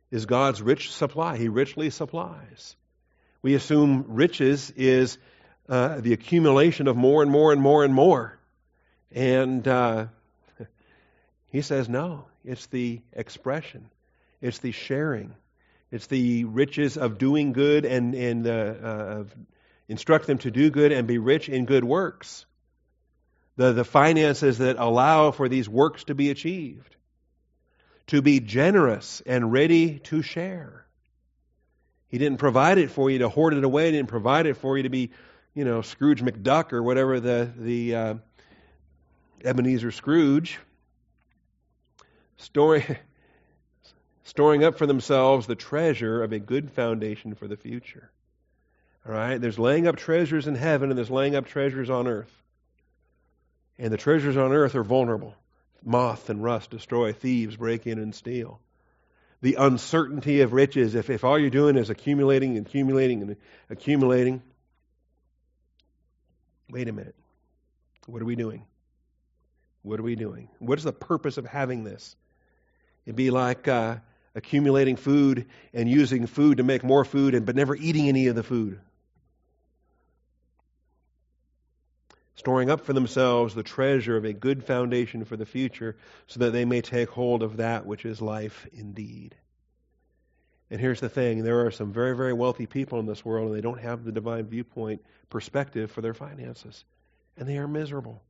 Is 0.09 0.25
God's 0.25 0.63
rich 0.63 0.91
supply. 0.91 1.37
He 1.37 1.47
richly 1.47 1.91
supplies. 1.91 2.75
We 3.43 3.53
assume 3.53 4.05
riches 4.07 4.71
is 4.71 5.19
uh, 5.69 6.01
the 6.01 6.13
accumulation 6.13 6.87
of 6.87 6.97
more 6.97 7.21
and 7.21 7.31
more 7.31 7.53
and 7.53 7.61
more 7.61 7.83
and 7.83 7.93
more. 7.93 8.39
And 9.11 9.67
uh, 9.67 10.07
he 11.49 11.61
says, 11.61 11.87
no, 11.87 12.25
it's 12.43 12.65
the 12.65 13.01
expression, 13.13 13.91
it's 14.41 14.57
the 14.57 14.71
sharing, 14.71 15.35
it's 15.91 16.07
the 16.07 16.45
riches 16.45 16.97
of 16.97 17.17
doing 17.17 17.53
good 17.53 17.85
and, 17.85 18.13
and 18.13 18.47
uh, 18.47 18.51
uh, 18.51 19.23
instruct 19.87 20.27
them 20.27 20.37
to 20.39 20.51
do 20.51 20.69
good 20.69 20.91
and 20.91 21.07
be 21.07 21.17
rich 21.17 21.49
in 21.49 21.65
good 21.65 21.83
works. 21.83 22.45
The, 23.55 23.73
the 23.73 23.83
finances 23.83 24.59
that 24.59 24.77
allow 24.77 25.31
for 25.31 25.49
these 25.49 25.67
works 25.67 26.05
to 26.05 26.15
be 26.15 26.29
achieved. 26.29 26.95
To 28.07 28.21
be 28.21 28.39
generous 28.39 29.21
and 29.25 29.51
ready 29.51 29.99
to 29.99 30.21
share. 30.21 30.85
He 32.07 32.17
didn't 32.17 32.39
provide 32.39 32.77
it 32.77 32.89
for 32.89 33.09
you 33.09 33.19
to 33.19 33.29
hoard 33.29 33.53
it 33.53 33.63
away. 33.63 33.87
He 33.87 33.91
didn't 33.91 34.09
provide 34.09 34.45
it 34.45 34.57
for 34.57 34.77
you 34.77 34.83
to 34.83 34.89
be 34.89 35.11
you 35.53 35.65
know, 35.65 35.81
Scrooge 35.81 36.21
McDuck 36.21 36.73
or 36.73 36.81
whatever 36.81 37.19
the, 37.19 37.51
the 37.57 37.95
uh, 37.95 38.13
Ebenezer 39.43 39.91
Scrooge, 39.91 40.59
storing, 42.37 42.83
storing 44.23 44.63
up 44.63 44.77
for 44.77 44.85
themselves 44.85 45.47
the 45.47 45.55
treasure 45.55 46.23
of 46.23 46.31
a 46.31 46.39
good 46.39 46.71
foundation 46.71 47.35
for 47.35 47.47
the 47.47 47.57
future. 47.57 48.11
All 49.05 49.13
right? 49.13 49.39
There's 49.39 49.59
laying 49.59 49.87
up 49.87 49.95
treasures 49.95 50.47
in 50.47 50.55
heaven 50.55 50.89
and 50.89 50.97
there's 50.97 51.11
laying 51.11 51.35
up 51.35 51.45
treasures 51.45 51.89
on 51.89 52.07
earth. 52.07 52.31
And 53.77 53.93
the 53.93 53.97
treasures 53.97 54.37
on 54.37 54.51
earth 54.51 54.75
are 54.75 54.83
vulnerable. 54.83 55.35
Moth 55.83 56.29
and 56.29 56.43
rust 56.43 56.71
destroy, 56.71 57.13
thieves 57.13 57.55
break 57.55 57.87
in 57.87 57.99
and 57.99 58.13
steal. 58.13 58.59
The 59.41 59.55
uncertainty 59.55 60.41
of 60.41 60.51
riches, 60.51 60.95
if, 60.95 61.09
if 61.09 61.23
all 61.23 61.39
you're 61.39 61.49
doing 61.49 61.77
is 61.77 61.89
accumulating 61.89 62.57
and 62.57 62.67
accumulating 62.67 63.21
and 63.21 63.35
accumulating, 63.69 64.41
wait 66.69 66.89
a 66.89 66.91
minute. 66.91 67.15
What 68.05 68.21
are 68.21 68.25
we 68.25 68.35
doing? 68.35 68.65
What 69.81 69.99
are 69.99 70.03
we 70.03 70.15
doing? 70.15 70.49
What 70.59 70.77
is 70.77 70.83
the 70.83 70.91
purpose 70.91 71.37
of 71.37 71.45
having 71.45 71.85
this? 71.85 72.17
It'd 73.05 73.15
be 73.15 73.31
like 73.31 73.67
uh, 73.67 73.97
accumulating 74.39 74.95
food 74.95 75.45
and 75.73 75.87
using 75.87 76.25
food 76.25 76.57
to 76.57 76.63
make 76.63 76.83
more 76.83 77.05
food, 77.05 77.35
and 77.35 77.45
but 77.45 77.55
never 77.55 77.75
eating 77.75 78.07
any 78.07 78.27
of 78.27 78.35
the 78.35 78.43
food. 78.43 78.79
Storing 82.35 82.69
up 82.69 82.85
for 82.85 82.93
themselves 82.93 83.53
the 83.53 83.63
treasure 83.63 84.15
of 84.15 84.23
a 84.23 84.31
good 84.31 84.63
foundation 84.63 85.25
for 85.25 85.35
the 85.35 85.45
future, 85.45 85.97
so 86.25 86.39
that 86.39 86.51
they 86.51 86.63
may 86.63 86.81
take 86.81 87.09
hold 87.09 87.43
of 87.43 87.57
that 87.57 87.85
which 87.85 88.05
is 88.05 88.21
life 88.21 88.65
indeed. 88.73 89.35
And 90.71 90.79
here's 90.79 91.01
the 91.01 91.09
thing 91.09 91.43
there 91.43 91.65
are 91.65 91.71
some 91.71 91.91
very, 91.91 92.15
very 92.15 92.33
wealthy 92.33 92.65
people 92.65 92.99
in 92.99 93.05
this 93.05 93.25
world, 93.25 93.47
and 93.47 93.57
they 93.57 93.61
don't 93.61 93.81
have 93.81 94.03
the 94.03 94.11
divine 94.11 94.45
viewpoint 94.45 95.03
perspective 95.29 95.91
for 95.91 96.01
their 96.01 96.13
finances. 96.13 96.85
And 97.37 97.47
they 97.47 97.57
are 97.57 97.67
miserable. 97.67 98.21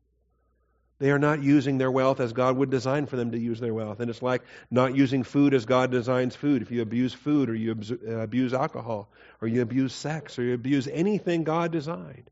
They 0.99 1.11
are 1.11 1.19
not 1.19 1.41
using 1.41 1.77
their 1.77 1.89
wealth 1.89 2.19
as 2.19 2.33
God 2.33 2.57
would 2.57 2.69
design 2.69 3.05
for 3.05 3.15
them 3.15 3.31
to 3.31 3.39
use 3.39 3.61
their 3.61 3.73
wealth. 3.73 4.01
And 4.01 4.09
it's 4.09 4.21
like 4.21 4.43
not 4.69 4.95
using 4.95 5.23
food 5.23 5.53
as 5.53 5.65
God 5.65 5.91
designs 5.91 6.35
food. 6.35 6.61
If 6.61 6.71
you 6.71 6.81
abuse 6.81 7.13
food, 7.13 7.49
or 7.49 7.55
you 7.55 7.77
uh, 8.05 8.17
abuse 8.17 8.53
alcohol, 8.53 9.09
or 9.41 9.47
you 9.47 9.61
abuse 9.61 9.93
sex, 9.93 10.37
or 10.37 10.43
you 10.43 10.53
abuse 10.53 10.89
anything 10.89 11.45
God 11.45 11.71
designed. 11.71 12.29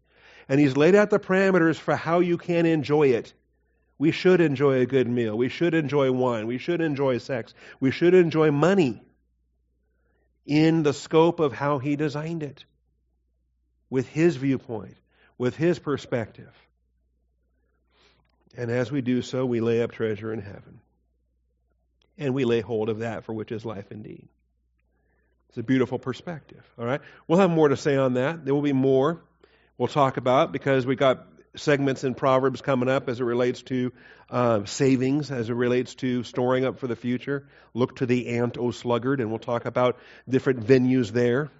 And 0.50 0.60
He's 0.60 0.76
laid 0.76 0.96
out 0.96 1.10
the 1.10 1.20
parameters 1.20 1.78
for 1.78 1.96
how 1.96 2.20
you 2.20 2.38
can 2.38 2.66
enjoy 2.66 3.10
it. 3.10 3.34
We 3.98 4.12
should 4.12 4.42
enjoy 4.42 4.82
a 4.82 4.86
good 4.86 5.08
meal. 5.08 5.38
We 5.38 5.50
should 5.50 5.74
enjoy 5.74 6.12
wine. 6.12 6.46
We 6.46 6.58
should 6.58 6.82
enjoy 6.82 7.20
sex. 7.20 7.54
We 7.80 7.92
should 7.92 8.14
enjoy 8.14 8.52
money 8.52 9.02
in 10.46 10.84
the 10.84 10.94
scope 10.94 11.40
of 11.40 11.54
how 11.54 11.80
he 11.80 11.96
designed 11.96 12.44
it, 12.44 12.66
with 13.90 14.08
his 14.10 14.36
viewpoint, 14.36 14.96
with 15.38 15.56
his 15.56 15.80
perspective. 15.80 16.54
And 18.56 18.72
as 18.72 18.92
we 18.92 19.02
do 19.02 19.22
so, 19.22 19.46
we 19.46 19.60
lay 19.60 19.82
up 19.82 19.92
treasure 19.92 20.32
in 20.32 20.42
heaven. 20.42 20.80
And 22.18 22.34
we 22.34 22.46
lay 22.46 22.62
hold 22.62 22.90
of 22.90 23.00
that 23.00 23.26
for 23.26 23.34
which 23.34 23.52
is 23.52 23.66
life 23.66 23.92
indeed. 23.92 24.28
It's 25.50 25.58
a 25.58 25.64
beautiful 25.64 26.00
perspective. 26.00 26.64
All 26.80 26.86
right? 26.86 27.02
We'll 27.28 27.40
have 27.40 27.50
more 27.50 27.70
to 27.70 27.78
say 27.78 27.96
on 27.96 28.16
that. 28.16 28.46
There 28.46 28.54
will 28.54 28.62
be 28.62 28.74
more 28.74 29.22
we'll 29.78 29.88
talk 29.88 30.18
about 30.18 30.52
because 30.52 30.86
we 30.86 30.96
got 30.96 31.28
segments 31.56 32.04
in 32.04 32.14
Proverbs 32.14 32.62
coming 32.62 32.90
up 32.90 33.10
as 33.10 33.20
it 33.20 33.24
relates 33.24 33.62
to 33.64 33.92
uh, 34.30 34.66
savings, 34.66 35.32
as 35.32 35.50
it 35.50 35.54
relates 35.54 35.96
to 35.96 36.24
storing 36.24 36.66
up 36.66 36.80
for 36.80 36.88
the 36.88 36.96
future. 36.96 37.48
Look 37.74 37.98
to 37.98 38.06
the 38.06 38.28
ant, 38.38 38.58
O 38.58 38.72
sluggard, 38.72 39.22
and 39.22 39.30
we'll 39.30 39.40
talk 39.40 39.66
about 39.66 39.98
different 40.28 40.66
venues 40.66 41.12
there. 41.12 41.52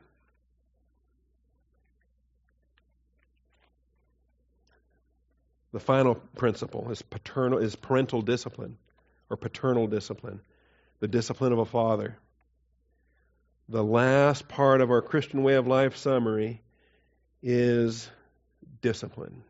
The 5.74 5.80
final 5.80 6.16
principle 6.16 6.92
is 6.92 7.02
paternal 7.02 7.60
is 7.60 7.76
parental 7.76 8.22
discipline 8.22 8.78
or 9.30 9.38
paternal 9.38 9.88
discipline, 9.88 10.42
the 11.00 11.08
discipline 11.08 11.52
of 11.52 11.60
a 11.60 11.66
father. 11.66 12.18
The 13.70 13.84
last 13.84 14.48
part 14.48 14.80
of 14.80 14.92
our 14.92 15.02
Christian 15.02 15.44
way 15.44 15.56
of 15.56 15.68
life 15.68 15.98
summary 15.98 16.62
is 17.44 18.10
discipline. 18.82 19.44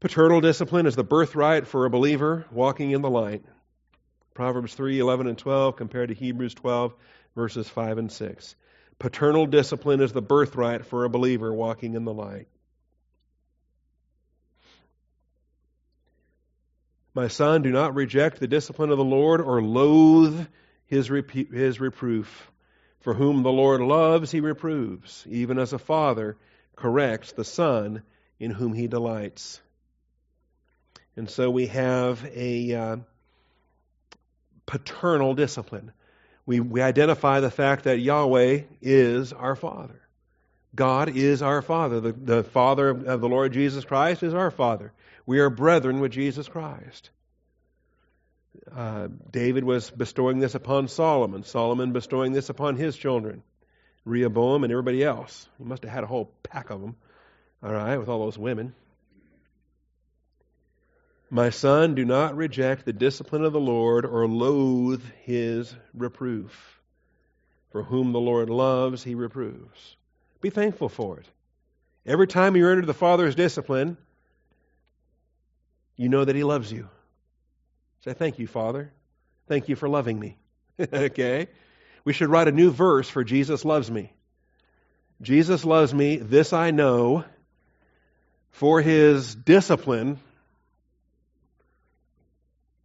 Paternal 0.00 0.40
discipline 0.40 0.86
is 0.86 0.96
the 0.96 1.04
birthright 1.04 1.66
for 1.66 1.84
a 1.84 1.90
believer 1.90 2.46
walking 2.50 2.92
in 2.92 3.02
the 3.02 3.10
light. 3.10 3.44
Proverbs 4.32 4.74
3 4.74 4.98
11 4.98 5.26
and 5.26 5.38
12 5.38 5.76
compared 5.76 6.08
to 6.08 6.14
Hebrews 6.14 6.54
12, 6.54 6.94
verses 7.36 7.68
5 7.68 7.98
and 7.98 8.10
6. 8.10 8.56
Paternal 8.98 9.46
discipline 9.46 10.00
is 10.00 10.12
the 10.12 10.22
birthright 10.22 10.86
for 10.86 11.04
a 11.04 11.10
believer 11.10 11.52
walking 11.52 11.94
in 11.94 12.04
the 12.04 12.12
light. 12.12 12.48
My 17.14 17.28
son, 17.28 17.62
do 17.62 17.70
not 17.70 17.94
reject 17.94 18.40
the 18.40 18.48
discipline 18.48 18.90
of 18.90 18.98
the 18.98 19.04
Lord 19.04 19.40
or 19.40 19.62
loathe 19.62 20.46
his, 20.86 21.08
his 21.08 21.80
reproof. 21.80 22.50
For 23.00 23.14
whom 23.14 23.42
the 23.42 23.52
Lord 23.52 23.80
loves, 23.80 24.30
he 24.30 24.40
reproves, 24.40 25.24
even 25.28 25.58
as 25.58 25.72
a 25.72 25.78
father 25.78 26.36
corrects 26.74 27.32
the 27.32 27.44
son 27.44 28.02
in 28.40 28.50
whom 28.50 28.72
he 28.72 28.88
delights. 28.88 29.60
And 31.16 31.30
so 31.30 31.50
we 31.50 31.66
have 31.66 32.24
a 32.34 32.74
uh, 32.74 32.96
paternal 34.66 35.34
discipline. 35.34 35.92
We, 36.46 36.60
we 36.60 36.80
identify 36.80 37.40
the 37.40 37.50
fact 37.50 37.84
that 37.84 38.00
Yahweh 38.00 38.62
is 38.82 39.32
our 39.32 39.54
Father. 39.54 40.00
God 40.74 41.16
is 41.16 41.42
our 41.42 41.62
Father. 41.62 42.00
The, 42.00 42.12
the 42.12 42.42
Father 42.42 42.88
of 42.88 43.20
the 43.20 43.28
Lord 43.28 43.52
Jesus 43.52 43.84
Christ 43.84 44.22
is 44.22 44.34
our 44.34 44.50
Father. 44.50 44.92
We 45.26 45.40
are 45.40 45.50
brethren 45.50 46.00
with 46.00 46.12
Jesus 46.12 46.48
Christ. 46.48 47.10
Uh, 48.74 49.08
David 49.30 49.64
was 49.64 49.90
bestowing 49.90 50.38
this 50.38 50.54
upon 50.54 50.88
Solomon, 50.88 51.44
Solomon 51.44 51.92
bestowing 51.92 52.32
this 52.32 52.50
upon 52.50 52.76
his 52.76 52.96
children, 52.96 53.42
Rehoboam 54.04 54.64
and 54.64 54.72
everybody 54.72 55.02
else. 55.02 55.48
He 55.58 55.64
must 55.64 55.82
have 55.82 55.92
had 55.92 56.04
a 56.04 56.08
whole 56.08 56.30
pack 56.42 56.70
of 56.70 56.80
them, 56.80 56.96
all 57.62 57.72
right, 57.72 57.96
with 57.96 58.08
all 58.08 58.20
those 58.20 58.38
women. 58.38 58.74
My 61.30 61.50
son, 61.50 61.94
do 61.94 62.04
not 62.04 62.36
reject 62.36 62.84
the 62.84 62.92
discipline 62.92 63.44
of 63.44 63.52
the 63.52 63.60
Lord 63.60 64.04
or 64.04 64.28
loathe 64.28 65.02
his 65.24 65.74
reproof. 65.92 66.80
For 67.72 67.82
whom 67.82 68.12
the 68.12 68.20
Lord 68.20 68.50
loves, 68.50 69.02
he 69.02 69.16
reproves. 69.16 69.96
Be 70.40 70.50
thankful 70.50 70.88
for 70.88 71.18
it. 71.18 71.26
Every 72.06 72.28
time 72.28 72.54
you're 72.54 72.70
under 72.70 72.86
the 72.86 72.94
Father's 72.94 73.34
discipline, 73.34 73.96
you 75.96 76.08
know 76.08 76.24
that 76.24 76.34
he 76.34 76.44
loves 76.44 76.72
you. 76.72 76.88
Say, 78.00 78.12
Thank 78.12 78.38
you, 78.38 78.46
Father. 78.46 78.92
Thank 79.48 79.68
you 79.68 79.76
for 79.76 79.88
loving 79.88 80.18
me. 80.18 80.36
okay? 80.80 81.48
We 82.04 82.12
should 82.12 82.28
write 82.28 82.48
a 82.48 82.52
new 82.52 82.70
verse 82.70 83.08
for 83.08 83.24
Jesus 83.24 83.64
loves 83.64 83.90
me. 83.90 84.12
Jesus 85.22 85.64
loves 85.64 85.94
me, 85.94 86.16
this 86.16 86.52
I 86.52 86.70
know, 86.70 87.24
for 88.50 88.80
his 88.80 89.34
discipline 89.34 90.18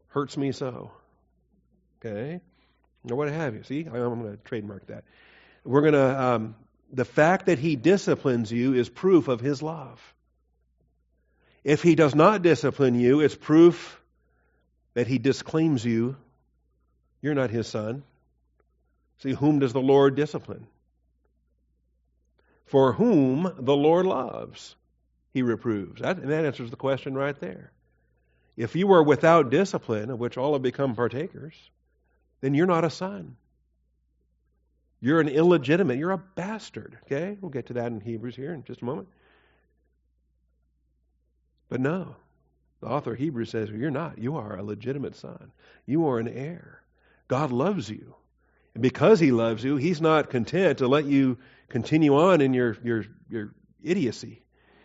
hurts 0.10 0.38
me 0.38 0.52
so. 0.52 0.92
Okay? 2.00 2.42
Or 3.10 3.16
what 3.16 3.30
have 3.30 3.56
you. 3.56 3.64
See, 3.64 3.86
I'm 3.86 3.92
going 3.92 4.24
to 4.24 4.38
trademark 4.38 4.88
that. 4.88 5.04
We're 5.64 5.82
going 5.82 5.94
to, 5.94 6.22
um, 6.22 6.56
the 6.92 7.06
fact 7.06 7.48
that 7.48 7.60
he 7.60 7.76
disciplines 7.76 8.52
you 8.52 8.74
is 8.74 8.90
proof 8.90 9.28
of 9.28 9.40
his 9.42 9.62
love. 9.62 10.02
If 11.64 11.84
he 11.84 11.96
does 11.96 12.16
not 12.16 12.42
discipline 12.42 13.00
you, 13.00 13.20
it's 13.20 13.36
proof 13.36 14.00
that 14.94 15.08
he 15.08 15.18
disclaims 15.18 15.84
you. 15.84 16.16
You're 17.22 17.36
not 17.36 17.50
his 17.50 17.68
son. 17.68 18.04
See, 19.20 19.34
whom 19.34 19.60
does 19.60 19.74
the 19.74 19.82
Lord 19.82 20.16
discipline? 20.16 20.68
For 22.66 22.94
whom 22.94 23.52
the 23.58 23.76
Lord 23.76 24.06
loves, 24.06 24.76
he 25.34 25.42
reproves. 25.42 26.02
That, 26.02 26.18
and 26.18 26.32
that 26.32 26.46
answers 26.46 26.70
the 26.70 26.78
question 26.78 27.16
right 27.16 27.38
there. 27.40 27.72
If 28.56 28.76
you 28.76 28.92
are 28.94 29.04
without 29.04 29.50
discipline, 29.50 30.10
of 30.10 30.20
which 30.20 30.38
all 30.38 30.54
have 30.54 30.62
become 30.62 30.96
partakers, 30.96 31.56
then 32.42 32.54
you're 32.54 32.68
not 32.68 32.86
a 32.86 32.90
son. 32.90 33.36
You're 35.02 35.22
an 35.22 35.30
illegitimate, 35.30 35.98
you're 35.98 36.12
a 36.12 36.18
bastard. 36.18 36.98
Okay? 37.06 37.38
We'll 37.40 37.52
get 37.52 37.68
to 37.68 37.74
that 37.74 37.88
in 37.88 38.02
Hebrews 38.02 38.36
here 38.36 38.54
in 38.54 38.64
just 38.64 38.82
a 38.82 38.86
moment. 38.86 39.08
But 41.70 41.82
no, 41.82 42.16
the 42.82 42.88
author 42.88 43.14
of 43.14 43.20
Hebrews 43.20 43.50
says, 43.50 43.70
You're 43.70 43.92
not. 43.92 44.18
You 44.18 44.38
are 44.38 44.58
a 44.58 44.64
legitimate 44.64 45.16
son. 45.16 45.52
You 45.86 46.08
are 46.08 46.20
an 46.20 46.28
heir. 46.28 46.82
God 47.28 47.52
loves 47.52 47.90
you. 47.90 48.16
And 48.74 48.82
because 48.82 49.20
He 49.20 49.32
loves 49.32 49.64
you, 49.64 49.76
He's 49.76 50.02
not 50.02 50.30
content 50.30 50.80
to 50.80 50.88
let 50.88 51.06
you 51.06 51.38
continue 51.70 52.16
on 52.18 52.42
in 52.42 52.54
your, 52.54 52.78
your, 52.84 53.06
your 53.30 53.54
idiocy, 53.84 54.42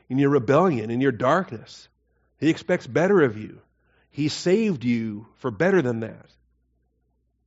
in 0.09 0.19
your 0.19 0.31
rebellion, 0.31 0.91
in 0.91 1.01
your 1.01 1.13
darkness. 1.13 1.89
He 2.39 2.51
expects 2.51 2.87
better 2.87 3.23
of 3.23 3.39
you. 3.39 3.61
He 4.11 4.29
saved 4.29 4.85
you 4.85 5.27
for 5.37 5.51
better 5.51 5.83
than 5.83 6.01
that. 6.01 6.27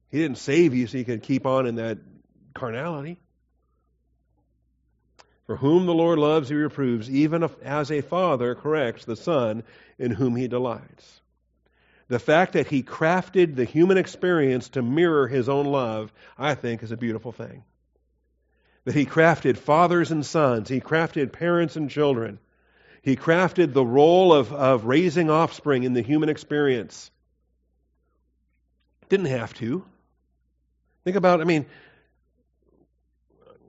He 0.09 0.19
didn't 0.19 0.37
save 0.37 0.73
you 0.73 0.87
so 0.87 0.97
you 0.97 1.05
could 1.05 1.23
keep 1.23 1.45
on 1.45 1.67
in 1.67 1.75
that 1.75 1.99
carnality. 2.53 3.19
For 5.47 5.55
whom 5.55 5.85
the 5.85 5.93
Lord 5.93 6.19
loves, 6.19 6.49
he 6.49 6.55
reproves, 6.55 7.09
even 7.09 7.49
as 7.63 7.89
a 7.89 8.01
father 8.01 8.53
corrects 8.53 9.05
the 9.05 9.15
son 9.15 9.63
in 9.97 10.11
whom 10.11 10.35
he 10.35 10.49
delights. 10.49 11.21
The 12.09 12.19
fact 12.19 12.53
that 12.53 12.67
he 12.67 12.83
crafted 12.83 13.55
the 13.55 13.63
human 13.63 13.97
experience 13.97 14.69
to 14.69 14.81
mirror 14.81 15.27
his 15.27 15.47
own 15.47 15.65
love, 15.65 16.13
I 16.37 16.55
think, 16.55 16.83
is 16.83 16.91
a 16.91 16.97
beautiful 16.97 17.31
thing. 17.31 17.63
That 18.83 18.95
he 18.95 19.05
crafted 19.05 19.57
fathers 19.57 20.11
and 20.11 20.25
sons, 20.25 20.67
he 20.67 20.81
crafted 20.81 21.31
parents 21.31 21.77
and 21.77 21.89
children, 21.89 22.39
he 23.01 23.15
crafted 23.15 23.71
the 23.71 23.85
role 23.85 24.33
of, 24.33 24.51
of 24.51 24.85
raising 24.85 25.29
offspring 25.29 25.83
in 25.83 25.93
the 25.93 26.01
human 26.01 26.27
experience. 26.27 27.09
Didn't 29.07 29.27
have 29.27 29.53
to. 29.55 29.85
Think 31.05 31.15
about, 31.15 31.39
I 31.39 31.45
mean, 31.45 31.65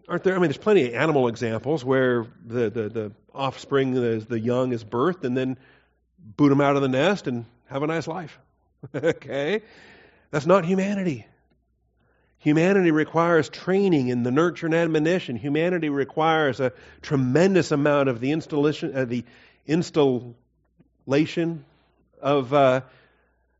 aren't 0.09 0.25
there? 0.25 0.35
I 0.35 0.39
mean, 0.39 0.49
there's 0.49 0.57
plenty 0.57 0.89
of 0.89 0.95
animal 0.95 1.29
examples 1.29 1.85
where 1.85 2.27
the, 2.47 2.71
the, 2.71 2.89
the 2.89 3.13
offspring, 3.35 3.93
the, 3.95 4.25
the 4.27 4.41
young, 4.41 4.73
is 4.73 4.85
birthed 4.85 5.25
and 5.25 5.37
then 5.37 5.59
boot 6.37 6.49
them 6.49 6.61
out 6.61 6.77
of 6.77 6.83
the 6.83 6.89
nest 6.89 7.27
and 7.27 7.45
have 7.67 7.83
a 7.83 7.87
nice 7.87 8.07
life. 8.07 8.39
okay? 8.95 9.63
That's 10.31 10.47
not 10.47 10.65
humanity. 10.65 11.27
Humanity 12.41 12.93
requires 12.93 13.49
training 13.49 14.09
in 14.09 14.23
the 14.23 14.31
nurture 14.31 14.67
and 14.67 14.75
admonition. 14.75 15.37
Humanity 15.37 15.89
requires 15.89 16.61
a 16.61 16.73
tremendous 17.03 17.73
amount 17.73 18.09
of 18.09 18.21
the 18.21 18.31
installation, 18.31 18.95
uh, 18.97 19.05
the 19.05 19.25
installation 19.67 21.65
of 22.23 22.55
uh, 22.55 22.83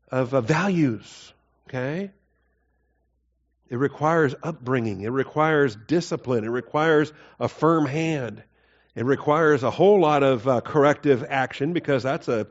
of 0.09 0.33
uh, 0.33 0.41
values. 0.41 1.33
Okay, 1.67 2.11
it 3.69 3.77
requires 3.77 4.33
upbringing. 4.41 5.01
It 5.01 5.11
requires 5.11 5.75
discipline. 5.75 6.43
It 6.43 6.49
requires 6.49 7.13
a 7.39 7.47
firm 7.47 7.85
hand. 7.85 8.43
It 8.95 9.05
requires 9.05 9.63
a 9.63 9.69
whole 9.71 9.99
lot 9.99 10.23
of 10.23 10.47
uh, 10.47 10.61
corrective 10.61 11.23
action 11.29 11.73
because 11.73 12.03
that's 12.03 12.27
a 12.27 12.47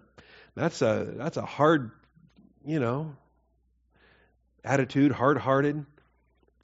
that's 0.55 0.81
a 0.81 1.13
that's 1.17 1.37
a 1.37 1.45
hard, 1.45 1.91
you 2.65 2.79
know, 2.79 3.17
attitude, 4.65 5.13
hard-hearted 5.13 5.85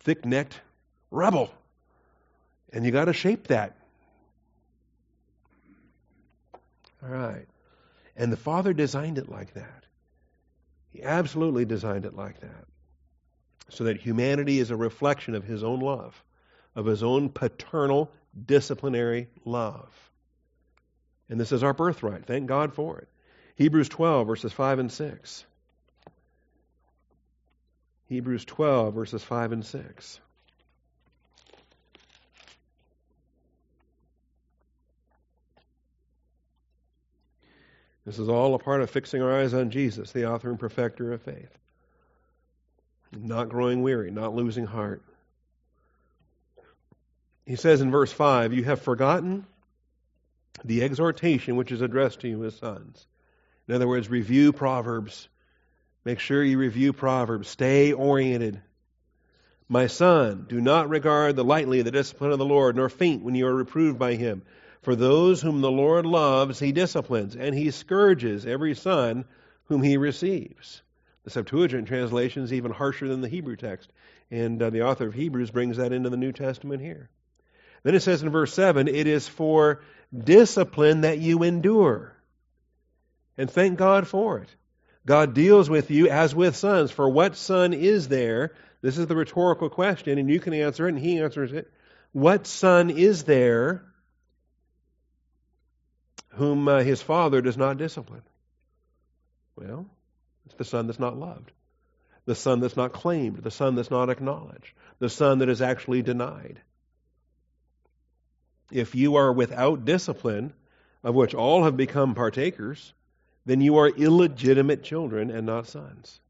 thick 0.00 0.24
necked 0.24 0.60
rebel. 1.10 1.50
And 2.72 2.84
you 2.84 2.92
got 2.92 3.06
to 3.06 3.12
shape 3.12 3.48
that. 3.48 3.76
All 7.02 7.10
right. 7.10 7.46
And 8.16 8.32
the 8.32 8.36
Father 8.36 8.72
designed 8.72 9.18
it 9.18 9.28
like 9.28 9.54
that. 9.54 9.84
He 10.90 11.02
absolutely 11.02 11.64
designed 11.64 12.04
it 12.04 12.14
like 12.14 12.40
that. 12.40 12.64
So 13.68 13.84
that 13.84 14.00
humanity 14.00 14.58
is 14.58 14.70
a 14.70 14.76
reflection 14.76 15.34
of 15.34 15.44
His 15.44 15.64
own 15.64 15.80
love, 15.80 16.22
of 16.76 16.86
His 16.86 17.02
own 17.02 17.28
paternal 17.28 18.10
disciplinary 18.46 19.28
love. 19.44 19.92
And 21.28 21.40
this 21.40 21.52
is 21.52 21.62
our 21.62 21.72
birthright. 21.72 22.26
Thank 22.26 22.46
God 22.46 22.74
for 22.74 22.98
it. 22.98 23.08
Hebrews 23.56 23.88
12, 23.88 24.26
verses 24.26 24.52
5 24.52 24.78
and 24.80 24.92
6. 24.92 25.44
Hebrews 28.08 28.44
12, 28.44 28.94
verses 28.94 29.22
5 29.22 29.52
and 29.52 29.64
6. 29.64 30.20
This 38.04 38.18
is 38.18 38.28
all 38.28 38.54
a 38.54 38.58
part 38.58 38.82
of 38.82 38.90
fixing 38.90 39.22
our 39.22 39.40
eyes 39.40 39.54
on 39.54 39.70
Jesus, 39.70 40.12
the 40.12 40.30
author 40.30 40.50
and 40.50 40.58
perfecter 40.58 41.12
of 41.12 41.22
faith. 41.22 41.56
Not 43.16 43.48
growing 43.48 43.82
weary, 43.82 44.10
not 44.10 44.34
losing 44.34 44.66
heart. 44.66 45.02
He 47.46 47.56
says 47.56 47.80
in 47.80 47.90
verse 47.90 48.12
5 48.12 48.52
You 48.52 48.64
have 48.64 48.82
forgotten 48.82 49.46
the 50.64 50.82
exhortation 50.82 51.56
which 51.56 51.72
is 51.72 51.80
addressed 51.80 52.20
to 52.20 52.28
you 52.28 52.44
as 52.44 52.56
sons. 52.56 53.06
In 53.68 53.74
other 53.74 53.88
words, 53.88 54.08
review 54.08 54.52
Proverbs 54.52 55.28
Make 56.04 56.18
sure 56.18 56.44
you 56.44 56.58
review 56.58 56.92
Proverbs. 56.92 57.48
Stay 57.48 57.92
oriented. 57.92 58.60
My 59.68 59.86
son, 59.86 60.44
do 60.46 60.60
not 60.60 60.90
regard 60.90 61.34
the 61.34 61.44
lightly 61.44 61.80
the 61.80 61.90
discipline 61.90 62.30
of 62.30 62.38
the 62.38 62.44
Lord, 62.44 62.76
nor 62.76 62.90
faint 62.90 63.22
when 63.22 63.34
you 63.34 63.46
are 63.46 63.54
reproved 63.54 63.98
by 63.98 64.14
him. 64.14 64.42
For 64.82 64.94
those 64.94 65.40
whom 65.40 65.62
the 65.62 65.70
Lord 65.70 66.04
loves, 66.04 66.58
he 66.58 66.72
disciplines, 66.72 67.34
and 67.34 67.54
he 67.54 67.70
scourges 67.70 68.44
every 68.44 68.74
son 68.74 69.24
whom 69.64 69.82
he 69.82 69.96
receives. 69.96 70.82
The 71.24 71.30
Septuagint 71.30 71.88
translation 71.88 72.42
is 72.42 72.52
even 72.52 72.70
harsher 72.70 73.08
than 73.08 73.22
the 73.22 73.28
Hebrew 73.28 73.56
text, 73.56 73.90
and 74.30 74.62
uh, 74.62 74.70
the 74.70 74.82
author 74.82 75.06
of 75.06 75.14
Hebrews 75.14 75.50
brings 75.50 75.78
that 75.78 75.92
into 75.92 76.10
the 76.10 76.18
New 76.18 76.32
Testament 76.32 76.82
here. 76.82 77.08
Then 77.82 77.94
it 77.94 78.00
says 78.00 78.22
in 78.22 78.30
verse 78.30 78.52
7 78.52 78.88
it 78.88 79.06
is 79.06 79.26
for 79.26 79.82
discipline 80.16 81.02
that 81.02 81.18
you 81.18 81.42
endure. 81.42 82.14
And 83.36 83.50
thank 83.50 83.78
God 83.78 84.06
for 84.06 84.38
it. 84.38 84.48
God 85.06 85.34
deals 85.34 85.68
with 85.68 85.90
you 85.90 86.08
as 86.08 86.34
with 86.34 86.56
sons. 86.56 86.90
For 86.90 87.08
what 87.08 87.36
son 87.36 87.72
is 87.72 88.08
there? 88.08 88.54
This 88.80 88.98
is 88.98 89.06
the 89.06 89.16
rhetorical 89.16 89.68
question, 89.68 90.18
and 90.18 90.30
you 90.30 90.40
can 90.40 90.54
answer 90.54 90.86
it, 90.86 90.94
and 90.94 90.98
he 90.98 91.18
answers 91.18 91.52
it. 91.52 91.70
What 92.12 92.46
son 92.46 92.90
is 92.90 93.24
there 93.24 93.82
whom 96.30 96.68
uh, 96.68 96.80
his 96.80 97.02
father 97.02 97.40
does 97.40 97.56
not 97.56 97.76
discipline? 97.76 98.22
Well, 99.56 99.86
it's 100.54 100.70
the 100.70 100.76
son 100.76 100.86
that's 100.86 101.00
not 101.00 101.18
loved, 101.18 101.50
the 102.26 102.34
son 102.34 102.60
that's 102.60 102.76
not 102.76 102.92
claimed, 102.92 103.38
the 103.38 103.50
son 103.50 103.74
that's 103.74 103.90
not 103.90 104.10
acknowledged, 104.10 104.72
the 104.98 105.10
son 105.10 105.40
that 105.40 105.48
is 105.48 105.60
actually 105.60 106.02
denied. 106.02 106.60
If 108.70 108.94
you 108.94 109.16
are 109.16 109.32
without 109.32 109.84
discipline, 109.84 110.52
of 111.02 111.14
which 111.14 111.34
all 111.34 111.64
have 111.64 111.76
become 111.76 112.14
partakers, 112.14 112.94
then 113.44 113.60
you 113.60 113.76
are 113.76 113.88
illegitimate 113.88 114.82
children 114.82 115.30
and 115.30 115.46
not 115.46 115.66
sons. 115.66 116.20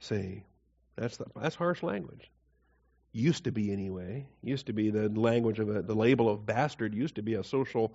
See, 0.00 0.44
that's, 0.94 1.16
the, 1.16 1.24
that's 1.34 1.56
harsh 1.56 1.82
language. 1.82 2.30
Used 3.12 3.44
to 3.44 3.50
be, 3.52 3.72
anyway. 3.72 4.26
Used 4.42 4.66
to 4.66 4.72
be 4.72 4.90
the 4.90 5.08
language 5.08 5.58
of 5.58 5.74
a, 5.74 5.82
the 5.82 5.94
label 5.94 6.28
of 6.28 6.46
bastard 6.46 6.94
used 6.94 7.16
to 7.16 7.22
be 7.22 7.34
a 7.34 7.42
social 7.42 7.92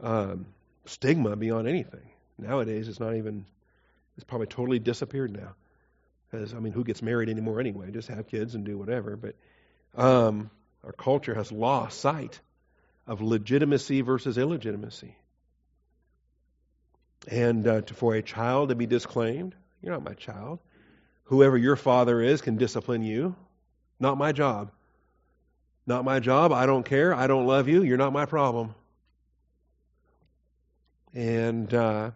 um, 0.00 0.46
stigma 0.86 1.36
beyond 1.36 1.68
anything. 1.68 2.10
Nowadays, 2.38 2.88
it's 2.88 2.98
not 2.98 3.14
even, 3.14 3.46
it's 4.16 4.24
probably 4.24 4.46
totally 4.46 4.78
disappeared 4.78 5.32
now. 5.32 5.54
Because, 6.30 6.54
I 6.54 6.58
mean, 6.58 6.72
who 6.72 6.84
gets 6.84 7.02
married 7.02 7.28
anymore 7.28 7.60
anyway? 7.60 7.90
Just 7.90 8.08
have 8.08 8.26
kids 8.28 8.54
and 8.54 8.64
do 8.64 8.76
whatever. 8.76 9.16
But 9.16 9.34
um, 9.94 10.50
our 10.84 10.92
culture 10.92 11.34
has 11.34 11.52
lost 11.52 12.00
sight 12.00 12.40
of 13.06 13.20
legitimacy 13.20 14.00
versus 14.00 14.38
illegitimacy. 14.38 15.16
And 17.28 17.66
uh, 17.66 17.80
to, 17.82 17.94
for 17.94 18.14
a 18.14 18.22
child 18.22 18.70
to 18.70 18.74
be 18.74 18.86
disclaimed, 18.86 19.54
you're 19.82 19.92
not 19.92 20.04
my 20.04 20.14
child. 20.14 20.58
Whoever 21.24 21.56
your 21.56 21.76
father 21.76 22.20
is 22.20 22.40
can 22.40 22.56
discipline 22.56 23.02
you. 23.02 23.34
Not 23.98 24.18
my 24.18 24.32
job. 24.32 24.70
Not 25.86 26.04
my 26.04 26.20
job. 26.20 26.52
I 26.52 26.66
don't 26.66 26.84
care. 26.84 27.14
I 27.14 27.26
don't 27.26 27.46
love 27.46 27.68
you. 27.68 27.82
You're 27.82 27.98
not 27.98 28.12
my 28.12 28.26
problem. 28.26 28.74
And 31.14 31.72
uh, 31.72 32.10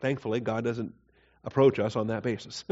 thankfully, 0.00 0.40
God 0.40 0.64
doesn't 0.64 0.94
approach 1.44 1.78
us 1.78 1.96
on 1.96 2.08
that 2.08 2.22
basis. 2.22 2.64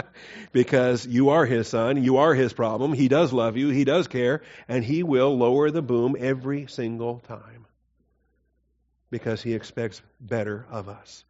because 0.52 1.06
you 1.06 1.30
are 1.30 1.44
his 1.44 1.68
son, 1.68 2.02
you 2.02 2.18
are 2.18 2.34
his 2.34 2.52
problem, 2.52 2.92
he 2.92 3.08
does 3.08 3.32
love 3.32 3.56
you, 3.56 3.68
he 3.68 3.84
does 3.84 4.08
care, 4.08 4.42
and 4.68 4.84
he 4.84 5.02
will 5.02 5.36
lower 5.36 5.70
the 5.70 5.82
boom 5.82 6.16
every 6.18 6.66
single 6.66 7.20
time. 7.20 7.66
Because 9.10 9.42
he 9.42 9.54
expects 9.54 10.02
better 10.20 10.66
of 10.70 10.88
us. 10.88 11.24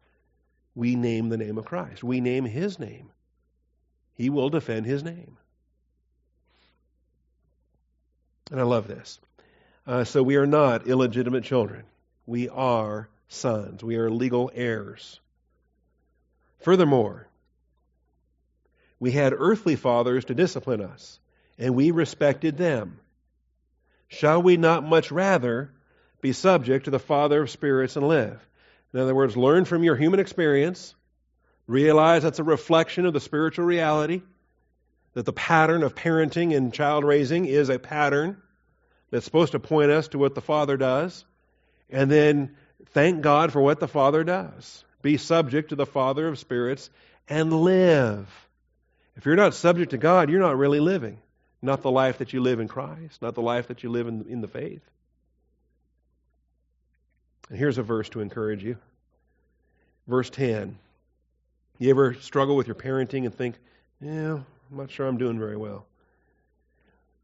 We 0.73 0.95
name 0.95 1.29
the 1.29 1.37
name 1.37 1.57
of 1.57 1.65
Christ, 1.65 2.03
we 2.03 2.21
name 2.21 2.45
his 2.45 2.79
name. 2.79 3.11
He 4.15 4.29
will 4.29 4.49
defend 4.49 4.85
his 4.85 5.03
name. 5.03 5.37
And 8.51 8.59
I 8.59 8.63
love 8.63 8.87
this. 8.87 9.19
Uh, 9.87 10.03
so 10.03 10.23
we 10.23 10.35
are 10.37 10.47
not 10.47 10.87
illegitimate 10.87 11.43
children. 11.43 11.83
We 12.25 12.49
are 12.49 13.09
sons. 13.27 13.83
We 13.83 13.97
are 13.97 14.09
legal 14.09 14.51
heirs. 14.53 15.19
Furthermore, 16.65 17.27
we 18.99 19.11
had 19.11 19.35
earthly 19.37 19.75
fathers 19.75 20.25
to 20.25 20.33
discipline 20.33 20.81
us, 20.81 21.19
and 21.59 21.75
we 21.75 21.91
respected 21.91 22.57
them. 22.57 22.99
Shall 24.07 24.41
we 24.41 24.57
not 24.57 24.83
much 24.83 25.11
rather 25.11 25.71
be 26.21 26.33
subject 26.33 26.85
to 26.85 26.89
the 26.89 26.97
Father 26.97 27.43
of 27.43 27.51
spirits 27.51 27.97
and 27.97 28.07
live? 28.07 28.43
In 28.95 28.99
other 28.99 29.13
words, 29.13 29.37
learn 29.37 29.65
from 29.65 29.83
your 29.83 29.95
human 29.95 30.19
experience, 30.19 30.95
realize 31.67 32.23
that's 32.23 32.39
a 32.39 32.43
reflection 32.43 33.05
of 33.05 33.13
the 33.13 33.19
spiritual 33.19 33.65
reality, 33.65 34.23
that 35.13 35.27
the 35.27 35.33
pattern 35.33 35.83
of 35.83 35.93
parenting 35.93 36.57
and 36.57 36.73
child 36.73 37.03
raising 37.03 37.45
is 37.45 37.69
a 37.69 37.77
pattern 37.77 38.41
that's 39.11 39.25
supposed 39.25 39.51
to 39.51 39.59
point 39.59 39.91
us 39.91 40.07
to 40.07 40.17
what 40.17 40.33
the 40.33 40.41
Father 40.41 40.77
does, 40.77 41.25
and 41.91 42.09
then 42.09 42.55
thank 42.87 43.21
God 43.21 43.51
for 43.51 43.61
what 43.61 43.79
the 43.79 43.87
Father 43.87 44.23
does. 44.23 44.84
Be 45.05 45.17
subject 45.17 45.69
to 45.69 45.75
the 45.75 45.85
Father 45.85 46.27
of 46.27 46.39
spirits 46.39 46.89
and 47.29 47.53
live. 47.53 48.27
If 49.15 49.27
you're 49.27 49.35
not 49.35 49.53
subject 49.53 49.91
to 49.91 49.99
God, 49.99 50.31
you're 50.31 50.39
not 50.39 50.57
really 50.57 50.79
living. 50.79 51.19
Not 51.61 51.83
the 51.83 51.91
life 51.91 52.17
that 52.17 52.33
you 52.33 52.41
live 52.41 52.59
in 52.59 52.67
Christ, 52.67 53.21
not 53.21 53.35
the 53.35 53.43
life 53.43 53.67
that 53.67 53.83
you 53.83 53.91
live 53.91 54.07
in, 54.07 54.25
in 54.27 54.41
the 54.41 54.47
faith. 54.47 54.81
And 57.49 57.59
here's 57.59 57.77
a 57.77 57.83
verse 57.83 58.09
to 58.09 58.21
encourage 58.21 58.63
you. 58.63 58.77
Verse 60.07 60.31
10. 60.31 60.75
You 61.77 61.89
ever 61.91 62.15
struggle 62.15 62.55
with 62.55 62.65
your 62.65 62.73
parenting 62.75 63.25
and 63.25 63.35
think, 63.35 63.57
yeah, 64.01 64.39
I'm 64.39 64.45
not 64.71 64.89
sure 64.89 65.05
I'm 65.05 65.19
doing 65.19 65.37
very 65.37 65.55
well? 65.55 65.85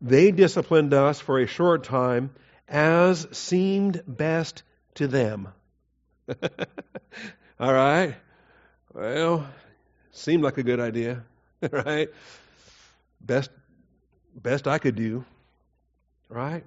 They 0.02 0.30
disciplined 0.30 0.94
us 0.94 1.20
for 1.20 1.40
a 1.40 1.48
short 1.48 1.84
time 1.84 2.30
as 2.68 3.28
seemed 3.32 4.04
best 4.06 4.62
to 4.94 5.08
them. 5.08 5.48
All 7.62 7.72
right. 7.72 8.16
Well, 8.92 9.48
seemed 10.14 10.42
like 10.42 10.58
a 10.58 10.64
good 10.64 10.80
idea, 10.80 11.24
right? 11.72 12.10
Best 13.22 13.52
best 14.36 14.68
I 14.68 14.80
could 14.80 14.96
do. 14.96 15.24
Right? 16.28 16.64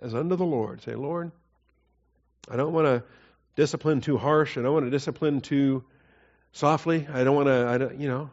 As 0.00 0.14
under 0.14 0.36
the 0.36 0.44
Lord. 0.44 0.80
Say, 0.82 0.94
Lord, 0.94 1.32
I 2.48 2.54
don't 2.54 2.72
want 2.72 2.86
to 2.86 3.02
discipline 3.56 4.00
too 4.00 4.16
harsh. 4.16 4.56
I 4.56 4.62
don't 4.62 4.72
want 4.72 4.86
to 4.86 4.90
discipline 4.90 5.40
too 5.40 5.82
softly. 6.52 7.08
I 7.12 7.24
don't 7.24 7.34
want 7.34 7.48
to 7.48 7.66
I 7.66 7.78
don't, 7.78 7.98
you 7.98 8.06
know, 8.06 8.30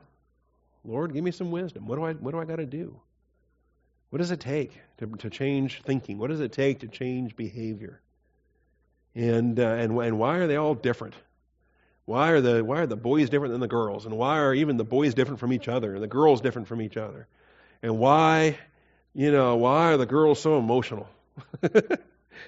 Lord, 0.83 1.11
give 1.11 1.23
me 1.23 1.31
some 1.31 1.49
wisdom. 1.49 1.87
What 1.87 1.95
do 1.95 2.03
I 2.03 2.13
what 2.13 2.33
do 2.33 2.39
I 2.39 2.45
got 2.45 2.57
to 2.57 2.67
do? 2.67 2.99
What 4.11 4.19
does 4.19 4.29
it 4.29 4.41
take 4.41 4.79
to, 4.99 5.07
to 5.07 5.31
change 5.31 5.81
thinking? 5.81 6.19
What 6.19 6.29
does 6.29 6.39
it 6.39 6.51
take 6.51 6.81
to 6.81 6.87
change 6.87 7.35
behavior? 7.35 7.99
And, 9.15 9.59
uh, 9.59 9.63
and, 9.63 9.97
and 9.97 10.19
why 10.19 10.37
are 10.37 10.45
they 10.45 10.57
all 10.57 10.75
different? 10.75 11.15
Why 12.05 12.29
are 12.31 12.41
the 12.41 12.63
why 12.63 12.81
are 12.81 12.87
the 12.87 12.95
boys 12.95 13.29
different 13.29 13.53
than 13.53 13.61
the 13.61 13.67
girls? 13.67 14.05
And 14.05 14.15
why 14.17 14.39
are 14.39 14.53
even 14.53 14.77
the 14.77 14.83
boys 14.83 15.13
different 15.13 15.39
from 15.39 15.51
each 15.51 15.67
other 15.67 15.95
and 15.95 16.03
the 16.03 16.07
girls 16.07 16.41
different 16.41 16.67
from 16.67 16.81
each 16.81 16.97
other? 16.97 17.27
And 17.81 17.97
why, 17.97 18.57
you 19.13 19.31
know, 19.31 19.55
why 19.55 19.93
are 19.93 19.97
the 19.97 20.05
girls 20.05 20.39
so 20.39 20.57
emotional? 20.59 21.07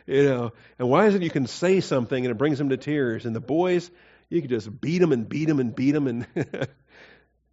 you 0.05 0.23
know, 0.23 0.53
and 0.77 0.89
why 0.89 1.07
is 1.07 1.15
it 1.15 1.23
you 1.23 1.29
can 1.29 1.47
say 1.47 1.79
something 1.79 2.23
and 2.23 2.31
it 2.31 2.37
brings 2.37 2.59
them 2.59 2.69
to 2.69 2.77
tears, 2.77 3.25
and 3.25 3.35
the 3.35 3.39
boys 3.41 3.89
you 4.29 4.41
can 4.41 4.49
just 4.49 4.81
beat 4.81 4.99
them 4.99 5.11
and 5.11 5.27
beat 5.27 5.45
them 5.45 5.59
and 5.59 5.75
beat 5.75 5.91
them 5.91 6.07
and 6.07 6.27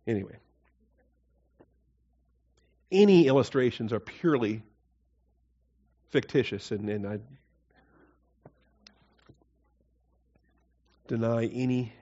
anyway. 0.07 0.37
Any 2.93 3.27
illustrations 3.27 3.93
are 3.93 4.01
purely 4.01 4.63
fictitious, 6.11 6.71
and, 6.71 6.89
and 6.89 7.07
I 7.07 7.19
deny 11.07 11.47
any 11.47 11.93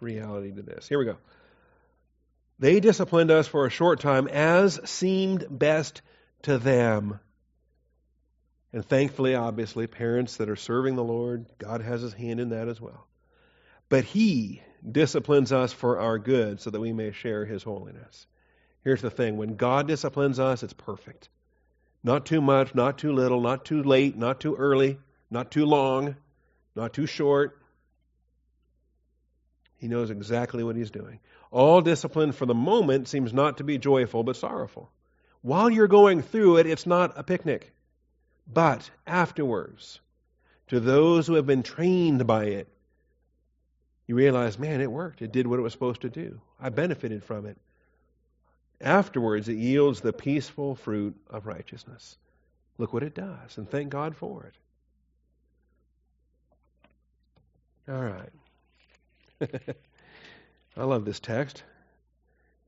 reality 0.00 0.52
to 0.52 0.62
this. 0.62 0.88
Here 0.88 0.98
we 0.98 1.04
go. 1.04 1.16
They 2.58 2.80
disciplined 2.80 3.30
us 3.30 3.46
for 3.46 3.66
a 3.66 3.70
short 3.70 4.00
time 4.00 4.28
as 4.28 4.80
seemed 4.88 5.46
best 5.50 6.02
to 6.42 6.58
them. 6.58 7.20
And 8.72 8.84
thankfully, 8.84 9.34
obviously, 9.34 9.86
parents 9.86 10.36
that 10.36 10.48
are 10.48 10.56
serving 10.56 10.96
the 10.96 11.04
Lord, 11.04 11.46
God 11.58 11.80
has 11.82 12.00
his 12.00 12.12
hand 12.12 12.40
in 12.40 12.50
that 12.50 12.68
as 12.68 12.80
well. 12.80 13.06
But 13.88 14.04
he 14.04 14.62
disciplines 14.90 15.52
us 15.52 15.72
for 15.72 16.00
our 16.00 16.18
good 16.18 16.60
so 16.60 16.70
that 16.70 16.80
we 16.80 16.92
may 16.92 17.12
share 17.12 17.44
his 17.44 17.62
holiness. 17.62 18.26
Here's 18.82 19.02
the 19.02 19.10
thing 19.10 19.36
when 19.36 19.56
God 19.56 19.88
disciplines 19.88 20.38
us, 20.38 20.62
it's 20.62 20.72
perfect. 20.72 21.28
Not 22.02 22.26
too 22.26 22.40
much, 22.40 22.74
not 22.74 22.98
too 22.98 23.12
little, 23.12 23.40
not 23.40 23.64
too 23.64 23.82
late, 23.82 24.16
not 24.16 24.40
too 24.40 24.54
early, 24.54 24.98
not 25.30 25.50
too 25.50 25.66
long, 25.66 26.16
not 26.74 26.92
too 26.92 27.06
short. 27.06 27.58
He 29.78 29.88
knows 29.88 30.10
exactly 30.10 30.64
what 30.64 30.76
he's 30.76 30.90
doing. 30.90 31.20
All 31.50 31.80
discipline 31.80 32.32
for 32.32 32.46
the 32.46 32.54
moment 32.54 33.08
seems 33.08 33.32
not 33.32 33.58
to 33.58 33.64
be 33.64 33.78
joyful 33.78 34.22
but 34.22 34.36
sorrowful. 34.36 34.90
While 35.42 35.70
you're 35.70 35.86
going 35.88 36.22
through 36.22 36.58
it, 36.58 36.66
it's 36.66 36.86
not 36.86 37.18
a 37.18 37.22
picnic. 37.22 37.72
But 38.52 38.90
afterwards, 39.06 40.00
to 40.68 40.80
those 40.80 41.26
who 41.26 41.34
have 41.34 41.46
been 41.46 41.62
trained 41.62 42.26
by 42.26 42.44
it, 42.46 42.68
you 44.06 44.14
realize, 44.14 44.58
man, 44.58 44.80
it 44.80 44.90
worked. 44.90 45.22
It 45.22 45.32
did 45.32 45.46
what 45.46 45.58
it 45.58 45.62
was 45.62 45.72
supposed 45.72 46.02
to 46.02 46.08
do. 46.08 46.40
I 46.60 46.68
benefited 46.68 47.24
from 47.24 47.46
it. 47.46 47.58
Afterwards, 48.80 49.48
it 49.48 49.56
yields 49.56 50.00
the 50.00 50.12
peaceful 50.12 50.74
fruit 50.74 51.16
of 51.28 51.46
righteousness. 51.46 52.16
Look 52.78 52.92
what 52.92 53.02
it 53.02 53.14
does, 53.14 53.56
and 53.56 53.68
thank 53.68 53.88
God 53.88 54.16
for 54.16 54.44
it. 54.44 54.54
All 57.88 58.02
right. 58.02 58.30
I 60.76 60.84
love 60.84 61.04
this 61.04 61.20
text. 61.20 61.62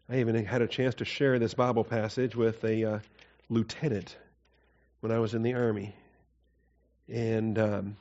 I 0.09 0.21
even 0.21 0.45
had 0.45 0.63
a 0.63 0.67
chance 0.67 0.97
to 0.97 1.05
share 1.05 1.39
this 1.39 1.55
Bible 1.55 1.85
passage 1.85 2.35
with 2.35 2.63
a 2.65 2.85
uh, 2.85 2.99
lieutenant 3.49 4.17
when 5.01 5.13
I 5.13 5.19
was 5.19 5.35
in 5.35 5.43
the 5.43 5.55
Army. 5.55 5.95
And 7.09 7.59
um, 7.59 7.97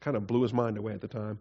kind 0.00 0.16
of 0.16 0.26
blew 0.26 0.42
his 0.42 0.52
mind 0.52 0.78
away 0.78 0.92
at 0.92 1.00
the 1.00 1.08
time 1.08 1.38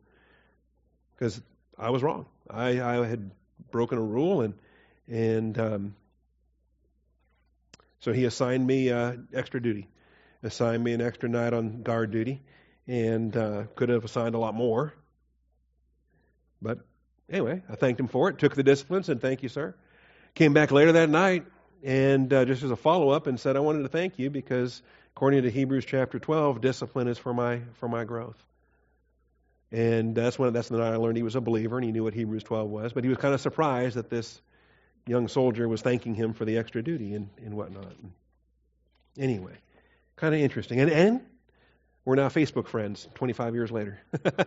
because 1.14 1.42
I 1.78 1.90
was 1.90 2.04
wrong. 2.04 2.26
I, 2.50 2.82
I 2.82 3.06
had 3.06 3.32
broken 3.72 3.98
a 3.98 4.02
rule, 4.02 4.42
and 4.42 4.54
and 5.08 5.58
um, 5.60 5.96
so 8.00 8.12
he 8.12 8.26
assigned 8.26 8.66
me 8.66 8.92
uh, 8.92 9.14
extra 9.34 9.62
duty, 9.62 9.88
assigned 10.44 10.84
me 10.84 10.94
an 10.94 11.02
extra 11.02 11.30
night 11.30 11.54
on 11.54 11.82
guard 11.84 12.12
duty, 12.12 12.42
and 12.88 13.36
uh, 13.36 13.64
could 13.76 13.90
have 13.90 14.04
assigned 14.04 14.36
a 14.36 14.40
lot 14.40 14.56
more. 14.56 14.94
But 16.62 16.80
anyway, 17.30 17.62
I 17.70 17.76
thanked 17.76 18.00
him 18.00 18.08
for 18.08 18.30
it. 18.30 18.40
Took 18.40 18.56
the 18.56 18.64
discipline, 18.64 19.04
said 19.04 19.22
thank 19.22 19.44
you, 19.44 19.50
sir. 19.50 19.76
Came 20.34 20.54
back 20.54 20.72
later 20.72 20.94
that 20.94 21.10
night, 21.10 21.46
and 21.84 22.32
uh, 22.34 22.46
just 22.46 22.64
as 22.64 22.72
a 22.72 22.76
follow 22.76 23.10
up, 23.10 23.28
and 23.28 23.40
said 23.40 23.56
I 23.56 23.60
wanted 23.60 23.84
to 23.84 23.90
thank 23.90 24.20
you 24.20 24.30
because 24.30 24.82
according 25.16 25.44
to 25.44 25.52
Hebrews 25.52 25.86
chapter 25.86 26.20
12, 26.20 26.62
discipline 26.62 27.08
is 27.08 27.18
for 27.18 27.34
my 27.34 27.62
for 27.80 27.88
my 27.88 28.04
growth. 28.04 28.42
And 29.72 30.16
that's 30.16 30.38
when 30.38 30.54
that's 30.54 30.70
the 30.70 30.78
night 30.78 30.94
I 30.94 30.98
learned 30.98 31.18
he 31.18 31.24
was 31.24 31.36
a 31.36 31.42
believer 31.42 31.78
and 31.78 31.86
he 31.86 31.92
knew 31.92 32.04
what 32.04 32.14
Hebrews 32.14 32.44
12 32.44 32.70
was. 32.70 32.94
But 32.94 33.04
he 33.04 33.10
was 33.10 33.18
kind 33.18 33.34
of 33.34 33.42
surprised 33.42 33.96
that 33.96 34.10
this 34.10 34.42
young 35.08 35.28
soldier 35.28 35.68
was 35.68 35.82
thanking 35.82 36.16
him 36.16 36.34
for 36.34 36.46
the 36.46 36.58
extra 36.58 36.82
duty 36.82 37.14
and, 37.14 37.30
and 37.44 37.56
whatnot. 37.56 37.94
Anyway, 39.18 39.54
kind 40.16 40.34
of 40.34 40.42
interesting. 40.42 40.80
And, 40.80 40.90
and 40.90 41.22
we're 42.06 42.16
now 42.16 42.30
Facebook 42.30 42.68
friends 42.68 43.08
25 43.16 43.56
years 43.56 43.72
later. 43.72 44.00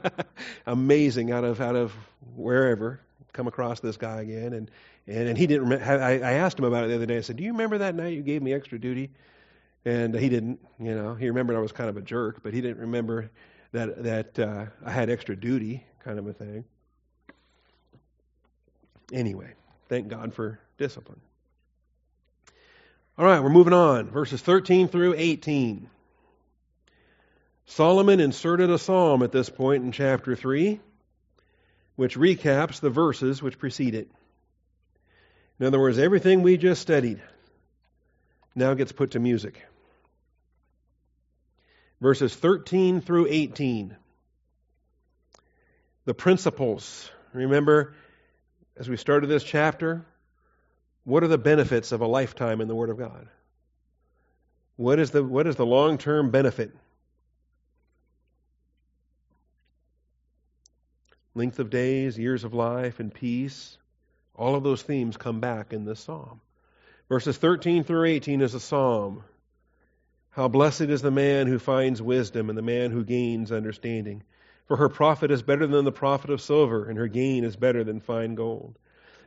Amazing 0.67 1.33
out 1.33 1.45
of 1.45 1.61
out 1.61 1.77
of 1.77 1.93
wherever 2.37 3.01
come 3.33 3.47
across 3.47 3.81
this 3.81 3.97
guy 3.97 4.23
again 4.23 4.53
and 4.53 4.71
and, 5.07 5.29
and 5.29 5.39
he 5.39 5.47
didn't 5.47 5.69
remember, 5.69 5.85
I, 5.85 6.15
I 6.17 6.33
asked 6.35 6.59
him 6.59 6.67
about 6.67 6.85
it 6.85 6.89
the 6.89 6.95
other 6.97 7.07
day. 7.07 7.17
I 7.17 7.23
said, 7.23 7.37
"Do 7.37 7.43
you 7.43 7.53
remember 7.53 7.79
that 7.79 7.95
night 7.95 8.13
you 8.13 8.23
gave 8.23 8.43
me 8.43 8.53
extra 8.53 8.79
duty?" 8.79 9.11
And 9.85 10.15
he 10.15 10.29
didn't. 10.29 10.61
You 10.79 10.95
know, 10.95 11.15
he 11.15 11.29
remembered 11.29 11.57
I 11.57 11.61
was 11.61 11.73
kind 11.73 11.89
of 11.89 11.97
a 11.97 12.03
jerk, 12.03 12.43
but 12.43 12.53
he 12.53 12.61
didn't 12.61 12.79
remember 12.79 13.31
that 13.73 14.03
that 14.05 14.39
uh, 14.39 14.67
I 14.85 14.91
had 14.91 15.09
extra 15.09 15.35
duty, 15.35 15.85
kind 16.05 16.19
of 16.19 16.27
a 16.27 16.33
thing. 16.35 16.65
Anyway, 19.11 19.55
thank 19.89 20.09
God 20.09 20.35
for 20.35 20.61
discipline. 20.77 21.21
All 23.17 23.25
right, 23.25 23.41
we're 23.41 23.49
moving 23.49 23.73
on. 23.73 24.11
Verses 24.11 24.43
13 24.43 24.89
through 24.89 25.15
18. 25.17 25.89
Solomon 27.69 28.21
inserted 28.21 28.71
a 28.71 28.79
psalm 28.79 29.23
at 29.23 29.33
this 29.33 29.49
point 29.49 29.85
in 29.85 29.93
chapter 29.93 30.37
3, 30.37 30.81
which 31.97 32.17
recaps 32.17 32.81
the 32.81 32.91
verses 32.91 33.43
which 33.43 33.59
precede 33.59 33.95
it. 33.95 34.11
In 35.61 35.67
other 35.67 35.81
words, 35.81 35.99
everything 35.99 36.43
we 36.43 36.57
just 36.57 36.83
studied 36.83 37.23
now 38.55 38.75
gets 38.75 38.93
put 38.93 39.13
to 39.13 39.21
music 39.21 39.63
verses 42.01 42.35
13 42.35 43.01
through 43.01 43.27
18. 43.29 43.97
The 46.05 46.15
principles. 46.15 47.11
Remember, 47.33 47.95
as 48.77 48.89
we 48.89 48.97
started 48.97 49.27
this 49.27 49.45
chapter, 49.45 50.07
what 51.05 51.23
are 51.23 51.29
the 51.29 51.39
benefits 51.39 51.93
of 51.93 52.01
a 52.01 52.07
lifetime 52.07 52.61
in 52.61 52.69
the 52.69 52.75
Word 52.75 52.91
of 52.91 52.99
God? 52.99 53.29
What 54.77 54.99
is 54.99 55.11
the, 55.11 55.23
what 55.25 55.47
is 55.47 55.57
the 55.57 55.67
long 55.67 55.99
term 55.99 56.31
benefit? 56.31 56.73
Length 61.39 61.59
of 61.59 61.71
days, 61.71 62.19
years 62.19 62.45
of 62.45 62.53
life, 62.53 63.01
and 63.01 63.15
peace. 63.15 63.79
All 64.35 64.55
of 64.55 64.63
those 64.63 64.83
themes 64.83 65.17
come 65.17 65.41
back 65.41 65.73
in 65.73 65.87
this 65.87 66.01
psalm. 66.01 66.43
Verses 67.09 67.39
13 67.39 67.85
through 67.85 68.05
18 68.05 68.43
is 68.43 68.53
a 68.53 68.61
psalm 68.61 69.25
how 70.39 70.47
blessed 70.47 70.83
is 70.83 71.03
the 71.03 71.11
man 71.11 71.49
who 71.49 71.59
finds 71.59 72.01
wisdom 72.01 72.49
and 72.49 72.57
the 72.57 72.63
man 72.63 72.93
who 72.93 73.03
gains 73.03 73.51
understanding. 73.51 74.23
For 74.67 74.77
her 74.77 74.89
profit 74.89 75.33
is 75.33 75.43
better 75.43 75.67
than 75.67 75.85
the 75.85 75.91
profit 75.91 76.31
of 76.31 76.41
silver, 76.41 76.89
and 76.89 76.97
her 76.97 77.09
gain 77.09 77.43
is 77.43 77.57
better 77.57 77.83
than 77.83 77.99
fine 77.99 78.37
gold. 78.37 78.79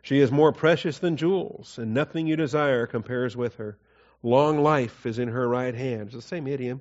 She 0.04 0.20
is 0.20 0.32
more 0.32 0.54
precious 0.54 1.00
than 1.00 1.18
jewels, 1.18 1.78
and 1.78 1.94
nothing 1.94 2.28
you 2.28 2.38
desire 2.38 2.88
compares 2.88 3.36
with 3.36 3.56
her. 3.56 3.78
Long 4.24 4.64
life 4.64 5.06
is 5.06 5.20
in 5.20 5.28
her 5.28 5.46
right 5.50 5.76
hand. 5.76 6.04
It's 6.04 6.16
the 6.16 6.22
same 6.22 6.48
idiom. 6.48 6.80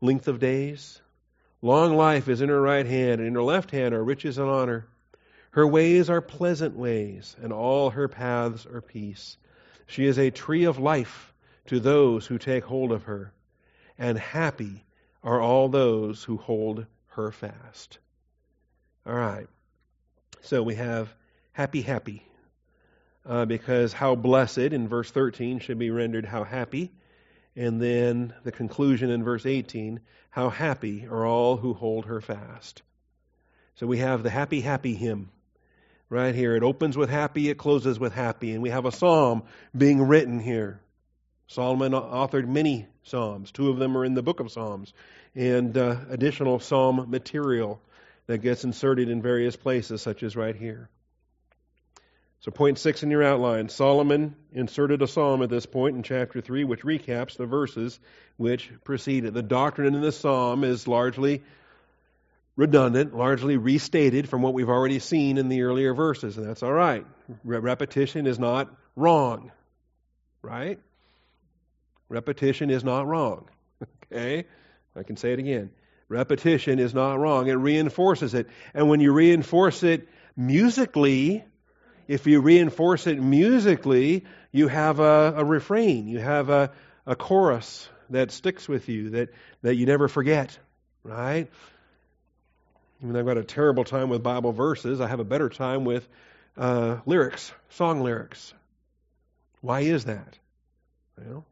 Length 0.00 0.28
of 0.28 0.38
days. 0.38 1.02
Long 1.60 1.96
life 1.96 2.28
is 2.28 2.40
in 2.40 2.48
her 2.48 2.60
right 2.60 2.86
hand, 2.86 3.20
and 3.20 3.28
in 3.28 3.34
her 3.34 3.42
left 3.42 3.70
hand 3.70 3.94
are 3.94 4.04
riches 4.04 4.38
and 4.38 4.48
honor. 4.48 4.86
Her 5.50 5.66
ways 5.66 6.08
are 6.08 6.20
pleasant 6.20 6.76
ways, 6.76 7.36
and 7.42 7.52
all 7.52 7.90
her 7.90 8.08
paths 8.08 8.66
are 8.66 8.80
peace. 8.80 9.36
She 9.86 10.06
is 10.06 10.18
a 10.18 10.30
tree 10.30 10.64
of 10.64 10.78
life 10.78 11.32
to 11.66 11.80
those 11.80 12.26
who 12.26 12.38
take 12.38 12.64
hold 12.64 12.92
of 12.92 13.04
her 13.04 13.32
and 13.98 14.16
happy 14.16 14.84
are 15.22 15.40
all 15.40 15.68
those 15.68 16.22
who 16.22 16.36
hold 16.36 16.86
her 17.08 17.32
fast. 17.32 17.98
All 19.04 19.14
right. 19.14 19.48
So 20.42 20.62
we 20.62 20.76
have 20.76 21.12
happy, 21.52 21.82
happy. 21.82 22.22
Uh, 23.26 23.44
because 23.44 23.92
how 23.92 24.14
blessed 24.14 24.58
in 24.58 24.88
verse 24.88 25.10
13 25.10 25.58
should 25.58 25.78
be 25.78 25.90
rendered 25.90 26.24
how 26.24 26.44
happy. 26.44 26.92
And 27.56 27.80
then 27.80 28.34
the 28.44 28.52
conclusion 28.52 29.10
in 29.10 29.24
verse 29.24 29.46
18 29.46 30.00
how 30.30 30.50
happy 30.50 31.06
are 31.06 31.26
all 31.26 31.56
who 31.56 31.74
hold 31.74 32.06
her 32.06 32.20
fast. 32.20 32.82
So 33.76 33.86
we 33.86 33.98
have 33.98 34.22
the 34.22 34.30
happy, 34.30 34.60
happy 34.60 34.94
hymn 34.94 35.30
right 36.08 36.34
here. 36.34 36.56
It 36.56 36.62
opens 36.62 36.96
with 36.96 37.10
happy, 37.10 37.48
it 37.48 37.58
closes 37.58 37.98
with 37.98 38.12
happy. 38.12 38.52
And 38.52 38.62
we 38.62 38.70
have 38.70 38.84
a 38.84 38.92
psalm 38.92 39.42
being 39.76 40.02
written 40.02 40.38
here. 40.38 40.80
Solomon 41.48 41.92
authored 41.92 42.46
many 42.46 42.86
psalms. 43.04 43.50
Two 43.50 43.70
of 43.70 43.78
them 43.78 43.96
are 43.96 44.04
in 44.04 44.14
the 44.14 44.22
book 44.22 44.40
of 44.40 44.52
Psalms, 44.52 44.92
and 45.34 45.76
uh, 45.76 45.96
additional 46.10 46.60
psalm 46.60 47.06
material 47.08 47.80
that 48.26 48.38
gets 48.38 48.64
inserted 48.64 49.08
in 49.08 49.22
various 49.22 49.56
places, 49.56 50.02
such 50.02 50.22
as 50.22 50.36
right 50.36 50.54
here. 50.54 50.90
So, 52.40 52.52
point 52.52 52.78
six 52.78 53.02
in 53.02 53.10
your 53.10 53.24
outline 53.24 53.68
Solomon 53.68 54.36
inserted 54.52 55.02
a 55.02 55.08
psalm 55.08 55.42
at 55.42 55.50
this 55.50 55.66
point 55.66 55.96
in 55.96 56.02
chapter 56.02 56.40
3, 56.40 56.64
which 56.64 56.82
recaps 56.82 57.36
the 57.36 57.46
verses 57.46 57.98
which 58.36 58.70
preceded. 58.84 59.34
The 59.34 59.42
doctrine 59.42 59.94
in 59.94 60.00
this 60.00 60.18
psalm 60.18 60.62
is 60.62 60.86
largely 60.86 61.42
redundant, 62.54 63.14
largely 63.14 63.56
restated 63.56 64.28
from 64.28 64.42
what 64.42 64.54
we've 64.54 64.68
already 64.68 64.98
seen 64.98 65.38
in 65.38 65.48
the 65.48 65.62
earlier 65.62 65.94
verses, 65.94 66.36
and 66.36 66.46
that's 66.46 66.62
all 66.62 66.72
right. 66.72 67.06
repetition 67.44 68.26
is 68.26 68.38
not 68.38 68.72
wrong, 68.94 69.50
right? 70.42 70.78
Repetition 72.08 72.70
is 72.70 72.84
not 72.84 73.06
wrong. 73.06 73.48
Okay? 74.10 74.46
I 74.96 75.02
can 75.02 75.18
say 75.18 75.34
it 75.34 75.38
again. 75.38 75.70
Repetition 76.08 76.78
is 76.78 76.94
not 76.94 77.18
wrong. 77.18 77.48
It 77.48 77.52
reinforces 77.52 78.32
it. 78.32 78.48
And 78.72 78.88
when 78.88 79.00
you 79.00 79.12
reinforce 79.12 79.82
it 79.82 80.08
musically, 80.34 81.44
if 82.08 82.26
you 82.26 82.40
reinforce 82.40 83.06
it 83.06 83.20
musically, 83.20 84.24
you 84.50 84.66
have 84.68 84.98
a, 84.98 85.34
a 85.36 85.44
refrain, 85.44 86.08
you 86.08 86.18
have 86.18 86.48
a, 86.48 86.72
a 87.06 87.14
chorus 87.14 87.88
that 88.10 88.30
sticks 88.30 88.66
with 88.66 88.88
you, 88.88 89.10
that, 89.10 89.28
that 89.62 89.76
you 89.76 89.84
never 89.84 90.08
forget, 90.08 90.58
right? 91.04 91.48
Even 93.02 93.12
though 93.12 93.20
I've 93.20 93.26
got 93.26 93.36
a 93.36 93.44
terrible 93.44 93.84
time 93.84 94.08
with 94.08 94.22
Bible 94.22 94.52
verses, 94.52 95.00
I 95.00 95.06
have 95.06 95.20
a 95.20 95.24
better 95.24 95.50
time 95.50 95.84
with 95.84 96.08
uh, 96.56 96.96
lyrics, 97.04 97.52
song 97.68 98.00
lyrics. 98.00 98.54
Why 99.60 99.80
is 99.80 100.06
that? 100.06 100.38
Well, 101.18 101.44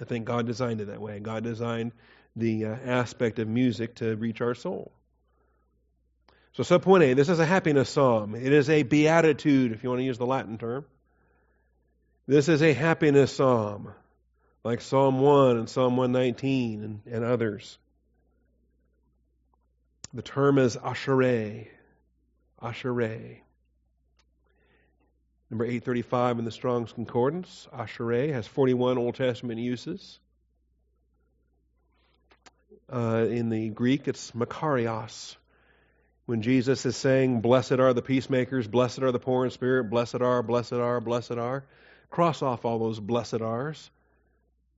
I 0.00 0.04
think 0.04 0.24
God 0.24 0.46
designed 0.46 0.80
it 0.80 0.86
that 0.86 1.00
way. 1.00 1.20
God 1.20 1.44
designed 1.44 1.92
the 2.34 2.64
uh, 2.64 2.76
aspect 2.86 3.38
of 3.38 3.46
music 3.46 3.96
to 3.96 4.16
reach 4.16 4.40
our 4.40 4.54
soul. 4.54 4.90
So, 6.54 6.62
subpoint 6.62 7.02
A, 7.02 7.14
this 7.14 7.30
is 7.30 7.38
a 7.38 7.46
happiness 7.46 7.88
psalm. 7.88 8.34
It 8.34 8.52
is 8.52 8.68
a 8.68 8.82
beatitude, 8.82 9.72
if 9.72 9.82
you 9.82 9.88
want 9.88 10.00
to 10.00 10.04
use 10.04 10.18
the 10.18 10.26
Latin 10.26 10.58
term. 10.58 10.84
This 12.26 12.48
is 12.48 12.62
a 12.62 12.72
happiness 12.72 13.34
psalm, 13.34 13.92
like 14.62 14.80
Psalm 14.80 15.20
1 15.20 15.56
and 15.56 15.68
Psalm 15.68 15.96
119 15.96 16.84
and, 16.84 17.00
and 17.10 17.24
others. 17.24 17.78
The 20.14 20.22
term 20.22 20.58
is 20.58 20.76
ashereh. 20.76 21.68
Ashereh. 22.62 23.38
Number 25.50 25.64
835 25.64 26.38
in 26.38 26.44
the 26.44 26.50
Strong's 26.50 26.92
Concordance, 26.92 27.68
Ashereh 27.74 28.32
has 28.32 28.46
41 28.46 28.98
Old 28.98 29.16
Testament 29.16 29.60
uses. 29.60 30.18
Uh, 32.90 33.26
in 33.28 33.48
the 33.48 33.68
Greek, 33.68 34.08
it's 34.08 34.30
Makarios. 34.30 35.36
When 36.26 36.42
Jesus 36.42 36.86
is 36.86 36.96
saying, 36.96 37.40
Blessed 37.40 37.72
are 37.72 37.92
the 37.92 38.02
peacemakers, 38.02 38.68
blessed 38.68 39.00
are 39.00 39.12
the 39.12 39.18
poor 39.18 39.44
in 39.44 39.50
spirit, 39.50 39.90
blessed 39.90 40.20
are, 40.20 40.42
blessed 40.42 40.74
are, 40.74 41.00
blessed 41.00 41.32
are, 41.32 41.64
cross 42.10 42.42
off 42.42 42.64
all 42.64 42.78
those 42.78 43.00
blessed 43.00 43.40
are's. 43.40 43.90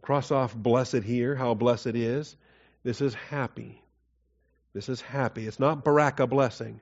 Cross 0.01 0.30
off 0.30 0.55
blessed 0.55 1.03
here, 1.03 1.34
how 1.34 1.55
blessed 1.55 1.95
is. 1.95 2.36
This 2.82 3.01
is 3.01 3.14
happy. 3.14 3.82
This 4.74 4.88
is 4.88 5.01
happy. 5.01 5.47
It's 5.47 5.61
not 5.61 5.84
baraka 5.84 6.26
blessing. 6.26 6.80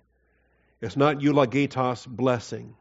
It's 0.81 0.97
not 0.97 1.19
eulogetos 1.19 2.07
blessing. 2.07 2.75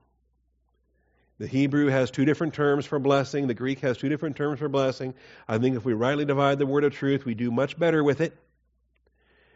The 1.37 1.47
Hebrew 1.47 1.87
has 1.87 2.11
two 2.11 2.25
different 2.25 2.53
terms 2.53 2.85
for 2.85 2.99
blessing. 2.99 3.47
The 3.47 3.53
Greek 3.53 3.79
has 3.79 3.97
two 3.97 4.09
different 4.09 4.35
terms 4.35 4.59
for 4.59 4.69
blessing. 4.69 5.13
I 5.47 5.57
think 5.57 5.75
if 5.75 5.85
we 5.85 5.93
rightly 5.93 6.25
divide 6.25 6.59
the 6.59 6.65
word 6.65 6.83
of 6.83 6.93
truth, 6.93 7.25
we 7.25 7.33
do 7.33 7.51
much 7.51 7.77
better 7.77 8.03
with 8.03 8.21
it. 8.21 8.35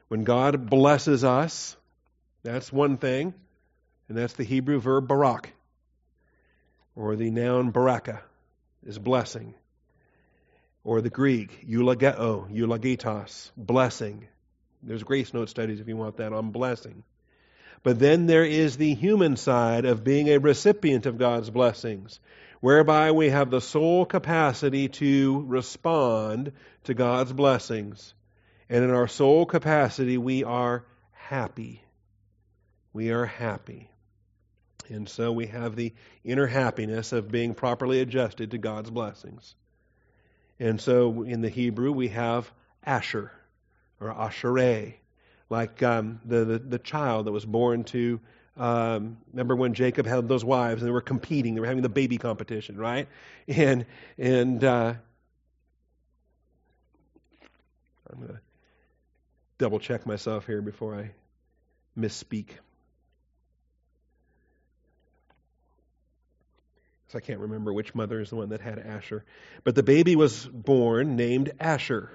When 0.08 0.24
God 0.24 0.70
blesses 0.70 1.24
us, 1.24 1.76
that's 2.46 2.72
one 2.72 2.98
thing, 2.98 3.34
and 4.08 4.18
that's 4.18 4.34
the 4.34 4.44
Hebrew 4.44 4.80
verb 4.80 5.08
barak, 5.08 5.52
or 6.96 7.16
the 7.16 7.32
noun 7.32 7.72
baraka, 7.72 8.22
is 8.86 9.00
blessing. 9.00 9.56
Or 10.84 11.02
the 11.02 11.10
Greek, 11.10 11.66
eulogeo, 11.68 12.48
eulogetos, 12.52 13.50
blessing. 13.58 14.28
There's 14.84 15.02
grace 15.02 15.34
note 15.34 15.50
studies 15.50 15.80
if 15.80 15.88
you 15.88 15.98
want 15.98 16.18
that 16.18 16.34
on 16.34 16.52
blessing. 16.52 17.04
But 17.82 17.98
then 17.98 18.28
there 18.28 18.46
is 18.46 18.78
the 18.78 18.94
human 18.94 19.38
side 19.38 19.86
of 19.86 20.04
being 20.04 20.30
a 20.30 20.38
recipient 20.38 21.08
of 21.08 21.18
God's 21.18 21.50
blessings, 21.50 22.20
whereby 22.60 23.12
we 23.12 23.30
have 23.30 23.50
the 23.50 23.62
soul 23.62 24.06
capacity 24.06 24.90
to 24.90 25.44
respond 25.48 26.52
to 26.84 26.94
God's 26.94 27.34
blessings. 27.34 28.14
And 28.70 28.84
in 28.84 28.92
our 28.92 29.08
soul 29.08 29.48
capacity, 29.48 30.20
we 30.20 30.44
are 30.44 30.86
happy. 31.12 31.82
We 32.96 33.12
are 33.12 33.26
happy. 33.26 33.90
And 34.88 35.10
so 35.10 35.34
we 35.34 35.48
have 35.48 35.76
the 35.76 35.92
inner 36.24 36.48
happiness 36.48 37.12
of 37.12 37.30
being 37.30 37.54
properly 37.54 38.00
adjusted 38.00 38.52
to 38.52 38.58
God's 38.58 38.90
blessings. 38.90 39.54
And 40.62 40.80
so 40.80 41.24
in 41.24 41.42
the 41.42 41.50
Hebrew, 41.50 41.92
we 41.92 42.08
have 42.08 42.50
Asher 42.86 43.34
or 44.00 44.14
Ashereh 44.14 44.94
like 45.50 45.84
um, 45.84 46.22
the, 46.24 46.46
the, 46.46 46.60
the 46.60 46.80
child 46.80 47.26
that 47.26 47.34
was 47.34 47.44
born 47.44 47.84
to. 47.84 48.22
Um, 48.56 49.18
remember 49.34 49.58
when 49.58 49.74
Jacob 49.74 50.06
had 50.06 50.30
those 50.30 50.46
wives 50.46 50.82
and 50.82 50.88
they 50.88 50.94
were 50.94 51.02
competing? 51.02 51.54
They 51.54 51.60
were 51.60 51.68
having 51.68 51.84
the 51.84 51.90
baby 51.90 52.18
competition, 52.18 52.78
right? 52.78 53.10
And 53.50 53.86
and 54.18 54.64
uh, 54.64 54.94
I'm 58.10 58.20
going 58.20 58.30
to 58.30 58.40
double 59.58 59.80
check 59.80 60.06
myself 60.06 60.46
here 60.46 60.62
before 60.62 60.96
I 60.96 61.12
misspeak. 62.00 62.52
So 67.10 67.18
I 67.18 67.22
can't 67.22 67.40
remember 67.40 67.72
which 67.72 67.94
mother 67.94 68.20
is 68.20 68.30
the 68.30 68.36
one 68.36 68.50
that 68.50 68.62
had 68.62 68.80
Asher. 68.80 69.24
But 69.64 69.76
the 69.76 69.84
baby 69.84 70.16
was 70.16 70.46
born 70.46 71.16
named 71.16 71.52
Asher. 71.60 72.10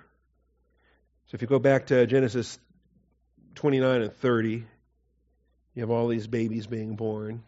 So 1.26 1.36
if 1.36 1.42
you 1.42 1.48
go 1.48 1.60
back 1.60 1.86
to 1.86 2.06
Genesis 2.06 2.58
29 3.54 4.02
and 4.02 4.12
30, 4.16 4.64
you 5.74 5.82
have 5.82 5.90
all 5.90 6.08
these 6.08 6.26
babies 6.26 6.66
being 6.66 6.96
born 6.96 7.44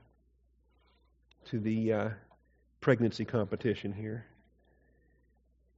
to 1.47 1.59
the 1.59 1.93
uh, 1.93 2.09
pregnancy 2.81 3.25
competition 3.25 3.93
here. 3.93 4.25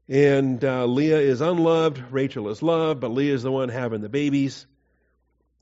And 0.07 0.63
uh, 0.63 0.85
Leah 0.85 1.21
is 1.21 1.41
unloved, 1.41 2.03
Rachel 2.11 2.51
is 2.51 2.63
loved, 2.63 3.01
but 3.01 3.11
Leah 3.11 3.35
is 3.35 3.43
the 3.43 3.51
one 3.51 3.71
having 3.71 4.03
the 4.03 4.11
babies. 4.11 4.67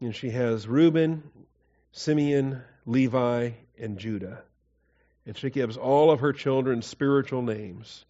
And 0.00 0.14
she 0.14 0.30
has 0.30 0.66
Reuben, 0.66 1.22
Simeon, 1.92 2.62
Levi, 2.86 3.50
and 3.78 3.98
Judah. 3.98 4.42
And 5.26 5.36
she 5.36 5.50
gives 5.50 5.76
all 5.76 6.10
of 6.10 6.20
her 6.20 6.32
children 6.32 6.82
spiritual 6.82 7.42
names 7.42 8.04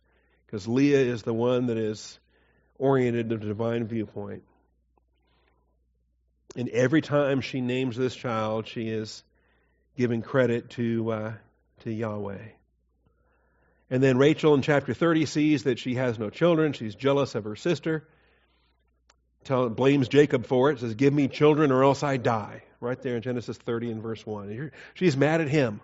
because 0.47 0.67
Leah 0.67 1.01
is 1.01 1.23
the 1.23 1.35
one 1.35 1.67
that 1.67 1.77
is 1.77 2.19
oriented 2.79 3.31
to 3.31 3.39
the 3.39 3.47
divine 3.47 3.87
viewpoint. 3.87 4.43
And 6.57 6.69
every 6.69 7.01
time 7.01 7.41
she 7.41 7.61
names 7.61 7.97
this 7.97 8.15
child, 8.15 8.67
she 8.67 8.89
is 8.89 9.23
giving 9.97 10.23
credit 10.23 10.71
to, 10.71 11.11
uh, 11.11 11.33
to 11.81 11.93
Yahweh. 11.93 12.49
And 13.91 14.03
then 14.03 14.17
Rachel 14.17 14.55
in 14.55 14.63
chapter 14.63 14.95
30 14.95 15.27
sees 15.27 15.65
that 15.65 15.79
she 15.79 15.97
has 15.97 16.19
no 16.19 16.31
children. 16.31 16.73
She's 16.73 16.95
jealous 16.95 17.35
of 17.35 17.45
her 17.45 17.57
sister. 17.57 18.09
Tell, 19.45 19.69
blames 19.69 20.09
Jacob 20.09 20.47
for 20.47 20.71
it. 20.71 20.79
Says, 20.79 20.95
Give 20.95 21.13
me 21.13 21.29
children 21.29 21.71
or 21.71 21.83
else 21.85 22.03
I 22.03 22.17
die. 22.17 22.63
Right 22.81 23.01
there 23.03 23.17
in 23.17 23.23
Genesis 23.23 23.57
30 23.59 23.93
and 23.93 24.03
verse 24.03 24.25
1. 24.27 24.73
She's 24.95 25.17
mad 25.17 25.41
at 25.41 25.49
him, 25.49 25.81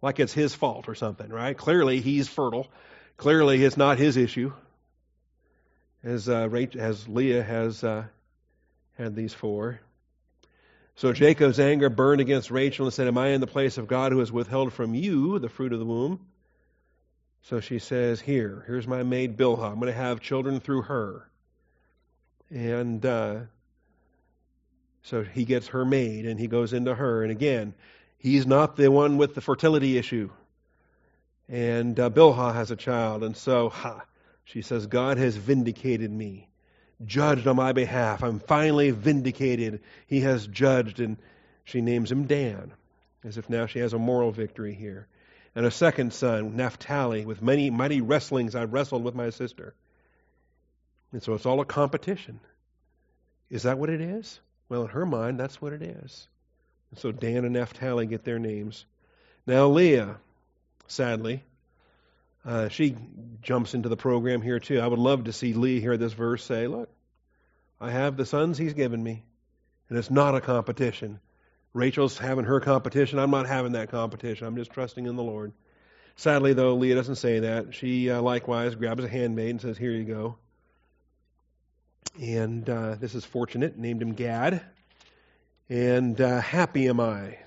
like 0.00 0.20
it's 0.20 0.32
his 0.32 0.54
fault 0.54 0.88
or 0.88 0.94
something, 0.94 1.28
right? 1.28 1.56
Clearly 1.56 2.00
he's 2.00 2.28
fertile. 2.28 2.66
Clearly 3.16 3.64
it's 3.64 3.76
not 3.76 3.98
his 3.98 4.16
issue. 4.16 4.52
As, 6.04 6.28
uh, 6.28 6.48
Rachel, 6.48 6.80
as 6.80 7.08
Leah 7.08 7.42
has 7.42 7.82
uh, 7.82 8.04
had 8.96 9.16
these 9.16 9.34
four. 9.34 9.80
So 10.94 11.12
Jacob's 11.12 11.60
anger 11.60 11.88
burned 11.90 12.20
against 12.20 12.50
Rachel 12.50 12.86
and 12.86 12.94
said, 12.94 13.08
Am 13.08 13.18
I 13.18 13.28
in 13.28 13.40
the 13.40 13.46
place 13.46 13.78
of 13.78 13.88
God 13.88 14.12
who 14.12 14.18
has 14.18 14.32
withheld 14.32 14.72
from 14.72 14.94
you 14.94 15.38
the 15.38 15.48
fruit 15.48 15.72
of 15.72 15.78
the 15.78 15.84
womb? 15.84 16.20
So 17.42 17.60
she 17.60 17.78
says, 17.78 18.20
Here, 18.20 18.64
here's 18.66 18.86
my 18.86 19.02
maid 19.02 19.36
Bilhah. 19.36 19.70
I'm 19.70 19.80
going 19.80 19.92
to 19.92 19.98
have 19.98 20.20
children 20.20 20.60
through 20.60 20.82
her. 20.82 21.28
And 22.50 23.04
uh, 23.04 23.36
so 25.02 25.22
he 25.22 25.44
gets 25.44 25.68
her 25.68 25.84
maid 25.84 26.26
and 26.26 26.38
he 26.38 26.46
goes 26.46 26.72
into 26.72 26.94
her. 26.94 27.22
And 27.22 27.30
again, 27.30 27.74
he's 28.18 28.46
not 28.46 28.76
the 28.76 28.90
one 28.90 29.16
with 29.16 29.34
the 29.34 29.40
fertility 29.40 29.96
issue. 29.98 30.30
And 31.48 31.98
uh, 31.98 32.10
Bilhah 32.10 32.54
has 32.54 32.70
a 32.70 32.76
child. 32.76 33.24
And 33.24 33.36
so, 33.36 33.70
ha, 33.70 34.02
she 34.44 34.62
says, 34.62 34.86
God 34.86 35.18
has 35.18 35.36
vindicated 35.36 36.10
me 36.10 36.48
judged 37.04 37.46
on 37.46 37.56
my 37.56 37.72
behalf. 37.72 38.22
I'm 38.22 38.40
finally 38.40 38.90
vindicated. 38.90 39.80
He 40.06 40.20
has 40.20 40.46
judged, 40.46 41.00
and 41.00 41.16
she 41.64 41.80
names 41.80 42.10
him 42.10 42.26
Dan, 42.26 42.72
as 43.24 43.38
if 43.38 43.48
now 43.48 43.66
she 43.66 43.78
has 43.80 43.92
a 43.92 43.98
moral 43.98 44.32
victory 44.32 44.74
here. 44.74 45.06
And 45.54 45.66
a 45.66 45.70
second 45.70 46.12
son, 46.12 46.56
Naphtali, 46.56 47.24
with 47.24 47.42
many 47.42 47.70
mighty 47.70 48.00
wrestlings 48.00 48.54
I 48.54 48.64
wrestled 48.64 49.02
with 49.02 49.14
my 49.14 49.30
sister. 49.30 49.74
And 51.12 51.22
so 51.22 51.34
it's 51.34 51.46
all 51.46 51.60
a 51.60 51.64
competition. 51.64 52.40
Is 53.50 53.62
that 53.62 53.78
what 53.78 53.90
it 53.90 54.00
is? 54.00 54.40
Well, 54.68 54.82
in 54.82 54.88
her 54.88 55.06
mind, 55.06 55.40
that's 55.40 55.60
what 55.60 55.72
it 55.72 55.82
is. 55.82 56.28
So 56.96 57.12
Dan 57.12 57.44
and 57.44 57.52
Naphtali 57.52 58.06
get 58.06 58.24
their 58.24 58.38
names. 58.38 58.86
Now, 59.46 59.68
Leah, 59.68 60.16
sadly, 60.86 61.42
uh, 62.44 62.68
she 62.68 62.96
jumps 63.42 63.74
into 63.74 63.88
the 63.88 63.96
program 63.96 64.42
here 64.42 64.58
too. 64.58 64.80
I 64.80 64.86
would 64.86 64.98
love 64.98 65.24
to 65.24 65.32
see 65.32 65.52
Leah 65.52 65.80
hear 65.80 65.96
this 65.96 66.12
verse 66.12 66.44
say, 66.44 66.66
Look, 66.66 66.88
I 67.80 67.90
have 67.90 68.16
the 68.16 68.26
sons 68.26 68.58
he's 68.58 68.74
given 68.74 69.02
me, 69.02 69.22
and 69.88 69.98
it's 69.98 70.10
not 70.10 70.34
a 70.34 70.40
competition. 70.40 71.20
Rachel's 71.74 72.18
having 72.18 72.44
her 72.44 72.60
competition. 72.60 73.18
I'm 73.18 73.30
not 73.30 73.46
having 73.46 73.72
that 73.72 73.90
competition. 73.90 74.46
I'm 74.46 74.56
just 74.56 74.70
trusting 74.70 75.06
in 75.06 75.16
the 75.16 75.22
Lord. 75.22 75.52
Sadly, 76.16 76.52
though, 76.52 76.74
Leah 76.74 76.96
doesn't 76.96 77.16
say 77.16 77.40
that. 77.40 77.74
She 77.74 78.10
uh, 78.10 78.20
likewise 78.20 78.74
grabs 78.74 79.04
a 79.04 79.08
handmaid 79.08 79.50
and 79.50 79.60
says, 79.60 79.78
Here 79.78 79.92
you 79.92 80.04
go. 80.04 80.36
And 82.20 82.68
uh, 82.68 82.96
this 82.96 83.14
is 83.14 83.24
fortunate, 83.24 83.78
named 83.78 84.02
him 84.02 84.14
Gad. 84.14 84.62
And 85.68 86.18
uh, 86.20 86.40
happy 86.40 86.88
am 86.88 86.98
I, 86.98 87.38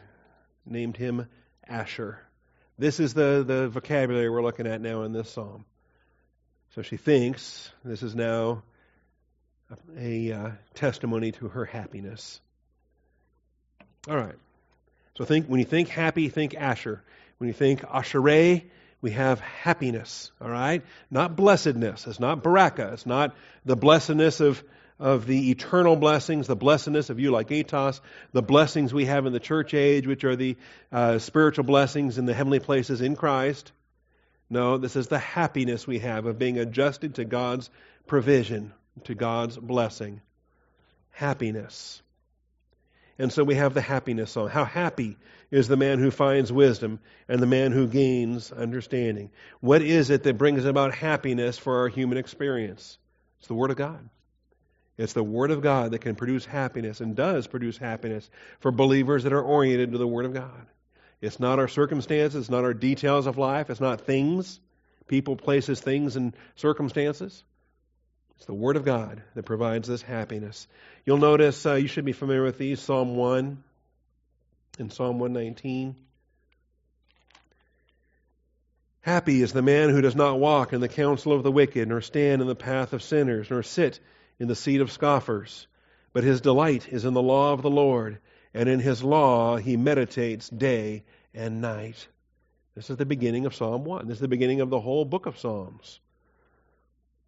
named 0.65 0.95
him 0.95 1.27
Asher. 1.67 2.19
This 2.77 2.99
is 2.99 3.13
the, 3.13 3.43
the 3.45 3.67
vocabulary 3.67 4.29
we're 4.29 4.43
looking 4.43 4.67
at 4.67 4.79
now 4.79 5.03
in 5.03 5.11
this 5.11 5.31
psalm. 5.31 5.65
So 6.75 6.83
she 6.83 6.97
thinks 6.97 7.71
this 7.83 8.03
is 8.03 8.15
now 8.15 8.63
a, 9.97 10.31
uh, 10.31 10.51
testimony 10.75 11.31
to 11.33 11.47
her 11.49 11.65
happiness. 11.65 12.39
All 14.07 14.17
right. 14.17 14.35
So 15.17 15.25
think 15.25 15.47
when 15.47 15.59
you 15.59 15.65
think 15.65 15.89
happy, 15.89 16.29
think 16.29 16.55
Asher. 16.55 17.03
When 17.39 17.47
you 17.47 17.53
think 17.53 17.81
Ashereh, 17.81 18.63
we 19.01 19.11
have 19.11 19.39
happiness. 19.39 20.31
All 20.39 20.49
right, 20.49 20.83
not 21.09 21.35
blessedness. 21.35 22.07
It's 22.07 22.19
not 22.19 22.43
baraka. 22.43 22.91
It's 22.93 23.05
not 23.05 23.35
the 23.65 23.75
blessedness 23.75 24.39
of 24.39 24.63
of 25.01 25.25
the 25.25 25.49
eternal 25.49 25.95
blessings, 25.95 26.45
the 26.45 26.55
blessedness 26.55 27.09
of 27.09 27.17
eulogetos, 27.17 27.99
the 28.33 28.43
blessings 28.43 28.93
we 28.93 29.05
have 29.05 29.25
in 29.25 29.33
the 29.33 29.39
church 29.39 29.73
age, 29.73 30.05
which 30.05 30.23
are 30.23 30.35
the 30.35 30.55
uh, 30.91 31.17
spiritual 31.17 31.63
blessings 31.63 32.19
in 32.19 32.27
the 32.27 32.35
heavenly 32.35 32.59
places 32.59 33.01
in 33.01 33.15
Christ. 33.15 33.71
No, 34.47 34.77
this 34.77 34.95
is 34.95 35.07
the 35.07 35.17
happiness 35.17 35.87
we 35.87 35.99
have 35.99 36.27
of 36.27 36.37
being 36.37 36.59
adjusted 36.59 37.15
to 37.15 37.25
God's 37.25 37.71
provision, 38.05 38.73
to 39.05 39.15
God's 39.15 39.57
blessing. 39.57 40.21
Happiness. 41.09 42.03
And 43.17 43.33
so 43.33 43.43
we 43.43 43.55
have 43.55 43.73
the 43.73 43.81
happiness 43.81 44.31
song. 44.31 44.49
How 44.49 44.65
happy 44.65 45.17
is 45.49 45.67
the 45.67 45.77
man 45.77 45.97
who 45.97 46.11
finds 46.11 46.51
wisdom 46.51 46.99
and 47.27 47.41
the 47.41 47.47
man 47.47 47.71
who 47.71 47.87
gains 47.87 48.51
understanding? 48.51 49.31
What 49.61 49.81
is 49.81 50.11
it 50.11 50.23
that 50.23 50.37
brings 50.37 50.63
about 50.65 50.93
happiness 50.93 51.57
for 51.57 51.79
our 51.79 51.87
human 51.87 52.19
experience? 52.19 52.99
It's 53.39 53.47
the 53.47 53.55
Word 53.55 53.71
of 53.71 53.77
God. 53.77 54.07
It's 54.97 55.13
the 55.13 55.23
Word 55.23 55.51
of 55.51 55.61
God 55.61 55.91
that 55.91 55.99
can 55.99 56.15
produce 56.15 56.45
happiness 56.45 57.01
and 57.01 57.15
does 57.15 57.47
produce 57.47 57.77
happiness 57.77 58.29
for 58.59 58.71
believers 58.71 59.23
that 59.23 59.33
are 59.33 59.41
oriented 59.41 59.91
to 59.93 59.97
the 59.97 60.07
Word 60.07 60.25
of 60.25 60.33
God. 60.33 60.67
It's 61.21 61.39
not 61.39 61.59
our 61.59 61.67
circumstances, 61.67 62.41
it's 62.41 62.49
not 62.49 62.63
our 62.63 62.73
details 62.73 63.27
of 63.27 63.37
life, 63.37 63.69
it's 63.69 63.79
not 63.79 64.01
things, 64.01 64.59
people, 65.07 65.35
places, 65.35 65.79
things, 65.79 66.15
and 66.15 66.35
circumstances. 66.55 67.43
It's 68.37 68.45
the 68.47 68.53
Word 68.53 68.75
of 68.75 68.85
God 68.85 69.21
that 69.35 69.43
provides 69.43 69.87
this 69.87 70.01
happiness. 70.01 70.67
You'll 71.05 71.17
notice, 71.17 71.65
uh, 71.65 71.75
you 71.75 71.87
should 71.87 72.05
be 72.05 72.11
familiar 72.11 72.43
with 72.43 72.57
these 72.57 72.79
Psalm 72.79 73.15
1 73.15 73.63
and 74.79 74.91
Psalm 74.91 75.19
119. 75.19 75.95
Happy 79.01 79.41
is 79.41 79.51
the 79.51 79.61
man 79.61 79.89
who 79.89 80.01
does 80.01 80.15
not 80.15 80.39
walk 80.39 80.73
in 80.73 80.81
the 80.81 80.87
counsel 80.87 81.33
of 81.33 81.43
the 81.43 81.51
wicked, 81.51 81.87
nor 81.87 82.01
stand 82.01 82.41
in 82.41 82.47
the 82.47 82.55
path 82.55 82.93
of 82.93 83.01
sinners, 83.01 83.49
nor 83.49 83.63
sit 83.63 83.99
in 84.39 84.47
the 84.47 84.55
seat 84.55 84.81
of 84.81 84.91
scoffers. 84.91 85.67
But 86.13 86.23
his 86.23 86.41
delight 86.41 86.91
is 86.91 87.05
in 87.05 87.13
the 87.13 87.21
law 87.21 87.53
of 87.53 87.61
the 87.61 87.69
Lord, 87.69 88.19
and 88.53 88.67
in 88.67 88.79
his 88.79 89.03
law 89.03 89.57
he 89.57 89.77
meditates 89.77 90.49
day 90.49 91.03
and 91.33 91.61
night. 91.61 92.07
This 92.75 92.89
is 92.89 92.97
the 92.97 93.05
beginning 93.05 93.45
of 93.45 93.55
Psalm 93.55 93.83
1. 93.83 94.07
This 94.07 94.15
is 94.15 94.21
the 94.21 94.27
beginning 94.27 94.61
of 94.61 94.69
the 94.69 94.79
whole 94.79 95.05
book 95.05 95.25
of 95.25 95.37
Psalms. 95.37 95.99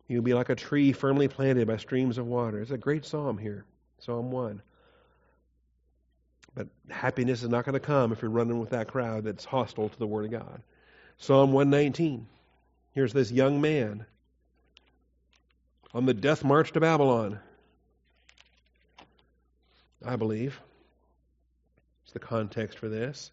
You'll 0.08 0.22
be 0.22 0.34
like 0.34 0.50
a 0.50 0.56
tree 0.56 0.92
firmly 0.92 1.28
planted 1.28 1.68
by 1.68 1.78
streams 1.78 2.18
of 2.18 2.28
water. 2.28 2.62
It's 2.62 2.72
a 2.72 2.78
great 2.78 3.06
psalm 3.06 3.38
here, 3.38 3.66
Psalm 4.00 4.32
1. 4.32 4.62
But 6.56 6.68
happiness 6.90 7.42
is 7.42 7.50
not 7.50 7.66
going 7.66 7.74
to 7.74 7.80
come 7.80 8.12
if 8.12 8.22
you're 8.22 8.30
running 8.32 8.60
with 8.60 8.72
that 8.72 8.88
crowd 8.88 9.24
that's 9.24 9.46
hostile 9.46 9.90
to 9.90 10.00
the 10.00 10.08
Word 10.08 10.26
of 10.26 10.32
God. 10.32 10.62
Psalm 11.18 11.52
119. 11.52 12.28
Here's 12.92 13.14
this 13.14 13.32
young 13.32 13.60
man 13.60 14.06
on 15.94 16.06
the 16.06 16.14
death 16.14 16.44
march 16.44 16.72
to 16.72 16.80
Babylon. 16.80 17.40
I 20.06 20.16
believe. 20.16 20.60
It's 22.04 22.14
the 22.14 22.20
context 22.20 22.80
for 22.80 22.90
this. 22.90 23.32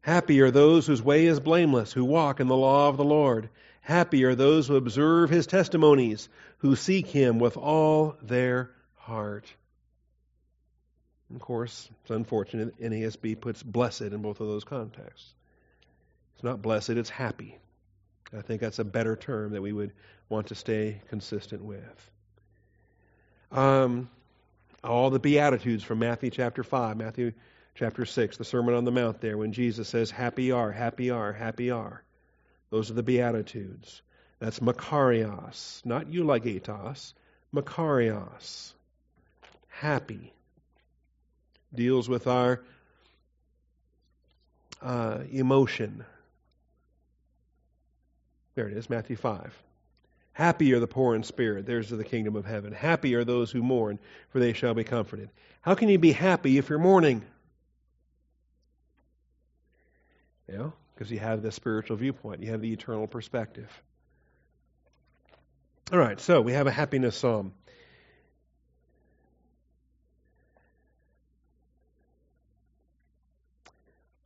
Happy 0.00 0.40
are 0.40 0.52
those 0.52 0.86
whose 0.86 1.02
way 1.02 1.26
is 1.26 1.40
blameless, 1.40 1.92
who 1.92 2.04
walk 2.04 2.38
in 2.38 2.46
the 2.46 2.56
law 2.56 2.88
of 2.88 2.96
the 2.96 3.04
Lord. 3.04 3.48
Happy 3.80 4.24
are 4.24 4.36
those 4.36 4.68
who 4.68 4.76
observe 4.76 5.30
his 5.30 5.46
testimonies, 5.46 6.28
who 6.58 6.76
seek 6.76 7.08
him 7.08 7.38
with 7.38 7.56
all 7.56 8.16
their 8.22 8.70
heart. 8.94 9.52
Of 11.34 11.40
course, 11.40 11.88
it's 12.02 12.10
unfortunate 12.10 12.80
NASB 12.80 13.40
puts 13.40 13.62
blessed 13.62 14.02
in 14.02 14.22
both 14.22 14.40
of 14.40 14.46
those 14.46 14.62
contexts. 14.62 15.34
It's 16.34 16.44
not 16.44 16.62
blessed, 16.62 16.90
it's 16.90 17.10
happy. 17.10 17.58
I 18.36 18.42
think 18.42 18.60
that's 18.60 18.78
a 18.78 18.84
better 18.84 19.16
term 19.16 19.52
that 19.52 19.62
we 19.62 19.72
would 19.72 19.92
want 20.28 20.48
to 20.48 20.54
stay 20.54 21.00
consistent 21.08 21.64
with. 21.64 22.10
Um, 23.52 24.08
all 24.82 25.10
the 25.10 25.18
Beatitudes 25.18 25.84
from 25.84 25.98
Matthew 25.98 26.30
chapter 26.30 26.62
5, 26.62 26.96
Matthew 26.96 27.32
chapter 27.74 28.04
6, 28.04 28.36
the 28.36 28.44
Sermon 28.44 28.74
on 28.74 28.84
the 28.84 28.92
Mount 28.92 29.20
there, 29.20 29.36
when 29.36 29.52
Jesus 29.52 29.88
says, 29.88 30.10
Happy 30.10 30.52
are, 30.52 30.72
happy 30.72 31.10
are, 31.10 31.32
happy 31.32 31.70
are. 31.70 32.02
Those 32.70 32.90
are 32.90 32.94
the 32.94 33.02
Beatitudes. 33.02 34.02
That's 34.38 34.58
Makarios, 34.58 35.84
not 35.84 36.06
eulogetos, 36.06 37.14
Makarios. 37.54 38.72
Happy. 39.68 40.32
Deals 41.74 42.08
with 42.08 42.26
our 42.26 42.62
uh, 44.82 45.20
emotion, 45.30 46.04
there 48.54 48.68
it 48.68 48.76
is, 48.76 48.88
Matthew 48.88 49.16
5. 49.16 49.54
Happy 50.36 50.74
are 50.74 50.80
the 50.80 50.86
poor 50.86 51.14
in 51.14 51.22
spirit, 51.22 51.64
theirs 51.64 51.90
is 51.90 51.96
the 51.96 52.04
kingdom 52.04 52.36
of 52.36 52.44
heaven. 52.44 52.70
Happy 52.70 53.14
are 53.14 53.24
those 53.24 53.50
who 53.50 53.62
mourn, 53.62 53.98
for 54.28 54.38
they 54.38 54.52
shall 54.52 54.74
be 54.74 54.84
comforted. 54.84 55.30
How 55.62 55.74
can 55.74 55.88
you 55.88 55.98
be 55.98 56.12
happy 56.12 56.58
if 56.58 56.68
you're 56.68 56.78
mourning? 56.78 57.22
You 60.46 60.58
know, 60.58 60.72
because 60.94 61.10
you 61.10 61.18
have 61.20 61.40
the 61.40 61.50
spiritual 61.50 61.96
viewpoint, 61.96 62.42
you 62.42 62.50
have 62.50 62.60
the 62.60 62.70
eternal 62.70 63.06
perspective. 63.06 63.70
All 65.90 65.98
right, 65.98 66.20
so 66.20 66.42
we 66.42 66.52
have 66.52 66.66
a 66.66 66.70
happiness 66.70 67.16
psalm. 67.16 67.54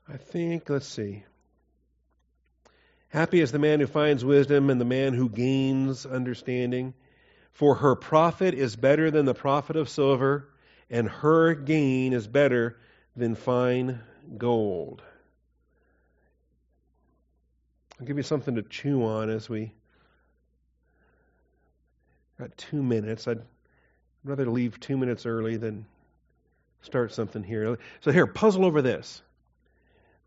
I 0.09 0.17
think, 0.17 0.69
let's 0.69 0.89
see. 0.89 1.23
Happy 3.11 3.41
is 3.41 3.51
the 3.51 3.59
man 3.59 3.81
who 3.81 3.89
finds 3.89 4.25
wisdom 4.25 4.71
and 4.71 4.81
the 4.81 4.85
man 4.85 5.15
who 5.15 5.29
gains 5.29 6.07
understanding. 6.07 6.95
For 7.53 7.75
her 7.75 7.97
profit 7.97 8.55
is 8.55 8.77
better 8.77 9.11
than 9.11 9.27
the 9.27 9.35
profit 9.35 9.75
of 9.75 9.89
silver, 9.89 10.49
and 10.89 11.09
her 11.09 11.55
gain 11.55 12.13
is 12.13 12.29
better 12.29 12.79
than 13.17 13.35
fine 13.35 14.01
gold. 14.39 15.03
I'll 17.99 18.07
give 18.07 18.17
you 18.17 18.23
something 18.23 18.55
to 18.55 18.63
chew 18.63 19.05
on 19.05 19.29
as 19.29 19.49
we 19.49 19.73
got 22.39 22.57
two 22.57 22.83
minutes. 22.83 23.27
I'd 23.27 23.43
rather 24.23 24.47
leave 24.47 24.79
two 24.79 24.97
minutes 24.97 25.27
early 25.27 25.57
than 25.57 25.85
start 26.83 27.13
something 27.13 27.43
here. 27.43 27.77
So 28.03 28.13
here, 28.13 28.29
puzzle 28.29 28.65
over 28.65 28.81
this. 28.81 29.21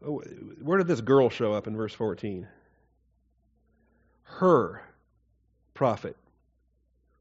Where 0.02 0.78
did 0.78 0.88
this 0.88 1.02
girl 1.02 1.30
show 1.30 1.54
up 1.54 1.66
in 1.66 1.78
verse 1.78 1.94
14? 1.94 2.46
Her 4.40 4.82
profit, 5.74 6.16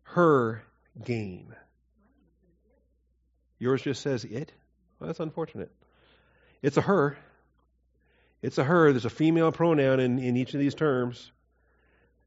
her 0.05 0.63
gain. 1.05 1.55
Yours 3.59 3.83
just 3.83 4.03
says 4.03 4.25
it? 4.25 4.53
Well, 4.99 5.09
that's 5.09 5.21
unfortunate. 5.21 5.71
It's 6.63 6.77
a 6.77 6.81
her. 6.81 7.17
It's 8.41 8.59
a 8.59 8.65
her. 8.65 8.93
There's 8.93 9.05
a 9.05 9.11
female 9.11 9.53
pronoun 9.53 10.01
in, 10.01 10.19
in 10.19 10.37
each 10.37 10.55
of 10.55 10.61
these 10.61 10.75
terms. 10.75 11.31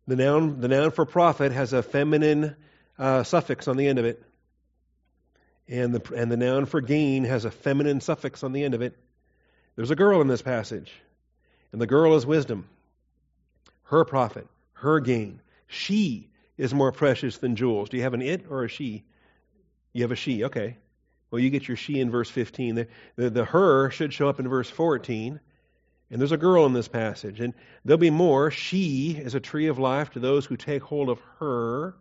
The 0.08 0.16
noun, 0.16 0.62
the 0.62 0.68
noun 0.68 0.92
for 0.92 1.06
profit 1.06 1.52
has 1.52 1.74
a 1.74 1.84
feminine 1.84 2.56
uh, 2.98 3.24
suffix 3.24 3.68
on 3.68 3.78
the 3.78 3.88
end 3.88 4.00
of 4.00 4.06
it. 4.06 4.24
And 5.68 5.96
the, 5.96 6.14
and 6.14 6.32
the 6.32 6.38
noun 6.38 6.68
for 6.68 6.80
gain 6.80 7.24
has 7.24 7.44
a 7.44 7.52
feminine 7.52 8.02
suffix 8.02 8.44
on 8.44 8.54
the 8.54 8.64
end 8.64 8.76
of 8.76 8.82
it. 8.82 8.96
There's 9.76 9.92
a 9.92 9.96
girl 9.96 10.22
in 10.22 10.28
this 10.28 10.44
passage. 10.44 10.94
And 11.72 11.82
the 11.82 11.88
girl 11.88 12.16
is 12.16 12.26
wisdom. 12.26 12.70
Her 13.86 14.06
profit 14.06 14.48
her 14.76 15.00
gain. 15.00 15.42
She 15.68 16.30
is 16.58 16.74
more 16.74 16.92
precious 16.92 17.38
than 17.38 17.56
jewels. 17.56 17.90
Do 17.90 17.98
you 17.98 18.04
have 18.04 18.14
an 18.14 18.22
it 18.22 18.46
or 18.50 18.64
a 18.64 18.70
she? 18.70 19.04
You 19.94 20.04
have 20.04 20.12
a 20.12 20.16
she, 20.16 20.44
okay. 20.46 20.78
Well, 21.32 21.40
you 21.40 21.50
get 21.50 21.68
your 21.68 21.78
she 21.78 22.00
in 22.00 22.12
verse 22.12 22.30
15. 22.30 22.76
The, 22.76 22.88
the, 23.16 23.30
the 23.30 23.46
her 23.46 23.90
should 23.90 24.14
show 24.14 24.30
up 24.30 24.40
in 24.40 24.48
verse 24.48 24.70
14. 24.70 25.40
And 26.12 26.22
there's 26.22 26.32
a 26.32 26.38
girl 26.38 26.66
in 26.66 26.74
this 26.74 26.88
passage. 26.88 27.40
And 27.40 27.54
there'll 27.84 27.98
be 27.98 28.10
more. 28.10 28.52
She 28.52 29.12
is 29.12 29.36
a 29.36 29.40
tree 29.40 29.68
of 29.68 29.80
life 29.80 30.12
to 30.12 30.20
those 30.20 30.46
who 30.46 30.56
take 30.56 30.84
hold 30.84 31.10
of 31.10 31.20
her. 31.40 31.96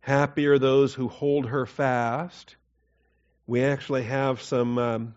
Happy 0.00 0.46
are 0.46 0.58
those 0.58 0.92
who 0.92 1.08
hold 1.08 1.46
her 1.46 1.66
fast. 1.66 2.56
We 3.46 3.64
actually 3.64 4.04
have 4.04 4.42
some 4.42 4.78
um, 4.78 5.14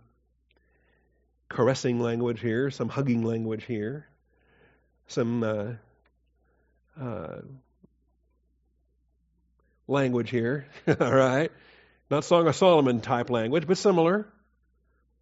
caressing 1.49 1.99
language 1.99 2.39
here, 2.39 2.71
some 2.71 2.89
hugging 2.89 3.23
language 3.23 3.65
here, 3.65 4.07
some 5.07 5.43
uh, 5.43 5.65
uh, 6.99 7.41
language 9.87 10.29
here, 10.29 10.67
all 10.99 11.13
right? 11.13 11.51
Not 12.09 12.23
Song 12.23 12.47
of 12.47 12.55
Solomon 12.55 13.01
type 13.01 13.29
language, 13.29 13.67
but 13.67 13.77
similar. 13.77 14.27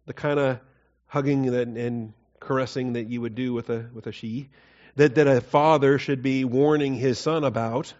The 0.06 0.12
kind 0.12 0.38
of 0.38 0.60
hugging 1.06 1.50
that, 1.52 1.66
and 1.66 2.12
caressing 2.40 2.94
that 2.94 3.08
you 3.08 3.20
would 3.20 3.34
do 3.34 3.52
with 3.52 3.70
a 3.70 3.88
with 3.92 4.06
a 4.06 4.12
she, 4.12 4.48
that 4.94 5.16
that 5.16 5.26
a 5.26 5.40
father 5.40 5.98
should 5.98 6.22
be 6.22 6.44
warning 6.44 6.94
his 6.94 7.18
son 7.18 7.44
about, 7.44 7.92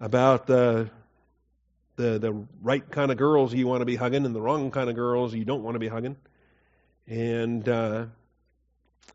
about 0.00 0.46
the 0.46 0.90
the 1.96 2.18
the 2.18 2.46
right 2.60 2.88
kind 2.90 3.12
of 3.12 3.16
girls 3.16 3.54
you 3.54 3.68
want 3.68 3.82
to 3.82 3.86
be 3.86 3.96
hugging 3.96 4.26
and 4.26 4.34
the 4.34 4.40
wrong 4.40 4.70
kind 4.72 4.90
of 4.90 4.96
girls 4.96 5.32
you 5.32 5.44
don't 5.44 5.62
want 5.62 5.76
to 5.76 5.78
be 5.78 5.88
hugging, 5.88 6.16
and 7.06 7.68
uh, 7.68 8.06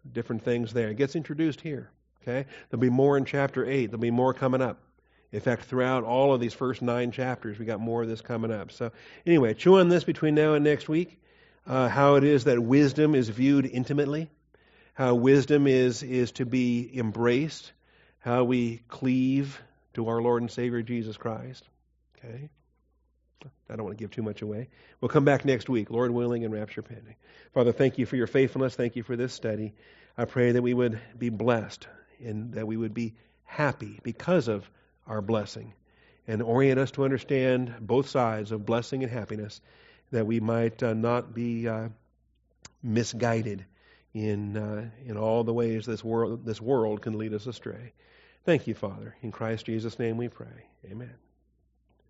different 0.09 0.43
things 0.43 0.71
there. 0.71 0.89
It 0.89 0.97
gets 0.97 1.15
introduced 1.15 1.59
here. 1.59 1.91
Okay? 2.22 2.47
There'll 2.70 2.82
be 2.82 2.89
more 2.89 3.17
in 3.17 3.26
chapter 3.26 3.65
8. 3.65 3.88
There'll 3.88 4.01
be 4.01 4.11
more 4.11 4.34
coming 4.34 4.61
up. 4.61 4.82
In 5.32 5.41
fact, 5.41 5.63
throughout 5.63 6.03
all 6.03 6.34
of 6.34 6.41
these 6.41 6.53
first 6.53 6.82
nine 6.82 7.11
chapters, 7.11 7.59
we 7.59 7.65
got 7.65 7.80
more 7.80 8.01
of 8.01 8.07
this 8.07 8.22
coming 8.22 8.51
up. 8.51 8.72
So, 8.72 8.91
anyway, 9.26 9.53
chew 9.53 9.78
on 9.80 9.89
this 9.89 10.03
between 10.03 10.36
now 10.36 10.55
and 10.55 10.63
next 10.63 10.89
week. 10.89 11.20
Uh, 11.67 11.88
how 11.88 12.15
it 12.15 12.24
is 12.24 12.45
that 12.45 12.59
wisdom 12.59 13.13
is 13.13 13.30
viewed 13.30 13.65
intimately, 13.67 14.32
how 14.93 15.13
wisdom 15.13 15.67
is 15.67 16.01
is 16.01 16.32
to 16.32 16.45
be 16.45 16.89
embraced, 16.97 17.72
how 18.20 18.43
we 18.43 18.82
cleave 18.88 19.61
to 19.93 20.07
our 20.07 20.20
Lord 20.20 20.41
and 20.41 20.49
Savior 20.49 20.82
Jesus 20.82 21.15
Christ. 21.15 21.63
Okay. 22.17 22.49
I 23.70 23.76
don't 23.76 23.86
want 23.86 23.97
to 23.97 24.03
give 24.03 24.11
too 24.11 24.24
much 24.24 24.41
away. 24.41 24.67
We'll 24.99 25.09
come 25.09 25.26
back 25.26 25.45
next 25.45 25.70
week, 25.70 25.91
Lord 25.91 26.11
willing, 26.11 26.43
and 26.43 26.51
rapture 26.51 26.82
pending. 26.82 27.15
Father, 27.53 27.72
thank 27.72 27.99
you 27.99 28.07
for 28.07 28.15
your 28.15 28.28
faithfulness. 28.28 28.76
Thank 28.76 28.95
you 28.95 29.03
for 29.03 29.15
this 29.15 29.32
study. 29.32 29.74
I 30.17 30.26
pray 30.26 30.53
that 30.53 30.61
we 30.61 30.74
would 30.74 30.99
be 31.17 31.30
blessed 31.30 31.88
and 32.24 32.53
that 32.53 32.67
we 32.67 32.78
would 32.78 32.93
be 32.93 33.13
happy 33.45 33.99
because 34.03 34.47
of 34.47 34.70
our 35.07 35.22
blessing. 35.22 35.74
and 36.28 36.43
orient 36.43 36.80
us 36.80 36.91
to 36.91 37.03
understand 37.03 37.74
both 37.82 38.07
sides 38.07 38.51
of 38.51 38.63
blessing 38.63 39.01
and 39.01 39.11
happiness, 39.11 39.61
that 40.11 40.28
we 40.28 40.39
might 40.39 40.84
uh, 40.84 40.93
not 40.93 41.34
be 41.34 41.67
uh, 41.67 41.89
misguided 42.84 43.65
in 44.13 44.55
uh, 44.55 44.89
in 45.05 45.17
all 45.17 45.43
the 45.43 45.53
ways 45.53 45.86
this 45.86 46.03
world 46.03 46.45
this 46.45 46.61
world 46.61 47.01
can 47.01 47.17
lead 47.17 47.34
us 47.34 47.47
astray. 47.47 47.93
Thank 48.45 48.67
you, 48.67 48.76
Father. 48.76 49.15
In 49.22 49.32
Christ 49.32 49.65
Jesus' 49.65 49.99
name 49.99 50.17
we 50.17 50.30
pray. 50.30 50.67
Amen. 50.86 51.28